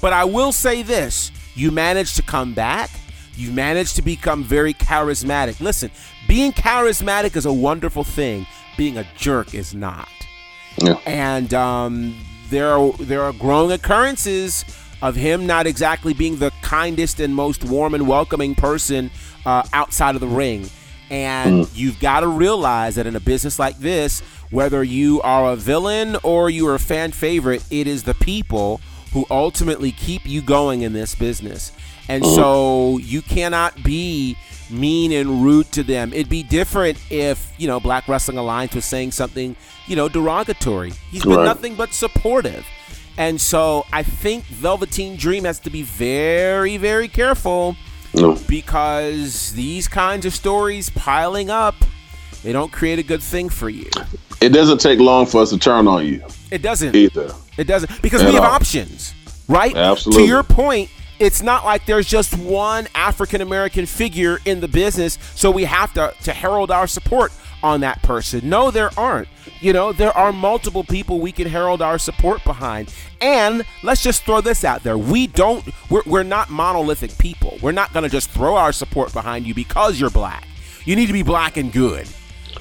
[0.00, 2.90] But I will say this you managed to come back.
[3.34, 5.60] You managed to become very charismatic.
[5.60, 5.90] Listen,
[6.26, 8.46] being charismatic is a wonderful thing.
[8.76, 10.08] Being a jerk is not.
[10.78, 10.98] Yeah.
[11.06, 12.16] And um,
[12.50, 14.64] there are there are growing occurrences
[15.02, 19.10] of him not exactly being the kindest and most warm and welcoming person
[19.44, 20.68] uh, outside of the ring.
[21.10, 21.70] And mm.
[21.74, 24.20] you've got to realize that in a business like this,
[24.50, 28.80] whether you are a villain or you are a fan favorite, it is the people
[29.12, 31.72] who ultimately keep you going in this business.
[32.08, 32.34] And mm.
[32.34, 34.36] so you cannot be
[34.70, 36.12] mean and rude to them.
[36.12, 39.56] It'd be different if, you know, Black Wrestling Alliance was saying something,
[39.86, 40.92] you know, derogatory.
[41.10, 41.44] He's been Right.
[41.44, 42.66] nothing but supportive.
[43.18, 47.76] And so I think Velveteen Dream has to be very, very careful
[48.14, 48.38] No.
[48.48, 51.74] because these kinds of stories piling up,
[52.42, 53.90] they don't create a good thing for you.
[54.40, 56.94] It doesn't take long for us to turn on you It doesn't.
[56.94, 57.32] either.
[57.56, 58.50] It doesn't because At we have all.
[58.50, 59.14] options,
[59.48, 59.74] right?
[59.74, 60.24] Absolutely.
[60.24, 65.18] To your point, it's not like there's just one African American figure in the business,
[65.34, 67.32] so we have to to herald our support
[67.66, 68.48] on that person.
[68.48, 69.28] No, there aren't.
[69.60, 72.94] You know, there are multiple people we can herald our support behind.
[73.20, 74.96] And let's just throw this out there.
[74.96, 77.58] We don't we're, we're not monolithic people.
[77.60, 80.46] We're not going to just throw our support behind you because you're black.
[80.84, 82.06] You need to be black and good.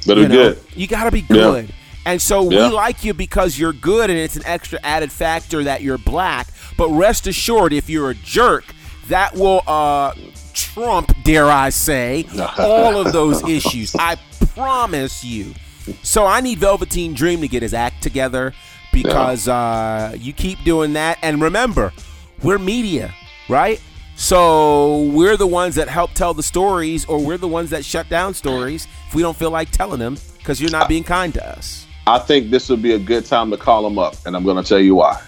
[0.07, 0.61] Better You know, good.
[0.75, 1.27] You got to be Yeah.
[1.27, 1.73] good.
[2.05, 2.67] And so Yeah.
[2.69, 6.47] we like you because you're good and it's an extra added factor that you're black.
[6.77, 8.65] But rest assured, if you're a jerk,
[9.09, 10.13] that will uh,
[10.55, 12.25] trump, dare I say,
[12.57, 13.95] all of those issues.
[13.95, 14.15] I
[14.53, 15.53] promise you.
[16.01, 18.53] So I need Velveteen Dream to get his act together
[18.91, 21.19] because uh, you keep doing that.
[21.21, 21.93] And remember,
[22.41, 23.13] we're media,
[23.49, 23.81] right?
[24.15, 28.07] So we're the ones that help tell the stories, or we're the ones that shut
[28.09, 31.45] down stories if we don't feel like telling them because you're not being kind to
[31.45, 31.85] us.
[32.07, 34.61] I think this would be a good time to call him up, and I'm going
[34.61, 35.21] to tell you why.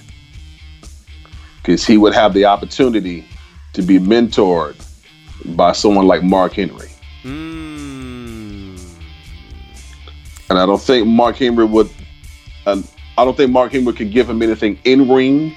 [1.58, 3.28] Because he would have the opportunity
[3.74, 4.76] to be mentored
[5.46, 6.90] by someone like Mark Henry.
[7.24, 8.80] Mm.
[10.50, 11.90] And I don't think Mark Henry would.
[12.66, 12.82] Uh,
[13.18, 15.56] I don't think Mark Henry could give him anything in ring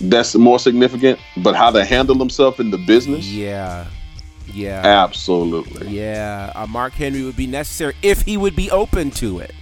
[0.00, 1.18] that's more significant.
[1.36, 3.86] But how to handle himself in the business, Yeah.
[4.52, 4.82] Yeah.
[4.84, 5.88] absolutely.
[5.88, 6.52] Yeah.
[6.54, 9.54] Uh, Mark Henry would be necessary if he would be open to it.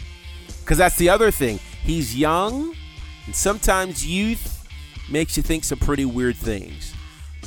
[0.60, 1.58] Because that's the other thing.
[1.82, 2.74] He's young,
[3.26, 4.66] and sometimes youth
[5.10, 6.94] makes you think some pretty weird things.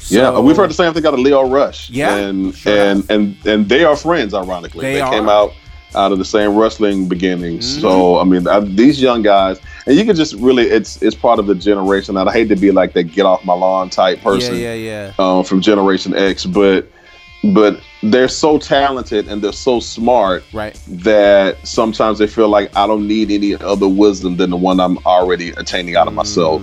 [0.07, 1.89] Yeah, we've heard the same thing out of Lio Rush.
[1.89, 4.33] Yeah, and sure and and and they are friends.
[4.33, 5.31] Ironically, They came are.
[5.47, 5.53] out
[5.95, 7.71] out of the same wrestling beginnings.
[7.73, 7.81] Mm-hmm.
[7.81, 11.39] So I mean, I, these young guys, and you can just really, it's it's part
[11.39, 12.17] of the generation.
[12.17, 14.55] I hate to be like that get off my lawn type person.
[14.55, 15.37] Yeah, yeah, yeah.
[15.37, 16.89] um, from Generation X, but
[17.53, 20.79] but they're so talented and they're so smart Right.
[20.87, 24.97] that sometimes they feel like I don't need any other wisdom than the one I'm
[25.05, 26.61] already attaining out of myself.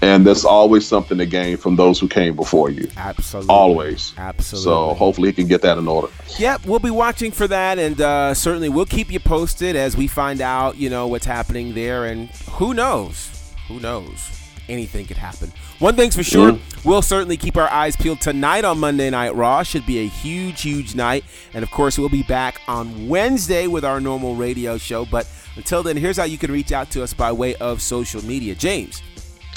[0.00, 2.88] And there's always something to gain from those who came before you.
[2.96, 3.52] Absolutely.
[3.52, 4.14] Always.
[4.16, 4.64] Absolutely.
[4.64, 6.08] So hopefully he can get that in order.
[6.38, 10.06] Yep, we'll be watching for that, and uh, certainly we'll keep you posted as we
[10.06, 12.04] find out, you know, what's happening there.
[12.04, 13.52] And who knows?
[13.66, 14.30] Who knows?
[14.68, 15.50] Anything could happen.
[15.78, 19.62] One thing's for sure, we'll certainly keep our eyes peeled tonight on Monday Night Raw.
[19.62, 21.24] Should be a huge, huge night.
[21.54, 25.06] And of course, we'll be back on Wednesday with our normal radio show.
[25.06, 25.26] But
[25.56, 28.54] until then, here's how you can reach out to us by way of social media.
[28.54, 29.02] James.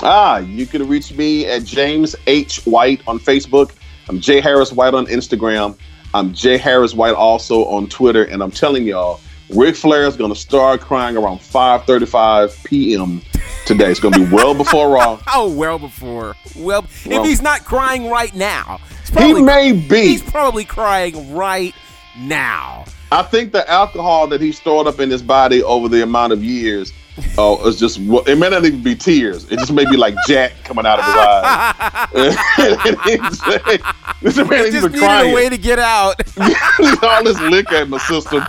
[0.04, 2.66] Ah, you can reach me at James H.
[2.66, 3.72] White on Facebook.
[4.10, 5.78] I'm J Harris White on Instagram.
[6.14, 8.24] I'm J Harris White also on Twitter.
[8.24, 9.20] And I'm telling y'all,
[9.50, 13.22] Ric Flair is going to start crying around 5:35 p.m.
[13.66, 13.92] today.
[13.92, 15.20] It's going to be well before Raw.
[15.34, 16.36] Oh, well before.
[16.58, 18.80] Well, Well- if he's not crying right now,
[19.14, 20.08] he's He may be.
[20.08, 21.76] he's probably crying right
[22.18, 22.86] now.
[23.12, 26.44] I think the alcohol that he stored up in his body over the amount of
[26.44, 26.92] years
[27.38, 28.00] uh, is just.
[28.00, 29.46] It may not even be tears.
[29.52, 32.12] It just may be like Jack coming out of his eyes.
[34.22, 35.32] this man ain't Just even crying.
[35.32, 36.16] a way to get out.
[37.04, 38.44] all this liquor in the system.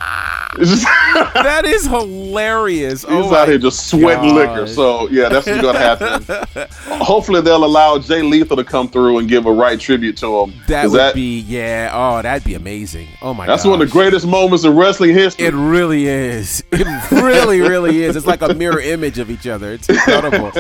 [1.35, 3.03] That is hilarious.
[3.03, 4.67] he's oh out here just sweating liquor.
[4.67, 6.69] So yeah, that's what's gonna happen.
[7.03, 10.53] Hopefully they'll allow Jay Lethal to come through and give a right tribute to him.
[10.69, 11.91] That would be yeah.
[11.93, 13.09] Oh, that'd be amazing.
[13.23, 13.47] Oh my.
[13.47, 13.53] God.
[13.53, 15.47] That's one of the greatest moments in wrestling history.
[15.47, 16.63] It really is.
[16.73, 18.17] It really, really is.
[18.17, 19.73] It's like a mirror image of each other.
[19.73, 20.53] It's incredible.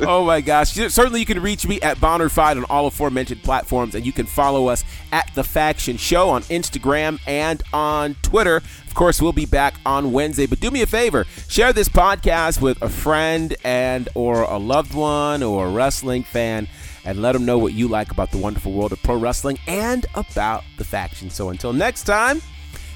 [0.00, 0.72] oh my gosh.
[0.72, 4.68] Certainly, you can reach me at Bonnerfied on all aforementioned platforms, and you can follow
[4.68, 8.56] us at The Faction Show on Instagram and on Twitter.
[8.56, 10.46] Of course, we'll be back on Wednesday.
[10.46, 14.94] But do me a favor, share this podcast with a friend and or a loved
[14.94, 16.68] one or a wrestling fan
[17.04, 20.06] and let them know what you like about the wonderful world of pro wrestling and
[20.14, 21.30] about the faction.
[21.30, 22.42] So until next time,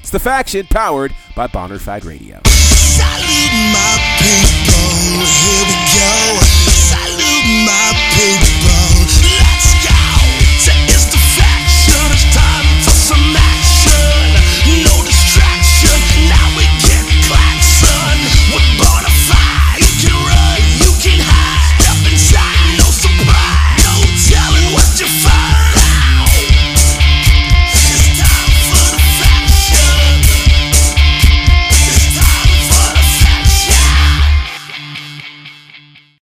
[0.01, 2.41] it's the faction powered by Bonnerfied Radio.
[2.45, 6.39] Salute my people, here we go.
[6.73, 8.70] Salute my people.